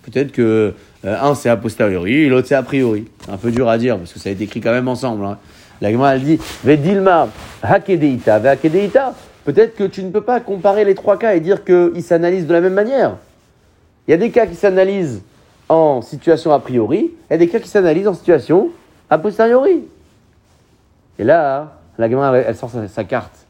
Peut-être 0.03 0.31
que 0.31 0.73
euh, 1.05 1.17
un 1.21 1.35
c'est 1.35 1.49
a 1.49 1.57
posteriori 1.57 2.27
l'autre 2.27 2.47
c'est 2.47 2.55
a 2.55 2.63
priori. 2.63 3.05
Un 3.29 3.37
peu 3.37 3.49
dur 3.49 3.69
à 3.69 3.77
dire 3.77 3.97
parce 3.97 4.11
que 4.11 4.19
ça 4.19 4.29
a 4.29 4.31
été 4.33 4.43
écrit 4.43 4.59
quand 4.59 4.71
même 4.71 4.87
ensemble. 4.87 5.23
hein. 5.25 5.37
La 5.81 5.91
Gemara 5.91 6.15
elle 6.15 6.23
dit 6.23 6.39
Vedilma 6.63 7.29
hakedeita 7.63 8.39
vehakedeita. 8.39 9.15
Peut-être 9.45 9.75
que 9.75 9.85
tu 9.85 10.03
ne 10.03 10.09
peux 10.09 10.21
pas 10.21 10.39
comparer 10.39 10.83
les 10.83 10.95
trois 10.95 11.17
cas 11.17 11.35
et 11.35 11.39
dire 11.39 11.63
qu'ils 11.63 12.03
s'analysent 12.03 12.47
de 12.47 12.53
la 12.53 12.61
même 12.61 12.73
manière. 12.73 13.17
Il 14.07 14.11
y 14.11 14.13
a 14.13 14.17
des 14.17 14.31
cas 14.31 14.47
qui 14.47 14.55
s'analysent 14.55 15.21
en 15.69 16.01
situation 16.01 16.51
a 16.51 16.59
priori 16.59 17.11
et 17.29 17.37
des 17.37 17.47
cas 17.47 17.59
qui 17.59 17.69
s'analysent 17.69 18.07
en 18.07 18.13
situation 18.13 18.69
a 19.09 19.17
posteriori. 19.17 19.83
Et 21.17 21.23
là, 21.23 21.79
la 21.97 22.07
elle, 22.07 22.55
sort 22.55 22.71
sa 22.89 23.03
carte, 23.03 23.44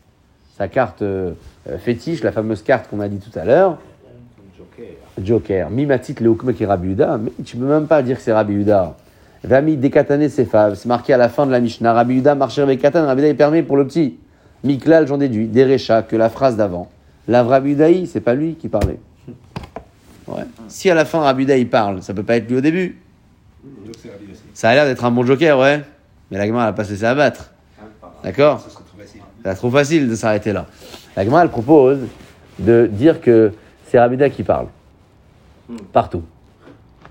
sa 0.58 0.68
carte 0.68 1.02
euh, 1.02 1.32
euh, 1.70 1.78
fétiche, 1.78 2.24
la 2.24 2.32
fameuse 2.32 2.62
carte 2.62 2.90
qu'on 2.90 3.00
a 3.00 3.08
dit 3.08 3.20
tout 3.20 3.38
à 3.38 3.46
l'heure. 3.46 3.78
Joker. 5.22 5.70
Mimatit 5.70 6.16
leukmek 6.20 6.60
et 6.60 6.66
Rabbi. 6.66 6.96
Mais 6.96 7.32
tu 7.46 7.56
peux 7.58 7.66
même 7.66 7.88
pas 7.88 8.02
dire 8.04 8.18
que 8.18 8.22
c'est 8.22 8.34
Rabbi 8.34 8.54
Yehuda. 8.54 8.96
Vami 9.44 9.78
dekatane 9.78 10.28
sefav. 10.28 10.76
C'est 10.76 10.88
marqué 10.88 11.14
à 11.14 11.18
la 11.18 11.30
fin 11.30 11.46
de 11.46 11.52
la 11.52 11.62
Mishnah. 11.62 11.94
Rabbi 11.94 12.16
Yehuda 12.16 12.36
marcher 12.36 12.62
avec 12.62 12.82
katan. 12.82 13.06
Rabbi 13.06 13.22
Yehuda 13.22 13.32
il 13.32 13.38
permet 13.38 13.64
pour 13.64 13.78
le 13.78 13.88
petit. 13.88 14.18
Miklal, 14.64 15.08
j'en 15.08 15.18
déduis. 15.18 15.48
Derecha, 15.48 16.02
que 16.02 16.16
la 16.18 16.30
phrase 16.30 16.58
d'avant. 16.58 16.90
La 17.28 17.44
Rabbi 17.44 18.08
c'est 18.08 18.22
pas 18.22 18.34
lui 18.34 18.56
qui 18.56 18.70
parlait. 18.70 19.00
Ouais. 20.28 20.42
Si 20.70 20.90
à 20.90 20.96
la 20.96 21.06
fin 21.06 21.20
Rabbi 21.20 21.44
Yehuda 21.44 21.58
il 21.58 21.70
parle, 21.70 22.02
ça 22.02 22.16
peut 22.16 22.24
pas 22.24 22.38
être 22.38 22.50
lui 22.50 22.58
au 22.58 22.62
début. 22.62 22.98
Ça 24.56 24.70
a 24.70 24.74
l'air 24.74 24.86
d'être 24.86 25.06
un 25.06 25.12
bon 25.12 25.24
Joker, 25.24 25.60
ouais. 25.60 25.84
Mais 26.32 26.40
la 26.40 26.48
elle 26.48 26.56
a 26.56 26.74
pas 26.74 26.84
se 26.84 26.92
laissé 26.92 27.06
abattre. 27.06 27.52
D'accord 28.24 28.60
Ça 28.60 28.72
serait 28.72 28.84
trop 28.84 28.98
facile. 28.98 29.22
C'est 29.46 29.54
trop 29.56 29.70
facile 29.70 30.10
de 30.10 30.16
s'arrêter 30.16 30.52
là. 30.54 30.66
La 31.16 31.24
Gemara, 31.24 31.44
elle 31.44 31.50
propose 31.50 32.00
de 32.58 32.88
dire 32.92 33.22
que 33.22 33.52
c'est 33.86 34.00
Rabbi 34.00 34.16
Yehuda 34.16 34.30
qui 34.32 34.42
parle. 34.44 34.68
Partout. 35.94 36.24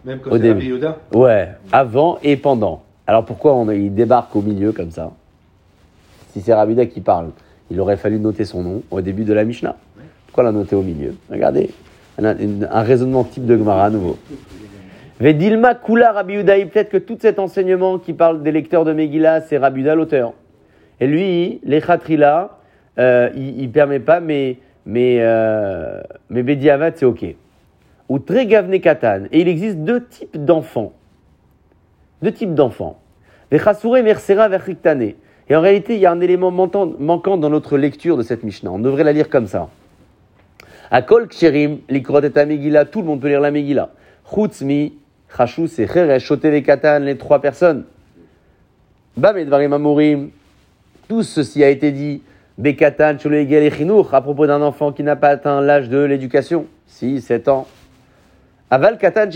Même 0.05 0.19
quand 0.19 0.33
Au 0.33 0.39
c'est. 0.39 0.49
Rabbi 0.49 0.67
Yehuda, 0.67 0.99
Ouais, 1.15 1.49
avant 1.71 2.19
et 2.25 2.37
pendant. 2.37 2.83
Alors 3.07 3.25
pourquoi 3.25 3.55
on, 3.55 3.71
il 3.71 3.95
débarque 3.95 4.35
au 4.35 4.43
milieu 4.43 4.73
comme 4.73 4.91
ça 4.91 5.13
Si 6.33 6.41
c'est 6.41 6.55
Rabida 6.55 6.87
qui 6.87 7.01
parle, 7.01 7.29
il 7.71 7.81
aurait 7.81 7.97
fallu 7.97 8.19
noter 8.19 8.45
son 8.45 8.63
nom 8.63 8.83
au 8.91 9.01
début 9.01 9.25
de 9.25 9.33
la 9.33 9.45
Mishnah. 9.45 9.77
Pourquoi 10.27 10.43
l'a 10.45 10.53
noter 10.53 10.75
au 10.75 10.83
milieu 10.83 11.15
Regardez, 11.31 11.71
un, 12.19 12.25
un- 12.25 12.63
un 12.69 12.83
raisonnement 12.83 13.23
type 13.25 13.47
de 13.47 13.57
Gemara 13.57 13.85
à 13.85 13.91
nouveau. 13.91 14.19
Vedilma 15.21 15.75
Kula 15.77 16.13
Rabbi 16.13 16.35
Udaï, 16.35 16.67
peut-être 16.67 16.91
que 16.91 16.97
tout 16.97 17.17
cet 17.21 17.39
enseignement 17.39 17.99
qui 17.99 18.13
parle 18.13 18.43
des 18.43 18.51
lecteurs 18.51 18.85
de 18.85 18.93
Megillah, 18.93 19.43
c'est 19.43 19.59
Rabbi 19.59 19.83
l'auteur. 19.83 20.33
Et 21.01 21.07
lui, 21.07 21.61
les 21.65 21.81
Khatrila, 21.81 22.59
euh, 22.99 23.31
il, 23.35 23.61
il 23.61 23.71
permet 23.71 24.01
pas, 24.01 24.21
mais, 24.21 24.59
mais, 24.87 25.19
euh, 25.21 26.01
mais 26.31 26.43
Bediavat, 26.43 26.93
c'est 26.95 27.05
ok 27.05 27.35
ou 28.09 28.19
très 28.19 28.47
gavne 28.47 28.79
katan. 28.81 29.25
Et 29.33 29.41
il 29.41 29.49
existe 29.49 29.79
deux 29.79 30.05
types 30.05 30.45
d'enfants. 30.45 30.93
Deux 32.23 32.33
types 32.33 32.55
d'enfants. 32.55 32.99
Les 33.51 33.59
chassouré 33.59 34.03
mersera 34.03 34.49
verriktane. 34.49 35.15
Et 35.49 35.57
en 35.57 35.61
réalité, 35.61 35.95
il 35.95 36.01
y 36.01 36.07
a 36.07 36.13
un 36.13 36.21
élément 36.21 36.51
manquant, 36.51 37.37
dans 37.37 37.51
notre 37.51 37.77
lecture 37.77 38.17
de 38.17 38.23
cette 38.23 38.43
Mishnah. 38.43 38.71
On 38.71 38.79
devrait 38.79 39.05
la 39.05 39.13
lire 39.13 39.29
comme 39.29 39.47
ça. 39.47 39.69
Akol 40.91 41.29
ksherim, 41.29 41.79
likrot 41.89 42.23
et 42.23 42.47
Megillah, 42.47 42.85
tout 42.85 43.01
le 43.01 43.07
monde 43.07 43.21
peut 43.21 43.29
lire 43.29 43.41
la 43.41 43.51
Megillah. 43.51 43.91
Chutzmi, 44.33 44.95
chashus 45.37 45.79
et 45.79 45.87
cheresh, 45.87 46.33
katan, 46.65 47.01
les 47.01 47.17
trois 47.19 47.41
personnes. 47.41 47.85
Bam 49.17 49.37
et 49.39 49.45
dvarim 49.45 49.73
amorim, 49.73 50.31
tout 51.09 51.23
ceci 51.23 51.63
a 51.65 51.69
été 51.69 51.93
dit. 51.93 52.23
Bekatan, 52.57 53.17
à 54.13 54.21
propos 54.21 54.47
d'un 54.47 54.63
enfant 54.63 54.93
qui 54.93 55.03
n'a 55.03 55.17
pas 55.17 55.29
atteint 55.31 55.61
l'âge 55.61 55.89
de 55.89 55.99
l'éducation. 55.99 56.67
6, 56.87 57.21
7 57.21 57.49
ans. 57.49 57.67
Aval 58.71 58.97
katan 58.99 59.29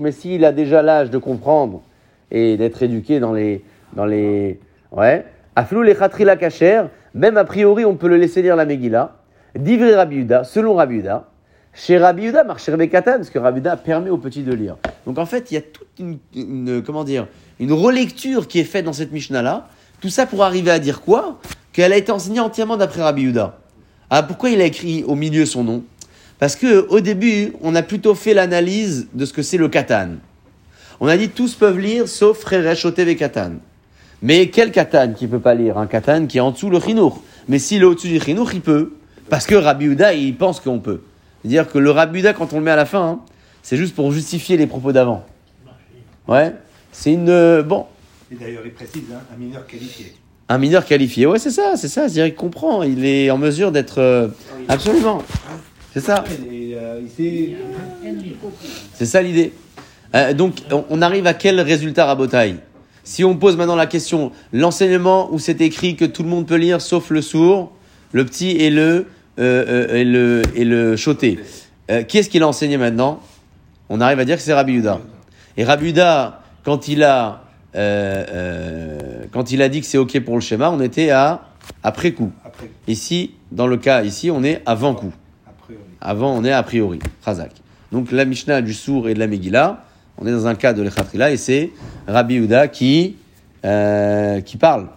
mais 0.00 0.12
s'il 0.12 0.44
a 0.44 0.52
déjà 0.52 0.82
l'âge 0.82 1.10
de 1.10 1.18
comprendre 1.18 1.82
et 2.30 2.56
d'être 2.56 2.82
éduqué 2.82 3.20
dans 3.20 3.32
les, 3.32 3.64
dans 3.94 4.04
les, 4.04 4.60
ouais. 4.92 5.24
Aflou 5.56 5.82
les 5.82 5.94
chatrila 5.94 6.36
kacher, 6.36 6.84
même 7.14 7.36
a 7.36 7.44
priori 7.44 7.84
on 7.84 7.96
peut 7.96 8.08
le 8.08 8.16
laisser 8.16 8.42
lire 8.42 8.56
la 8.56 8.64
Megillah. 8.64 9.16
Divrei 9.54 9.94
Rabbi 9.94 10.16
Yehuda, 10.16 10.44
selon 10.44 10.74
Rabbi 10.74 10.96
Yehuda. 10.96 11.28
Chez 11.74 11.98
Rabbi 11.98 12.24
Yehuda, 12.24 12.44
marcher 12.44 12.76
Bekatan, 12.76 13.16
parce 13.16 13.30
que 13.30 13.38
Rabbi 13.38 13.58
Yehuda 13.58 13.76
permet 13.76 14.10
aux 14.10 14.18
petits 14.18 14.42
de 14.42 14.52
lire. 14.54 14.76
Donc 15.06 15.18
en 15.18 15.26
fait, 15.26 15.50
il 15.50 15.54
y 15.54 15.56
a 15.58 15.62
toute 15.62 15.88
une, 15.98 16.18
une- 16.34 16.82
comment 16.84 17.04
dire, 17.04 17.26
une 17.60 17.72
relecture 17.72 18.46
qui 18.46 18.60
est 18.60 18.64
faite 18.64 18.84
dans 18.84 18.92
cette 18.92 19.12
Mishnah-là. 19.12 19.68
Tout 20.02 20.08
ça 20.08 20.26
pour 20.26 20.42
arriver 20.42 20.72
à 20.72 20.80
dire 20.80 21.00
quoi 21.00 21.38
Qu'elle 21.72 21.92
a 21.92 21.96
été 21.96 22.10
enseignée 22.10 22.40
entièrement 22.40 22.76
d'après 22.76 23.02
Rabbi 23.02 23.22
Yehuda. 23.22 23.56
Ah, 24.10 24.24
pourquoi 24.24 24.50
il 24.50 24.60
a 24.60 24.64
écrit 24.64 25.04
au 25.04 25.14
milieu 25.14 25.46
son 25.46 25.62
nom 25.62 25.84
Parce 26.40 26.56
que 26.56 26.88
au 26.88 26.98
début, 26.98 27.52
on 27.62 27.76
a 27.76 27.82
plutôt 27.82 28.16
fait 28.16 28.34
l'analyse 28.34 29.06
de 29.14 29.24
ce 29.24 29.32
que 29.32 29.42
c'est 29.42 29.58
le 29.58 29.68
katan. 29.68 30.16
On 30.98 31.06
a 31.06 31.16
dit 31.16 31.28
tous 31.28 31.54
peuvent 31.54 31.78
lire 31.78 32.08
sauf 32.08 32.44
Shotev 32.74 33.08
et 33.08 33.16
katan. 33.16 33.52
Mais 34.22 34.48
quel 34.48 34.72
katan 34.72 35.12
qui 35.12 35.28
peut 35.28 35.38
pas 35.38 35.54
lire 35.54 35.78
Un 35.78 35.86
katan 35.86 36.26
qui 36.26 36.38
est 36.38 36.40
en 36.40 36.50
dessous 36.50 36.68
le 36.68 36.80
chinour. 36.80 37.22
Mais 37.48 37.60
s'il 37.60 37.82
est 37.82 37.84
au-dessus 37.84 38.08
du 38.08 38.20
chinour, 38.20 38.50
il 38.52 38.60
peut. 38.60 38.94
Parce 39.30 39.46
que 39.46 39.54
Rabbi 39.54 39.84
Yehuda, 39.84 40.14
il 40.14 40.36
pense 40.36 40.58
qu'on 40.58 40.80
peut. 40.80 41.02
C'est-à-dire 41.42 41.70
que 41.70 41.78
le 41.78 41.92
Rabbi 41.92 42.18
Yehuda, 42.18 42.32
quand 42.32 42.52
on 42.52 42.58
le 42.58 42.64
met 42.64 42.72
à 42.72 42.76
la 42.76 42.86
fin, 42.86 43.08
hein, 43.08 43.20
c'est 43.62 43.76
juste 43.76 43.94
pour 43.94 44.10
justifier 44.10 44.56
les 44.56 44.66
propos 44.66 44.90
d'avant. 44.90 45.24
Ouais. 46.26 46.52
C'est 46.90 47.12
une 47.12 47.28
euh, 47.28 47.62
bon. 47.62 47.86
Et 48.32 48.36
d'ailleurs 48.36 48.62
il 48.64 48.72
précise, 48.72 49.02
hein, 49.12 49.20
un 49.34 49.38
mineur 49.38 49.66
qualifié. 49.66 50.12
Un 50.48 50.58
mineur 50.58 50.84
qualifié, 50.84 51.26
ouais, 51.26 51.38
c'est 51.38 51.50
ça, 51.50 51.76
c'est 51.76 51.88
ça. 51.88 52.08
C'est-à-dire 52.08 52.26
qu'il 52.26 52.34
comprend, 52.34 52.82
il 52.82 53.04
est 53.04 53.30
en 53.30 53.38
mesure 53.38 53.72
d'être. 53.72 54.00
euh, 54.00 54.28
absolument. 54.68 55.22
C'est 55.94 56.00
ça, 56.00 56.24
euh, 56.50 57.00
c'est 58.94 59.06
ça 59.06 59.22
l'idée. 59.22 59.52
Euh, 60.14 60.32
donc, 60.32 60.54
on, 60.88 61.02
arrive 61.02 61.26
à 61.26 61.34
quel 61.34 61.60
résultat 61.60 62.06
Rabotaille 62.06 62.56
Si 63.04 63.24
on 63.24 63.36
pose 63.36 63.56
maintenant 63.56 63.76
la 63.76 63.86
question, 63.86 64.32
l'enseignement 64.52 65.32
où 65.32 65.38
c'est 65.38 65.60
écrit 65.60 65.96
que 65.96 66.04
tout 66.04 66.22
le 66.22 66.28
monde 66.28 66.46
peut 66.46 66.56
lire 66.56 66.80
sauf 66.80 67.10
le 67.10 67.20
sourd, 67.22 67.72
le 68.12 68.24
petit 68.24 68.50
et 68.50 68.70
le, 68.70 69.06
euh, 69.38 69.94
et 69.94 70.04
le, 70.04 70.42
et 70.54 70.64
le 70.64 70.96
choté. 70.96 71.38
Qui 72.08 72.18
est-ce 72.18 72.30
qu'il 72.30 72.42
a 72.42 72.48
enseigné 72.48 72.78
maintenant? 72.78 73.20
On 73.90 74.00
arrive 74.00 74.18
à 74.18 74.24
dire 74.24 74.36
que 74.36 74.42
c'est 74.42 74.54
Rabbi 74.54 74.72
Yehuda. 74.72 75.00
Et 75.58 75.64
Rabbi 75.64 75.86
Yehuda, 75.86 76.42
quand 76.64 76.88
il 76.88 77.02
a, 77.02 77.41
euh, 77.74 78.24
euh, 78.28 79.24
quand 79.32 79.50
il 79.50 79.62
a 79.62 79.68
dit 79.68 79.80
que 79.80 79.86
c'est 79.86 79.98
ok 79.98 80.20
pour 80.20 80.34
le 80.34 80.40
schéma, 80.40 80.70
on 80.70 80.80
était 80.80 81.10
à 81.10 81.48
après 81.82 82.12
coup. 82.12 82.32
après, 82.44 82.70
Ici, 82.86 83.34
dans 83.50 83.66
le 83.66 83.76
cas 83.76 84.02
ici, 84.02 84.30
on 84.30 84.42
est 84.44 84.62
avant 84.66 84.94
coup. 84.94 85.12
Avant, 86.00 86.36
on 86.36 86.44
est 86.44 86.52
a 86.52 86.62
priori. 86.64 86.98
Chazak. 87.24 87.52
Donc 87.92 88.10
la 88.10 88.24
Mishnah 88.24 88.60
du 88.60 88.74
sourd 88.74 89.08
et 89.08 89.14
de 89.14 89.18
la 89.20 89.28
Megillah, 89.28 89.84
on 90.18 90.26
est 90.26 90.32
dans 90.32 90.46
un 90.46 90.54
cas 90.54 90.72
de 90.72 90.82
l'Echatrila 90.82 91.30
et 91.30 91.36
c'est 91.36 91.70
Rabbi 92.08 92.34
Yehuda 92.34 92.68
qui, 92.68 93.16
euh, 93.64 94.40
qui 94.40 94.56
parle. 94.56 94.88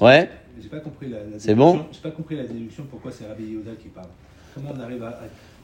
Ouais 0.00 0.30
C'est 1.38 1.54
bon 1.54 1.86
J'ai 1.92 2.00
pas 2.00 2.10
compris 2.10 2.36
la 2.36 2.44
déduction 2.44 2.84
pourquoi 2.90 3.12
c'est 3.12 3.26
Rabbi 3.26 3.44
Yehuda 3.44 3.72
qui 3.80 3.88
parle. 3.88 4.08
Comment 4.54 4.70
on 4.76 4.80
arrive 4.80 5.04
à. 5.04 5.20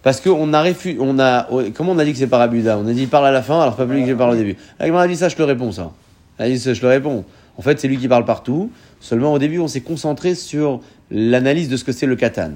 Parce 0.07 0.21
qu'on 0.21 0.53
a 0.55 0.63
réfu- 0.63 0.99
on 1.01 1.19
a, 1.19 1.49
comment 1.75 1.91
on 1.91 1.99
a 1.99 2.05
dit 2.05 2.13
que 2.13 2.19
c'est 2.19 2.29
pas 2.29 2.39
Rabbi 2.39 2.59
Yehuda 2.59 2.79
On 2.79 2.87
a 2.87 2.93
dit 2.93 3.07
parle 3.09 3.27
à 3.27 3.33
la 3.33 3.43
fin, 3.43 3.61
alors 3.61 3.75
pas 3.75 3.87
plus 3.87 4.03
que 4.03 4.07
je 4.11 4.15
parle 4.15 4.35
au 4.35 4.37
début. 4.37 4.57
On 4.79 4.97
a 4.97 5.09
dit 5.09 5.17
ça, 5.17 5.29
je 5.29 5.35
te 5.35 5.43
réponds 5.43 5.73
ça. 5.73 5.91
Elle 6.39 6.47
a 6.47 6.49
dit 6.55 6.61
ça, 6.61 6.75
je 6.75 6.81
te 6.81 6.87
réponds. 6.87 7.25
En 7.57 7.63
fait, 7.63 7.81
c'est 7.81 7.89
lui 7.89 7.99
qui 7.99 8.07
parle 8.07 8.25
partout. 8.25 8.71
Seulement 9.01 9.33
au 9.33 9.41
début, 9.41 9.59
on 9.59 9.67
s'est 9.67 9.81
concentré 9.81 10.37
sur 10.37 10.79
l'analyse 11.11 11.69
de 11.69 11.77
ce 11.77 11.83
que 11.83 11.91
c'est 11.91 12.07
le 12.07 12.15
katan. 12.15 12.53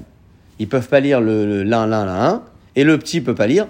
Ils 0.59 0.69
peuvent 0.69 0.87
pas 0.87 1.01
lire 1.01 1.19
le 1.19 1.45
le- 1.45 1.63
l'un, 1.63 1.87
l'un, 1.87 2.05
l'un, 2.05 2.41
et 2.77 2.85
le 2.85 2.97
petit 2.97 3.19
peut 3.19 3.35
pas 3.35 3.47
lire. 3.47 3.67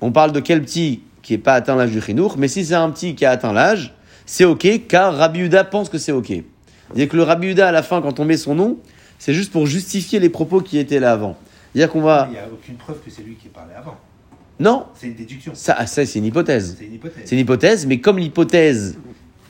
On 0.00 0.10
parle 0.10 0.32
de 0.32 0.40
quel 0.40 0.60
petit 0.60 1.02
qui 1.22 1.34
est 1.34 1.38
pas 1.38 1.54
atteint 1.54 1.76
l'âge 1.76 1.92
du 1.92 2.00
chinour, 2.00 2.34
mais 2.36 2.48
si 2.48 2.64
c'est 2.64 2.74
un 2.74 2.90
petit 2.90 3.14
qui 3.14 3.24
a 3.24 3.30
atteint 3.30 3.52
l'âge, 3.52 3.94
c'est 4.26 4.44
ok, 4.44 4.88
car 4.88 5.14
Rabbi 5.14 5.38
Yehuda 5.38 5.62
pense 5.62 5.88
que 5.88 5.98
c'est 5.98 6.10
ok. 6.10 6.26
C'est-à-dire 6.30 7.08
que 7.08 7.16
le 7.16 7.22
Rabbi 7.22 7.46
Yehuda, 7.46 7.68
à 7.68 7.70
la 7.70 7.84
fin, 7.84 8.02
quand 8.02 8.18
on 8.18 8.24
met 8.24 8.36
son 8.36 8.56
nom, 8.56 8.78
c'est 9.20 9.34
juste 9.34 9.52
pour 9.52 9.68
justifier 9.68 10.18
les 10.18 10.30
propos 10.30 10.60
qui 10.62 10.78
étaient 10.78 10.98
là 10.98 11.12
avant. 11.12 11.36
C'est-à-dire 11.74 11.92
qu'on 11.92 12.02
va... 12.02 12.28
Il 12.30 12.32
n'y 12.34 12.38
a 12.38 12.46
aucune 12.52 12.76
preuve 12.76 13.00
que 13.04 13.10
c'est 13.10 13.22
lui 13.22 13.34
qui 13.34 13.48
parlait 13.48 13.74
avant. 13.74 13.96
Non, 14.60 14.86
C'est 14.94 15.08
une 15.08 15.14
déduction. 15.14 15.52
ça, 15.54 15.84
ça 15.86 16.06
c'est 16.06 16.18
une 16.20 16.26
hypothèse. 16.26 16.76
C'est 16.78 16.84
une 16.86 16.94
hypothèse. 16.94 17.22
C'est 17.26 17.34
une 17.34 17.40
hypothèse, 17.40 17.86
mais 17.86 17.98
comme 18.00 18.18
l'hypothèse 18.18 18.96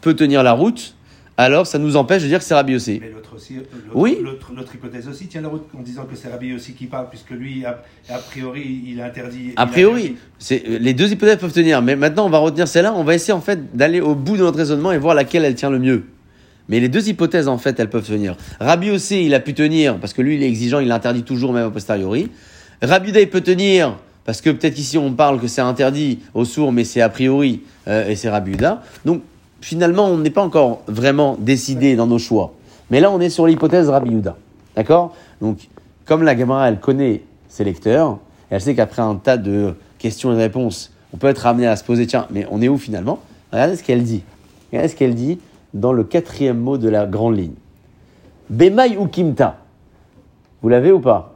peut 0.00 0.14
tenir 0.14 0.42
la 0.42 0.52
route, 0.52 0.94
alors 1.36 1.66
ça 1.66 1.78
nous 1.78 1.96
empêche 1.96 2.22
de 2.22 2.28
dire 2.28 2.38
que 2.38 2.44
c'est 2.44 2.54
Rabbi 2.54 2.72
Yossé. 2.72 3.00
Mais 3.02 3.10
l'autre 3.10 3.34
aussi, 3.36 3.56
l'autre, 3.56 3.66
Oui. 3.92 4.18
l'autre, 4.22 4.74
hypothèse 4.74 5.06
aussi 5.08 5.26
tient 5.26 5.42
la 5.42 5.48
route 5.48 5.66
en 5.76 5.82
disant 5.82 6.04
que 6.04 6.16
c'est 6.16 6.28
Rabbi 6.30 6.54
aussi 6.54 6.72
qui 6.72 6.86
parle, 6.86 7.10
puisque 7.10 7.32
lui, 7.32 7.66
a, 7.66 7.82
a 8.08 8.18
priori, 8.18 8.82
il 8.86 9.00
interdit. 9.02 9.52
A 9.56 9.66
priori, 9.66 10.16
c'est, 10.38 10.62
les 10.66 10.94
deux 10.94 11.12
hypothèses 11.12 11.36
peuvent 11.38 11.52
tenir, 11.52 11.82
mais 11.82 11.96
maintenant 11.96 12.24
on 12.24 12.30
va 12.30 12.38
retenir 12.38 12.66
celle-là, 12.66 12.94
on 12.94 13.04
va 13.04 13.14
essayer 13.14 13.34
en 13.34 13.40
fait 13.42 13.76
d'aller 13.76 14.00
au 14.00 14.14
bout 14.14 14.38
de 14.38 14.42
notre 14.42 14.56
raisonnement 14.56 14.92
et 14.92 14.98
voir 14.98 15.14
laquelle 15.14 15.44
elle 15.44 15.54
tient 15.54 15.70
le 15.70 15.78
mieux. 15.80 16.04
Mais 16.68 16.80
les 16.80 16.88
deux 16.88 17.08
hypothèses 17.08 17.48
en 17.48 17.58
fait, 17.58 17.78
elles 17.78 17.90
peuvent 17.90 18.06
tenir. 18.06 18.36
Rabbi 18.60 18.88
Yossé, 18.88 19.18
il 19.18 19.34
a 19.34 19.40
pu 19.40 19.54
tenir 19.54 19.98
parce 19.98 20.12
que 20.12 20.22
lui, 20.22 20.36
il 20.36 20.42
est 20.42 20.48
exigeant, 20.48 20.80
il 20.80 20.90
interdit 20.90 21.22
toujours 21.22 21.52
même 21.52 21.66
a 21.66 21.70
posteriori. 21.70 22.30
Rabbi 22.82 23.10
Uda, 23.10 23.20
il 23.20 23.30
peut 23.30 23.42
tenir 23.42 23.98
parce 24.24 24.40
que 24.40 24.50
peut-être 24.50 24.78
ici 24.78 24.96
on 24.96 25.12
parle 25.12 25.40
que 25.40 25.46
c'est 25.46 25.60
interdit 25.60 26.20
aux 26.32 26.44
sourds, 26.44 26.72
mais 26.72 26.84
c'est 26.84 27.00
a 27.02 27.08
priori 27.08 27.62
euh, 27.88 28.08
et 28.08 28.16
c'est 28.16 28.30
Rabbi 28.30 28.52
Uda. 28.52 28.82
Donc 29.04 29.22
finalement, 29.60 30.06
on 30.06 30.18
n'est 30.18 30.30
pas 30.30 30.42
encore 30.42 30.82
vraiment 30.86 31.36
décidé 31.38 31.96
dans 31.96 32.06
nos 32.06 32.18
choix. 32.18 32.54
Mais 32.90 33.00
là, 33.00 33.10
on 33.10 33.20
est 33.20 33.30
sur 33.30 33.46
l'hypothèse 33.46 33.88
Rabbi 33.88 34.10
Uda. 34.10 34.36
D'accord? 34.76 35.14
Donc, 35.40 35.68
comme 36.04 36.22
la 36.22 36.36
Gemara, 36.36 36.68
elle 36.68 36.80
connaît 36.80 37.22
ses 37.48 37.64
lecteurs, 37.64 38.18
elle 38.50 38.60
sait 38.60 38.74
qu'après 38.74 39.02
un 39.02 39.14
tas 39.16 39.36
de 39.36 39.74
questions 39.98 40.32
et 40.32 40.34
de 40.34 40.40
réponses, 40.40 40.92
on 41.12 41.16
peut 41.16 41.28
être 41.28 41.46
amené 41.46 41.66
à 41.66 41.76
se 41.76 41.84
poser, 41.84 42.06
tiens, 42.06 42.26
mais 42.30 42.46
on 42.50 42.60
est 42.60 42.68
où 42.68 42.76
finalement? 42.76 43.20
Regardez 43.52 43.76
ce 43.76 43.82
qu'elle 43.82 44.02
dit. 44.02 44.22
Regardez 44.70 44.88
ce 44.88 44.96
qu'elle 44.96 45.14
dit 45.14 45.38
dans 45.74 45.92
le 45.92 46.04
quatrième 46.04 46.58
mot 46.58 46.78
de 46.78 46.88
la 46.88 47.04
grande 47.04 47.36
ligne. 47.36 47.54
Bemai 48.48 48.96
ou 48.96 49.06
Kimta? 49.06 49.56
Vous 50.62 50.68
l'avez 50.68 50.92
ou 50.92 51.00
pas? 51.00 51.34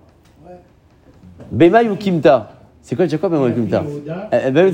Bemai 1.50 1.88
ou 1.88 1.96
Kimta? 1.96 2.52
C'est 2.80 2.96
quoi, 2.96 3.06
déjà 3.06 3.18
quoi 3.18 3.28
Bemai 3.28 3.50
ou 3.50 3.54
Kimta? 3.54 3.82
Eh, 4.32 4.50
ben, 4.50 4.72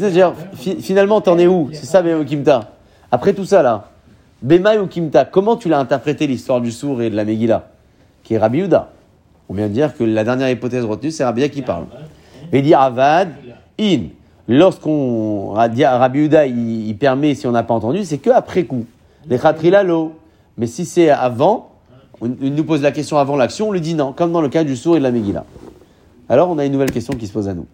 finalement, 0.81 1.21
t'en 1.21 1.39
es 1.39 1.47
où? 1.47 1.71
C'est 1.73 1.87
ça, 1.87 2.03
Bemai 2.03 2.21
ou 2.21 2.25
Kimta? 2.25 2.73
Après 3.11 3.33
tout 3.33 3.45
ça, 3.45 3.63
là, 3.63 3.89
Bemai 4.43 4.79
ou 4.79 4.87
Kimta, 4.87 5.25
comment 5.25 5.57
tu 5.57 5.69
l'as 5.69 5.79
interprété 5.79 6.27
l'histoire 6.27 6.61
du 6.61 6.71
sourd 6.71 7.01
et 7.01 7.09
de 7.09 7.17
la 7.17 7.25
Megillah 7.25 7.69
Qui 8.23 8.35
est 8.35 8.39
Rabbi 8.39 8.59
Yehuda? 8.59 8.91
On 9.49 9.55
vient 9.55 9.69
de 9.69 9.73
dire 9.73 9.97
que 9.97 10.05
la 10.05 10.25
dernière 10.25 10.51
hypothèse 10.51 10.85
retenue, 10.85 11.11
c'est 11.11 11.25
Rabbi 11.25 11.49
qui 11.51 11.63
parle. 11.63 11.87
Et 12.53 12.61
dit 12.61 12.75
Avad, 12.75 13.31
in. 13.81 14.01
Lorsqu'on 14.47 15.53
Rabbi 15.53 15.81
Yehuda, 15.81 16.47
il, 16.47 16.89
il 16.89 16.97
permet, 16.99 17.35
si 17.35 17.47
on 17.47 17.53
n'a 17.53 17.63
pas 17.63 17.75
entendu, 17.75 18.05
c'est 18.05 18.19
que 18.19 18.31
après 18.31 18.65
coup. 18.65 18.85
Les 19.29 19.39
khatrila 19.39 19.83
l'eau. 19.83 20.13
Mais 20.57 20.67
si 20.67 20.85
c'est 20.85 21.11
avant, 21.11 21.73
il 22.23 22.55
nous 22.55 22.65
pose 22.65 22.83
la 22.83 22.93
question 22.93 23.19
avant 23.19 23.37
l'action, 23.37 23.69
on 23.69 23.73
lui 23.73 23.81
dit 23.81 23.95
non, 23.95 24.13
comme 24.13 24.33
dans 24.33 24.41
le 24.41 24.49
cas 24.49 24.65
du 24.65 24.77
sourd 24.77 24.97
et 24.97 24.99
de 24.99 25.05
la 25.05 25.11
Megillah. 25.11 25.45
Alors 26.29 26.49
on 26.49 26.59
a 26.59 26.65
une 26.65 26.73
nouvelle 26.73 26.93
question 26.93 27.15
qui 27.15 27.27
se 27.27 27.33
pose 27.33 27.49
à 27.49 27.55
nous. 27.55 27.67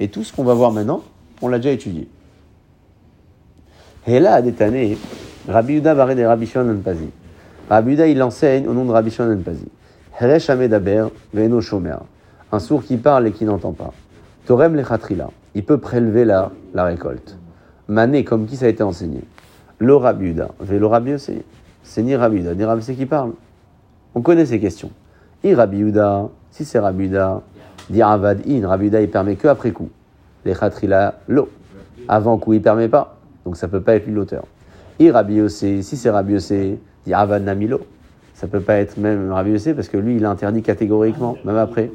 Et 0.00 0.08
tout 0.08 0.24
ce 0.24 0.32
qu'on 0.32 0.44
va 0.44 0.54
voir 0.54 0.72
maintenant, 0.72 1.02
on 1.42 1.48
l'a 1.48 1.58
déjà 1.58 1.70
étudié. 1.70 2.08
Et 4.06 4.18
là, 4.18 4.34
à 4.34 4.42
des 4.42 4.60
années, 4.62 4.98
Rabbi 5.48 5.74
Yuda 5.74 5.94
barré 5.94 6.14
des 6.14 6.26
Rabbi 6.26 6.46
Shimon 6.46 6.78
Pazi. 6.82 7.08
Rabbi 7.68 7.92
Yuda, 7.92 8.06
il 8.08 8.22
enseigne 8.22 8.66
au 8.66 8.72
nom 8.72 8.84
de 8.84 8.90
Rabbi 8.90 9.10
Shimon 9.10 9.42
Pazi. 9.44 9.66
Shomer. 11.60 11.96
Un 12.50 12.58
sourd 12.58 12.82
qui 12.82 12.96
parle 12.96 13.28
et 13.28 13.32
qui 13.32 13.44
n'entend 13.44 13.72
pas. 13.72 13.92
Torem 14.46 14.74
lechatrila. 14.74 15.30
Il 15.54 15.64
peut 15.64 15.78
prélever 15.78 16.24
la, 16.24 16.50
la 16.74 16.84
récolte. 16.84 17.36
Mané, 17.88 18.24
comme 18.24 18.46
qui 18.46 18.56
ça 18.56 18.66
a 18.66 18.68
été 18.68 18.82
enseigné? 18.82 19.20
Lo. 19.82 20.00
Velo 20.60 20.88
Rabbi 20.88 21.10
Yossé. 21.10 21.44
C'est 21.82 22.02
ni 22.02 22.14
Rabbi 22.14 22.36
Yuda, 22.36 22.54
ni 22.54 22.64
Rabbi 22.64 22.82
qui 22.82 23.06
parle. 23.06 23.32
On 24.14 24.22
connaît 24.22 24.46
ces 24.46 24.60
questions. 24.60 24.90
I 25.42 25.56
si 26.52 26.64
c'est 26.64 26.78
Rabbi 26.78 27.04
Yuda, 27.06 27.42
dit 27.90 28.00
Avad 28.00 28.42
in, 28.46 28.66
Rabbi 28.66 28.84
Yuda, 28.84 29.00
il 29.00 29.10
permet 29.10 29.34
que 29.34 29.48
après 29.48 29.72
coup. 29.72 29.90
Les 30.44 30.54
khatrila, 30.54 31.14
lo. 31.26 31.48
Avant 32.06 32.38
coup, 32.38 32.52
il 32.52 32.62
permet 32.62 32.88
pas. 32.88 33.16
Donc 33.44 33.56
ça 33.56 33.66
peut 33.66 33.80
pas 33.80 33.96
être 33.96 34.06
lui 34.06 34.14
l'auteur. 34.14 34.44
I 35.00 35.10
si 35.50 35.82
c'est 35.82 36.10
Rabbi 36.10 36.34
Yossé, 36.34 36.78
dit 37.04 37.12
Avad 37.12 37.42
namilo. 37.42 37.80
Ça 38.34 38.46
peut 38.46 38.60
pas 38.60 38.74
être 38.76 38.96
même 38.98 39.32
Rabbi 39.32 39.50
Yossé 39.50 39.74
parce 39.74 39.88
que 39.88 39.96
lui, 39.96 40.16
il 40.16 40.24
interdit 40.24 40.62
catégoriquement, 40.62 41.36
même 41.44 41.56
après. 41.56 41.90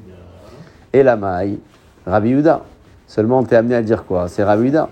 Et 0.92 1.04
la 1.04 1.16
maille, 1.16 1.60
Rabbi 2.06 2.30
Yuda. 2.32 2.64
Seulement, 3.08 3.44
t'es 3.44 3.56
amené 3.56 3.76
à 3.76 3.82
dire 3.82 4.04
quoi? 4.04 4.28
C'est 4.28 4.44
Rabbi 4.44 4.66
Yuda. 4.66 4.90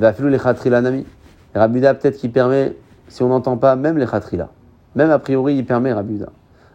Va 0.00 0.12
les 0.18 0.38
khatrila 0.38 0.80
nami. 0.80 1.06
Yuda, 1.54 1.94
peut-être 1.94 2.16
qu'il 2.18 2.32
permet, 2.32 2.72
si 3.08 3.22
on 3.22 3.28
n'entend 3.28 3.56
pas, 3.56 3.76
même 3.76 3.98
les 3.98 4.06
khatrila. 4.06 4.48
Même 4.94 5.10
a 5.10 5.18
priori, 5.18 5.56
il 5.56 5.64
permet 5.64 5.92
Rabbi 5.92 6.14
Yuda. 6.14 6.28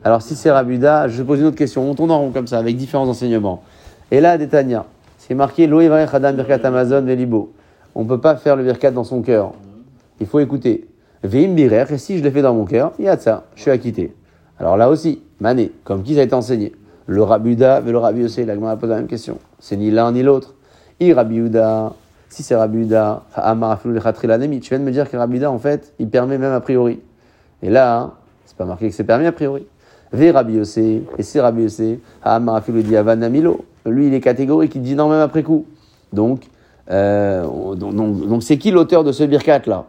Alors 0.04 0.22
si 0.22 0.36
c'est 0.36 0.52
Rabbi 0.52 0.76
Yuda, 0.76 1.08
je 1.08 1.22
pose 1.24 1.40
une 1.40 1.48
autre 1.48 1.58
question. 1.58 1.90
On 1.90 1.96
tourne 1.96 2.12
en 2.12 2.20
rond 2.20 2.32
comme 2.32 2.48
ça, 2.48 2.58
avec 2.58 2.78
différents 2.78 3.08
enseignements. 3.08 3.64
Et 4.12 4.22
là, 4.22 4.38
Détania, 4.38 4.86
c'est 5.18 5.36
marqué 5.36 5.66
Adam 5.66 6.34
Birkat 6.34 6.60
Amazon 6.64 7.02
Velibo. 7.02 7.52
On 7.96 8.04
ne 8.04 8.08
peut 8.08 8.20
pas 8.20 8.36
faire 8.36 8.56
le 8.56 8.64
Birkat 8.64 8.92
dans 8.92 9.04
son 9.04 9.22
cœur. 9.22 9.54
Il 10.20 10.28
faut 10.28 10.40
écouter. 10.40 10.88
Veim 11.24 11.54
Birer, 11.54 11.86
et 11.90 11.98
si 11.98 12.18
je 12.18 12.24
l'ai 12.24 12.32
fait 12.32 12.42
dans 12.42 12.54
mon 12.54 12.64
cœur, 12.66 12.94
il 12.98 13.06
y 13.06 13.10
a 13.10 13.18
ça, 13.18 13.44
je 13.56 13.62
suis 13.64 13.72
acquitté. 13.72 14.16
Alors 14.58 14.78
là 14.78 14.90
aussi, 14.90 15.22
Mané, 15.42 15.72
comme 15.84 16.04
qui 16.04 16.16
ça 16.16 16.22
a 16.22 16.24
été 16.24 16.34
enseigné? 16.34 16.74
Le 17.08 17.26
Yuda 17.46 17.82
et 17.86 17.92
le 17.92 17.98
Rabbi 17.98 18.22
Yossé, 18.22 18.46
la 18.46 18.56
pose 18.56 18.90
la 18.90 18.98
même 18.98 19.08
question. 19.08 19.38
C'est 19.60 19.76
ni 19.76 19.92
l'un 19.92 20.12
ni 20.14 20.24
l'autre. 20.24 20.54
I 21.02 21.14
si 22.30 22.44
c'est 22.44 22.56
Rabbi 22.56 22.88
Lanemi, 22.88 24.60
tu 24.60 24.70
viens 24.70 24.80
de 24.80 24.84
me 24.84 24.92
dire 24.92 25.10
que 25.10 25.18
Rabbi 25.18 25.36
Yuda, 25.36 25.52
en 25.52 25.60
fait, 25.60 25.94
il 26.00 26.10
permet 26.10 26.38
même 26.38 26.54
a 26.54 26.60
priori. 26.62 27.00
Et 27.62 27.70
là, 27.70 27.98
hein, 27.98 28.14
c'est 28.46 28.56
pas 28.56 28.66
marqué 28.66 28.90
que 28.90 28.96
c'est 28.96 29.04
permis 29.04 29.26
a 29.26 29.32
priori. 29.32 29.66
Ve 30.14 30.32
Rabbi 30.32 30.54
Yossé, 30.54 31.04
et 31.18 31.24
c'est 31.24 31.42
Rabbi 31.42 31.64
Yossé, 31.64 32.00
Namilo. 32.26 33.66
Lui, 33.86 34.08
il 34.08 34.14
est 34.14 34.22
catégorique, 34.22 34.76
il 34.76 34.82
dit 34.82 34.96
non 34.96 35.10
même 35.10 35.22
après 35.22 35.44
coup. 35.44 35.66
Donc, 36.14 36.44
euh, 36.90 37.44
donc, 37.76 37.96
donc, 37.96 38.28
donc 38.28 38.44
c'est 38.44 38.58
qui 38.58 38.72
l'auteur 38.72 39.04
de 39.04 39.12
ce 39.12 39.24
birkat 39.24 39.62
là? 39.68 39.86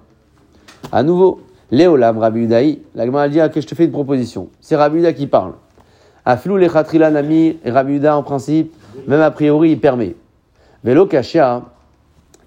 À 0.92 1.02
nouveau, 1.02 1.40
Léolam 1.70 2.18
Rabbi 2.18 2.40
Udaï, 2.40 2.80
la 2.94 3.06
Gemara 3.06 3.28
dit, 3.28 3.40
ok, 3.40 3.52
je 3.60 3.66
te 3.66 3.74
fais 3.74 3.84
une 3.84 3.92
proposition. 3.92 4.48
C'est 4.60 4.76
Rabbi 4.76 4.98
Uda 4.98 5.12
qui 5.12 5.26
parle. 5.26 5.52
Aflou 6.24 6.56
le 6.56 6.68
Khatrila 6.68 7.10
Nami, 7.10 7.58
et 7.64 7.70
Rabbi 7.70 7.94
Uda 7.94 8.16
en 8.16 8.22
principe, 8.22 8.74
même 9.06 9.20
a 9.20 9.30
priori, 9.30 9.72
il 9.72 9.80
permet. 9.80 10.16
Vélo 10.84 11.06
Kashia, 11.06 11.62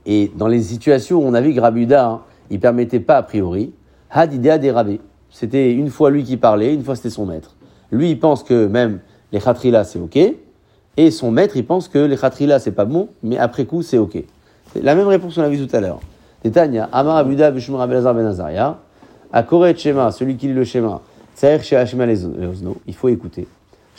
et 0.06 0.32
dans 0.36 0.48
les 0.48 0.62
situations 0.62 1.20
où 1.20 1.24
on 1.24 1.34
a 1.34 1.42
vu 1.42 1.54
que 1.54 1.60
Rabbi 1.60 1.84
Uda, 1.84 2.06
hein, 2.06 2.22
il 2.50 2.60
permettait 2.60 3.00
pas 3.00 3.18
a 3.18 3.24
priori, 3.24 3.72
Hadidea 4.10 4.58
des 4.58 4.72
Rabbi. 4.72 5.00
C'était 5.30 5.74
une 5.74 5.90
fois 5.90 6.12
lui 6.12 6.24
qui 6.24 6.38
parlait, 6.38 6.74
une 6.74 6.84
fois 6.84 6.96
c'était 6.96 7.10
son 7.10 7.26
maître. 7.26 7.56
Lui, 7.92 8.12
il 8.12 8.20
pense 8.20 8.44
que 8.44 8.68
même 8.68 9.00
les 9.32 9.40
Khatrila, 9.40 9.84
c'est 9.84 10.00
ok. 10.00 10.18
Et 10.98 11.12
son 11.12 11.32
maître, 11.32 11.58
il 11.58 11.66
pense 11.66 11.88
que 11.88 12.00
les 12.00 12.18
Khatrila, 12.18 12.60
c'est 12.60 12.72
pas 12.72 12.86
bon, 12.86 13.10
mais 13.24 13.38
après 13.38 13.66
coup, 13.66 13.82
c'est 13.82 13.98
ok. 13.98 14.18
C'est 14.74 14.84
la 14.84 14.96
même 14.96 15.08
réponse 15.08 15.36
qu'on 15.36 15.42
a 15.42 15.50
vue 15.50 15.66
tout 15.66 15.76
à 15.76 15.80
l'heure. 15.80 16.00
Tanya, 16.52 16.90
Amar 16.92 17.18
Abuda, 17.18 17.52
Bishum 17.52 17.76
Rabelazar 17.76 18.14
Ben 18.14 18.26
Azaria, 18.26 18.80
à 19.32 19.44
Koret 19.44 19.76
Shema, 19.76 20.12
celui 20.12 20.36
qui 20.36 20.48
lit 20.48 20.54
le 20.54 20.66
schéma, 20.66 21.02
Tsaer 21.36 21.64
Shema 21.64 22.06
Leozno, 22.06 22.78
il 22.86 22.94
faut 22.94 23.10
écouter. 23.10 23.48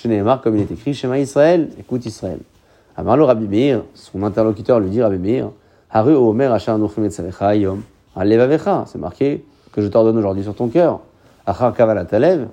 Nehemar, 0.04 0.42
comme 0.42 0.56
il 0.56 0.62
est 0.62 0.70
écrit, 0.70 0.92
Shema 0.92 1.18
Israël, 1.18 1.70
écoute 1.80 2.04
Israël. 2.04 2.38
Amar 2.96 3.16
lo 3.16 3.26
Rabbi 3.26 3.48
Meir, 3.48 3.82
son 3.94 4.22
interlocuteur 4.22 4.78
lui 4.78 4.90
dit 4.90 5.02
Rabbi 5.02 5.18
Meir, 5.18 5.50
C'est 8.86 8.98
marqué 8.98 9.44
que 9.70 9.80
je 9.80 9.86
t'ordonne 9.86 10.18
aujourd'hui 10.18 10.42
sur 10.42 10.52
ton 10.52 10.66
cœur. 10.66 10.98
C'est-à-dire 11.46 12.48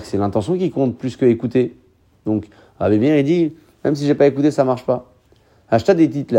que 0.00 0.06
c'est 0.06 0.18
l'intention 0.18 0.58
qui 0.58 0.72
compte 0.72 0.98
plus 0.98 1.16
que 1.16 1.24
écouter. 1.26 1.76
Donc, 2.24 2.48
Rabbi 2.80 2.98
Meir, 2.98 3.18
il 3.18 3.24
dit, 3.24 3.54
même 3.84 3.94
si 3.94 4.04
j'ai 4.04 4.16
pas 4.16 4.26
écouté, 4.26 4.50
ça 4.50 4.64
marche 4.64 4.84
pas. 4.84 5.12
Acheta 5.70 5.94
des 5.94 6.10
titres 6.10 6.34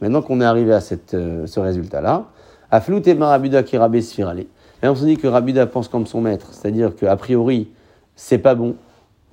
maintenant 0.00 0.20
qu'on 0.20 0.40
est 0.40 0.44
arrivé 0.44 0.72
à 0.72 0.80
cette, 0.80 1.14
euh, 1.14 1.46
ce 1.46 1.60
résultat-là, 1.60 2.24
Aflou 2.72 2.98
Temar 2.98 3.28
Rabuda 3.28 3.62
qui 3.62 3.78
rabé 3.78 4.02
sphirale. 4.02 4.40
Et 4.40 4.88
on 4.88 4.96
se 4.96 5.04
dit 5.04 5.16
que 5.16 5.28
Rabuda 5.28 5.66
pense 5.66 5.86
comme 5.86 6.06
son 6.06 6.20
maître, 6.20 6.52
c'est-à-dire 6.52 6.96
qu'a 6.96 7.14
priori, 7.14 7.70
c'est 8.16 8.38
pas 8.38 8.56
bon, 8.56 8.74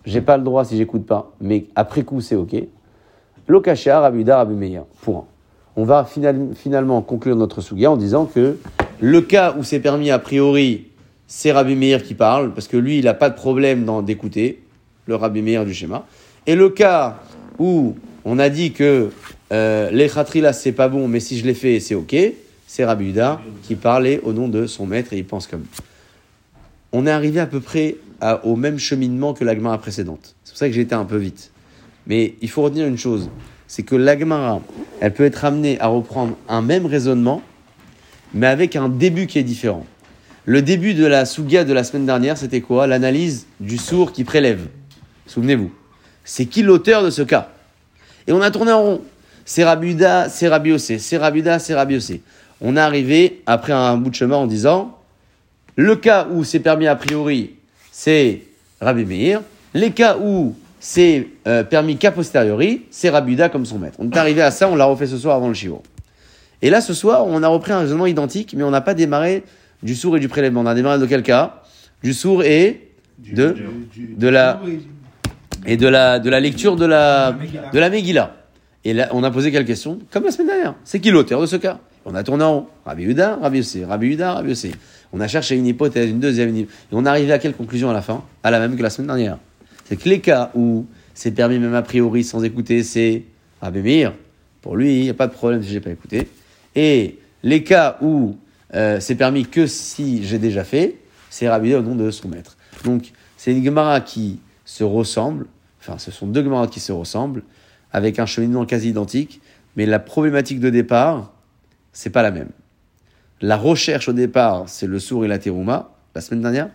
j'ai 0.05 0.21
pas 0.21 0.37
le 0.37 0.43
droit 0.43 0.63
si 0.63 0.77
j'écoute 0.77 1.07
pas, 1.07 1.31
mais 1.41 1.65
après 1.75 2.03
coup, 2.03 2.21
c'est 2.21 2.35
ok. 2.35 2.55
Lokashia, 3.47 3.99
Rabuda, 3.99 4.37
Rabbi 4.37 4.53
Meir. 4.53 4.83
Point. 5.01 5.25
On 5.77 5.83
va 5.83 6.05
final- 6.05 6.49
finalement 6.55 7.01
conclure 7.01 7.35
notre 7.35 7.61
souga 7.61 7.91
en 7.91 7.97
disant 7.97 8.25
que 8.25 8.57
le 9.01 9.21
cas 9.21 9.55
où 9.57 9.63
c'est 9.63 9.79
permis 9.79 10.09
a 10.11 10.19
priori, 10.19 10.85
c'est 11.27 11.51
Rabbi 11.51 11.75
Meir 11.75 12.03
qui 12.03 12.13
parle, 12.13 12.53
parce 12.53 12.67
que 12.67 12.77
lui, 12.77 12.99
il 12.99 13.05
n'a 13.05 13.13
pas 13.13 13.29
de 13.29 13.35
problème 13.35 13.85
d'écouter, 14.03 14.61
le 15.05 15.15
Rabbi 15.15 15.41
Meir 15.41 15.65
du 15.65 15.73
schéma. 15.73 16.05
Et 16.47 16.55
le 16.55 16.69
cas 16.69 17.19
où 17.59 17.95
on 18.23 18.39
a 18.39 18.49
dit 18.49 18.71
que 18.71 19.09
euh, 19.51 19.91
les 19.91 20.07
khatrilas, 20.09 20.53
c'est 20.53 20.71
pas 20.71 20.87
bon, 20.87 21.07
mais 21.07 21.19
si 21.19 21.37
je 21.37 21.45
l'ai 21.45 21.53
fait, 21.53 21.79
c'est 21.79 21.95
ok, 21.95 22.15
c'est 22.67 22.85
Rabbi 22.85 23.07
Yuda 23.07 23.41
qui 23.63 23.75
parlait 23.75 24.19
au 24.23 24.33
nom 24.33 24.47
de 24.47 24.67
son 24.67 24.85
maître 24.85 25.13
et 25.13 25.17
il 25.17 25.25
pense 25.25 25.47
comme. 25.47 25.65
On 26.91 27.05
est 27.05 27.11
arrivé 27.11 27.39
à 27.39 27.45
peu 27.47 27.59
près 27.59 27.97
au 28.43 28.55
même 28.55 28.79
cheminement 28.79 29.33
que 29.33 29.43
l'agmara 29.43 29.77
précédente. 29.77 30.35
C'est 30.43 30.51
pour 30.53 30.57
ça 30.57 30.67
que 30.67 30.73
j'ai 30.73 30.81
été 30.81 30.95
un 30.95 31.03
peu 31.05 31.17
vite. 31.17 31.51
Mais 32.07 32.35
il 32.41 32.49
faut 32.49 32.61
retenir 32.61 32.87
une 32.87 32.97
chose, 32.97 33.29
c'est 33.67 33.83
que 33.83 33.95
l'agmara, 33.95 34.61
elle 35.01 35.13
peut 35.13 35.25
être 35.25 35.45
amenée 35.45 35.79
à 35.79 35.87
reprendre 35.87 36.37
un 36.47 36.61
même 36.61 36.85
raisonnement, 36.85 37.41
mais 38.33 38.47
avec 38.47 38.75
un 38.75 38.89
début 38.89 39.27
qui 39.27 39.39
est 39.39 39.43
différent. 39.43 39.85
Le 40.45 40.61
début 40.61 40.93
de 40.93 41.05
la 41.05 41.25
Sugia 41.25 41.63
de 41.63 41.73
la 41.73 41.83
semaine 41.83 42.05
dernière, 42.05 42.37
c'était 42.37 42.61
quoi? 42.61 42.85
L'analyse 42.85 43.47
du 43.59 43.77
sourd 43.77 44.11
qui 44.11 44.23
prélève. 44.23 44.67
Souvenez-vous. 45.25 45.71
C'est 46.23 46.45
qui 46.45 46.61
l'auteur 46.61 47.03
de 47.03 47.09
ce 47.09 47.23
cas? 47.23 47.49
Et 48.27 48.31
on 48.31 48.41
a 48.41 48.51
tourné 48.51 48.71
en 48.71 48.81
rond. 48.81 49.01
C'est 49.43 49.63
Rabuda, 49.63 50.29
c'est 50.29 50.47
Rabiosé, 50.47 50.99
c'est 50.99 51.17
Rabuda, 51.17 51.59
c'est 51.59 51.75
Rabiosé. 51.75 52.21
On 52.61 52.77
est 52.77 52.79
arrivé 52.79 53.41
après 53.45 53.73
un 53.73 53.97
bout 53.97 54.09
de 54.09 54.15
chemin 54.15 54.37
en 54.37 54.47
disant 54.47 54.97
Le 55.75 55.95
cas 55.95 56.27
où 56.31 56.43
c'est 56.43 56.59
permis 56.59 56.87
a 56.87 56.95
priori, 56.95 57.55
c'est 57.91 58.41
Rabbi 58.81 59.05
Meir. 59.05 59.41
Les 59.73 59.91
cas 59.91 60.17
où 60.17 60.55
c'est 60.87 61.27
euh, 61.47 61.63
permis 61.63 61.97
qu'a 61.97 62.11
posteriori, 62.11 62.83
c'est 62.91 63.09
Rabbi 63.09 63.33
Uda 63.33 63.49
comme 63.49 63.65
son 63.65 63.79
maître. 63.79 63.95
On 63.97 64.07
est 64.07 64.17
arrivé 64.17 64.43
à 64.43 64.51
ça, 64.51 64.69
on 64.69 64.75
l'a 64.75 64.85
refait 64.85 65.07
ce 65.07 65.17
soir 65.17 65.35
avant 65.35 65.47
le 65.47 65.55
Shivo. 65.55 65.81
Et 66.61 66.69
là, 66.69 66.79
ce 66.79 66.93
soir, 66.93 67.25
on 67.25 67.41
a 67.41 67.47
repris 67.47 67.71
un 67.71 67.79
raisonnement 67.79 68.05
identique, 68.05 68.53
mais 68.55 68.61
on 68.63 68.69
n'a 68.69 68.81
pas 68.81 68.93
démarré 68.93 69.43
du 69.81 69.95
sourd 69.95 70.15
et 70.17 70.19
du 70.19 70.27
prélèvement. 70.27 70.61
On 70.61 70.67
a 70.67 70.75
démarré 70.75 70.99
de 70.99 71.07
quel 71.07 71.23
cas? 71.23 71.63
Du 72.03 72.13
sourd 72.13 72.43
et 72.43 72.91
de, 73.17 73.49
Du- 73.51 73.63
du- 74.07 74.13
de 74.15 74.27
la- 74.27 74.61
et 75.65 75.75
de 75.75 75.87
la, 75.87 76.19
de 76.19 76.29
la 76.29 76.39
lecture 76.39 76.75
de 76.75 76.85
la, 76.85 77.31
De 77.73 77.79
la 77.79 77.89
Megillah. 77.89 78.35
Et 78.83 78.93
là, 78.93 79.09
on 79.11 79.23
a 79.23 79.31
posé 79.31 79.51
quelques 79.51 79.65
questions, 79.67 79.97
comme 80.11 80.23
la 80.25 80.31
semaine 80.31 80.47
dernière. 80.47 80.75
C'est 80.83 80.99
qui 80.99 81.09
l'auteur 81.09 81.41
de 81.41 81.47
ce 81.47 81.55
cas? 81.55 81.79
On 82.05 82.13
a 82.13 82.21
tourné 82.21 82.43
en 82.43 82.53
haut. 82.57 82.69
Rabbi 82.85 83.05
Uda, 83.05 83.39
Rabbi 83.41 83.57
Yossé, 83.57 83.83
Rabbi 83.85 84.09
Uda, 84.13 84.33
Rabbi 84.35 84.49
Yossé. 84.49 84.71
On 85.13 85.19
a 85.19 85.27
cherché 85.27 85.55
une 85.55 85.65
hypothèse, 85.65 86.11
une 86.11 86.19
deuxième, 86.19 86.49
une... 86.49 86.57
et 86.57 86.67
on 86.91 87.03
est 87.05 87.09
arrivé 87.09 87.31
à 87.33 87.39
quelle 87.39 87.55
conclusion 87.55 87.89
à 87.89 87.93
la 87.93 88.03
fin? 88.03 88.23
À 88.43 88.51
la 88.51 88.59
même 88.59 88.75
que 88.77 88.83
la 88.83 88.91
semaine 88.91 89.07
dernière. 89.07 89.39
C'est 89.85 89.97
que 89.97 90.09
les 90.09 90.19
cas 90.19 90.51
où 90.55 90.85
c'est 91.13 91.31
permis 91.31 91.59
même 91.59 91.75
a 91.75 91.81
priori 91.81 92.23
sans 92.23 92.43
écouter, 92.43 92.83
c'est 92.83 93.23
Rabbi 93.61 93.81
Meir. 93.81 94.13
Pour 94.61 94.75
lui, 94.75 94.97
il 94.97 95.03
n'y 95.03 95.09
a 95.09 95.13
pas 95.13 95.27
de 95.27 95.33
problème 95.33 95.63
si 95.63 95.69
j'ai 95.69 95.79
pas 95.79 95.91
écouté. 95.91 96.27
Et 96.75 97.19
les 97.43 97.63
cas 97.63 97.97
où 98.01 98.35
euh, 98.73 98.99
c'est 98.99 99.15
permis 99.15 99.45
que 99.45 99.67
si 99.67 100.25
j'ai 100.25 100.39
déjà 100.39 100.63
fait, 100.63 100.97
c'est 101.29 101.47
Rabbi 101.47 101.73
au 101.75 101.81
nom 101.81 101.95
de 101.95 102.09
son 102.09 102.27
maître. 102.27 102.57
Donc, 102.83 103.11
c'est 103.37 103.51
une 103.51 103.63
Gemara 103.63 104.01
qui 104.01 104.39
se 104.65 104.83
ressemble, 104.83 105.45
enfin, 105.79 105.99
ce 105.99 106.09
sont 106.11 106.25
deux 106.25 106.43
Gemaras 106.43 106.67
qui 106.67 106.79
se 106.79 106.91
ressemblent, 106.91 107.43
avec 107.91 108.17
un 108.17 108.25
cheminement 108.25 108.65
quasi 108.65 108.89
identique, 108.89 109.39
mais 109.75 109.85
la 109.85 109.99
problématique 109.99 110.59
de 110.59 110.71
départ, 110.71 111.31
c'est 111.93 112.09
pas 112.09 112.23
la 112.23 112.31
même. 112.31 112.49
La 113.39 113.55
recherche 113.55 114.09
au 114.09 114.13
départ, 114.13 114.67
c'est 114.67 114.87
le 114.87 114.97
sourd 114.97 115.25
et 115.25 115.27
la 115.27 115.37
terouma, 115.37 115.91
la 116.15 116.21
semaine 116.21 116.41
dernière, 116.41 116.69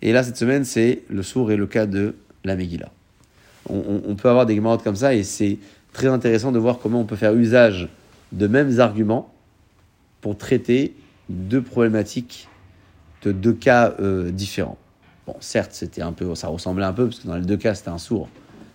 et 0.00 0.12
là, 0.12 0.22
cette 0.22 0.36
semaine, 0.36 0.64
c'est 0.64 1.02
le 1.08 1.22
sourd 1.22 1.52
et 1.52 1.56
le 1.56 1.66
cas 1.66 1.86
de 1.86 2.14
la 2.44 2.56
Megillah. 2.56 2.90
On, 3.68 4.14
peut 4.14 4.28
avoir 4.28 4.44
des 4.44 4.54
Gemaras 4.54 4.78
comme 4.78 4.96
ça, 4.96 5.14
et 5.14 5.22
c'est 5.22 5.58
très 5.94 6.08
intéressant 6.08 6.52
de 6.52 6.58
voir 6.58 6.78
comment 6.80 7.00
on 7.00 7.04
peut 7.04 7.16
faire 7.16 7.34
usage 7.34 7.88
de 8.32 8.46
mêmes 8.46 8.78
arguments 8.78 9.32
pour 10.20 10.36
traiter 10.36 10.94
deux 11.30 11.62
problématiques 11.62 12.48
de 13.22 13.32
deux 13.32 13.54
cas 13.54 13.94
euh, 14.00 14.30
différents. 14.30 14.76
Bon, 15.26 15.34
certes, 15.40 15.70
c'était 15.72 16.02
un 16.02 16.12
peu, 16.12 16.34
ça 16.34 16.48
ressemblait 16.48 16.84
un 16.84 16.92
peu, 16.92 17.06
parce 17.06 17.20
que 17.20 17.26
dans 17.26 17.36
les 17.36 17.46
deux 17.46 17.56
cas, 17.56 17.74
c'était 17.74 17.88
un 17.88 17.98
sourd 17.98 18.28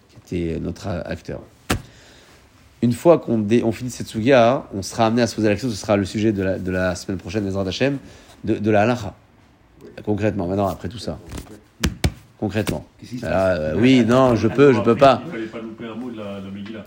qui 0.09 0.35
était 0.37 0.59
notre 0.59 0.87
acteur. 0.87 1.41
Une 2.81 2.93
fois 2.93 3.19
qu'on 3.19 3.45
on 3.63 3.71
finit 3.71 3.91
cette 3.91 4.07
sugia, 4.07 4.65
on 4.73 4.81
sera 4.81 5.05
amené 5.05 5.21
à 5.21 5.27
se 5.27 5.35
poser 5.35 5.49
la 5.49 5.53
question, 5.53 5.69
ce 5.69 5.75
sera 5.75 5.97
le 5.97 6.05
sujet 6.05 6.31
de 6.31 6.41
la, 6.41 6.57
de 6.57 6.71
la 6.71 6.95
semaine 6.95 7.19
prochaine, 7.19 7.47
des 7.47 7.55
Hashem, 7.55 7.99
de, 8.43 8.55
de 8.55 8.71
la 8.71 8.81
halacha. 8.81 9.13
Concrètement, 10.03 10.47
maintenant, 10.47 10.67
après 10.67 10.89
tout 10.89 10.97
ça. 10.97 11.19
Concrètement. 12.39 12.85
Qu'est-ce 12.99 13.11
qui 13.11 13.19
se 13.19 13.25
Alors, 13.25 13.37
passe 13.39 13.57
euh, 13.59 13.73
oui, 13.77 14.05
non, 14.07 14.35
je 14.35 14.47
peux, 14.47 14.73
je 14.73 14.79
peux 14.79 14.95
pas. 14.95 15.21
Il 15.25 15.31
fallait 15.31 15.43
pas 15.45 15.59
louper 15.59 15.85
un 15.85 15.95
mot 15.99 16.09
de 16.09 16.17
la, 16.17 16.23
la 16.23 16.51
Megillah. 16.53 16.85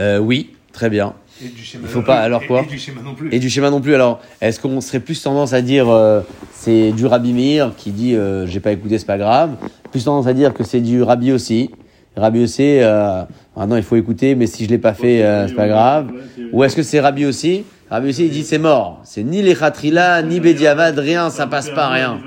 Euh, 0.00 0.18
oui, 0.18 0.50
très 0.72 0.90
bien. 0.90 1.14
Et 1.44 1.48
du 1.48 1.62
schéma 1.62 1.84
Il 1.86 1.90
faut 1.90 2.00
non 2.00 2.04
pas, 2.04 2.16
plus. 2.16 2.24
alors 2.24 2.42
Et- 2.42 2.46
quoi 2.48 2.62
Et 2.62 2.66
du 2.66 2.78
schéma 2.78 3.00
non 3.02 3.14
plus. 3.14 3.28
Et 3.32 3.38
du 3.38 3.48
schéma 3.48 3.70
non 3.70 3.80
plus. 3.80 3.94
Alors, 3.94 4.20
est-ce 4.40 4.58
qu'on 4.58 4.80
serait 4.80 4.98
plus 5.00 5.22
tendance 5.22 5.52
à 5.52 5.62
dire 5.62 5.88
euh, 5.88 6.20
c'est 6.52 6.90
du 6.92 7.06
Rabbi 7.06 7.32
Meir 7.32 7.72
qui 7.76 7.92
dit 7.92 8.16
euh, 8.16 8.44
j'ai 8.46 8.58
pas 8.58 8.72
écouté, 8.72 8.98
c'est 8.98 9.06
pas 9.06 9.18
grave 9.18 9.50
Plus 9.92 10.04
tendance 10.04 10.26
à 10.26 10.32
dire 10.32 10.52
que 10.52 10.64
c'est 10.64 10.80
du 10.80 11.00
Rabbi 11.02 11.30
aussi. 11.30 11.70
Rabbi 12.16 12.42
aussi, 12.42 12.80
euh, 12.80 13.22
ah 13.56 13.66
non, 13.68 13.76
il 13.76 13.84
faut 13.84 13.94
écouter, 13.94 14.34
mais 14.34 14.48
si 14.48 14.64
je 14.64 14.68
l'ai 14.70 14.78
pas 14.78 14.94
fait, 14.94 15.22
euh, 15.24 15.46
c'est 15.46 15.54
pas 15.54 15.68
grave. 15.68 16.10
Ou 16.52 16.64
est-ce 16.64 16.74
que 16.74 16.82
c'est 16.82 16.98
Rabbi 16.98 17.24
aussi 17.24 17.62
Rabbi 17.88 18.08
aussi, 18.08 18.24
il 18.26 18.30
dit 18.32 18.42
c'est 18.42 18.58
mort. 18.58 19.00
C'est 19.04 19.22
ni 19.22 19.40
les 19.42 19.54
Khatrila, 19.54 20.22
ni 20.22 20.40
Bediavad, 20.40 20.98
rien, 20.98 21.30
ça 21.30 21.46
passe 21.46 21.70
pas, 21.70 21.88
rien. 21.88 22.18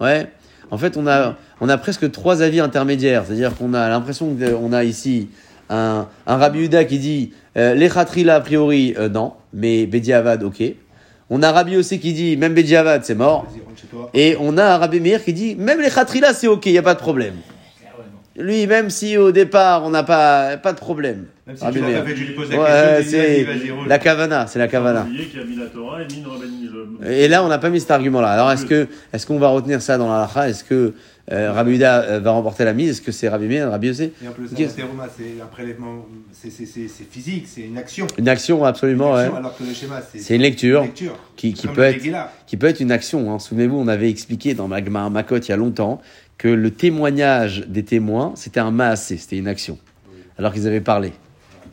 Ouais. 0.00 0.26
En 0.70 0.78
fait, 0.78 0.96
on 0.96 1.06
a, 1.06 1.36
on 1.60 1.68
a 1.68 1.78
presque 1.78 2.10
trois 2.10 2.42
avis 2.42 2.60
intermédiaires. 2.60 3.24
C'est-à-dire 3.26 3.56
qu'on 3.56 3.74
a 3.74 3.88
l'impression 3.88 4.36
qu'on 4.36 4.72
a 4.72 4.84
ici 4.84 5.28
un, 5.70 6.06
un 6.26 6.36
Rabbi 6.36 6.64
Uda 6.64 6.84
qui 6.84 6.98
dit 6.98 7.32
euh, 7.56 7.74
les 7.74 7.88
Khatrila, 7.88 8.36
a 8.36 8.40
priori, 8.40 8.94
euh, 8.98 9.08
non, 9.08 9.32
mais 9.52 9.86
Bediavad, 9.86 10.42
ok. 10.42 10.62
On 11.30 11.42
a 11.42 11.52
Rabbi 11.52 11.76
aussi 11.76 11.98
qui 12.00 12.12
dit 12.12 12.36
même 12.36 12.54
Bediavad, 12.54 13.04
c'est 13.04 13.14
mort. 13.14 13.46
Et 14.14 14.36
on 14.40 14.56
a 14.56 14.64
un 14.64 14.78
Rabbi 14.78 15.00
Meir 15.00 15.24
qui 15.24 15.32
dit 15.32 15.56
même 15.56 15.80
les 15.80 15.90
Khatrila, 15.90 16.32
c'est 16.32 16.46
ok, 16.46 16.66
il 16.66 16.72
n'y 16.72 16.78
a 16.78 16.82
pas 16.82 16.94
de 16.94 17.00
problème. 17.00 17.34
Lui, 18.38 18.66
même 18.68 18.88
si 18.88 19.16
au 19.16 19.32
départ, 19.32 19.84
on 19.84 19.90
n'a 19.90 20.04
pas, 20.04 20.56
pas 20.58 20.72
de 20.72 20.78
problème. 20.78 21.24
Même 21.46 21.56
si 21.56 21.64
Rabbi 21.64 21.80
Meir. 21.80 22.04
fait, 22.04 22.14
lui 22.14 22.34
poses 22.34 22.50
la 22.50 22.58
Ouais, 22.58 22.96
question, 23.02 23.18
c'est 23.20 23.46
la 23.88 23.98
Kavana, 23.98 24.46
c'est 24.46 24.58
la 24.60 24.68
Kavana. 24.68 25.06
et 27.04 27.26
là, 27.28 27.44
on 27.44 27.48
n'a 27.48 27.58
pas 27.58 27.70
mis 27.70 27.80
cet 27.80 27.90
argument-là. 27.90 28.28
Alors, 28.30 28.50
est-ce 28.52 28.66
que, 28.66 28.86
est-ce 29.12 29.26
qu'on 29.26 29.38
va 29.38 29.48
retenir 29.48 29.82
ça 29.82 29.98
dans 29.98 30.08
la 30.08 30.22
halakha? 30.24 30.48
Est-ce 30.50 30.62
que 30.64 30.94
euh, 31.32 31.52
Rabbi 31.52 31.74
Uda 31.74 32.02
euh, 32.02 32.20
va 32.20 32.30
remporter 32.30 32.64
la 32.64 32.72
mise? 32.74 32.90
Est-ce 32.90 33.02
que 33.02 33.12
c'est 33.12 33.28
Rabbi 33.28 33.46
Meir, 33.46 33.70
Rabbi 33.70 33.88
Yosef 33.88 34.10
Et 34.24 34.28
en 34.28 34.32
plus, 34.32 34.48
c'est 34.54 34.62
un 35.42 35.46
prélèvement, 35.46 36.06
c'est- 36.32 36.50
physique, 37.10 37.46
c'est 37.48 37.62
une 37.62 37.76
action. 37.78 38.06
Une 38.18 38.28
action, 38.28 38.64
absolument, 38.64 39.08
Une 39.10 39.14
ouais. 39.14 39.20
action, 39.22 39.36
Alors 39.36 39.56
que 39.56 39.64
le 39.64 39.74
schéma, 39.74 40.00
c'est 40.14 40.36
une 40.36 40.42
lecture 40.42 40.80
une 40.82 40.86
lecture. 40.86 41.16
qui, 41.36 41.52
peut 41.52 41.82
être, 41.82 42.04
qui 42.46 42.56
peut 42.56 42.66
être 42.68 42.80
une 42.80 42.92
action. 42.92 43.32
Hein. 43.32 43.38
Souvenez-vous, 43.40 43.78
on 43.78 43.88
avait 43.88 44.08
expliqué 44.10 44.54
dans 44.54 44.68
Magma 44.68 45.10
Makot 45.10 45.38
il 45.38 45.48
y 45.48 45.52
a 45.52 45.56
longtemps 45.56 46.00
que 46.38 46.48
le 46.48 46.70
témoignage 46.70 47.64
des 47.66 47.84
témoins, 47.84 48.32
c'était 48.36 48.60
un 48.60 48.70
maasé, 48.70 49.16
c'était 49.16 49.36
une 49.36 49.48
action. 49.48 49.76
Alors 50.38 50.52
qu'ils 50.52 50.68
avaient 50.68 50.80
parlé. 50.80 51.12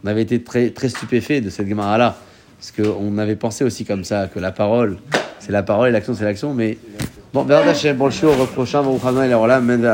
On 0.03 0.07
avait 0.07 0.24
été 0.24 0.41
très, 0.41 0.72
très 0.72 0.89
stupéfaits 0.89 1.41
de 1.43 1.49
cette 1.49 1.70
Gemara-là. 1.70 2.18
Parce 2.57 2.72
qu'on 2.72 3.18
avait 3.20 3.36
pensé 3.36 3.63
aussi 3.63 3.86
comme 3.86 4.03
ça, 4.03 4.28
que 4.28 4.39
la 4.39 4.51
parole, 4.51 4.97
c'est 5.39 5.51
la 5.51 5.61
parole 5.61 5.89
et 5.89 5.91
l'action, 5.91 6.16
c'est 6.16 6.24
l'action. 6.24 6.53
Mais 6.55 6.80
bon, 7.32 7.43
Bernard 7.43 7.76
bon, 7.95 8.05
le 8.05 8.11
show, 8.11 8.32
prochain, 8.53 8.82
bon, 8.82 8.99
Amen. 9.03 9.86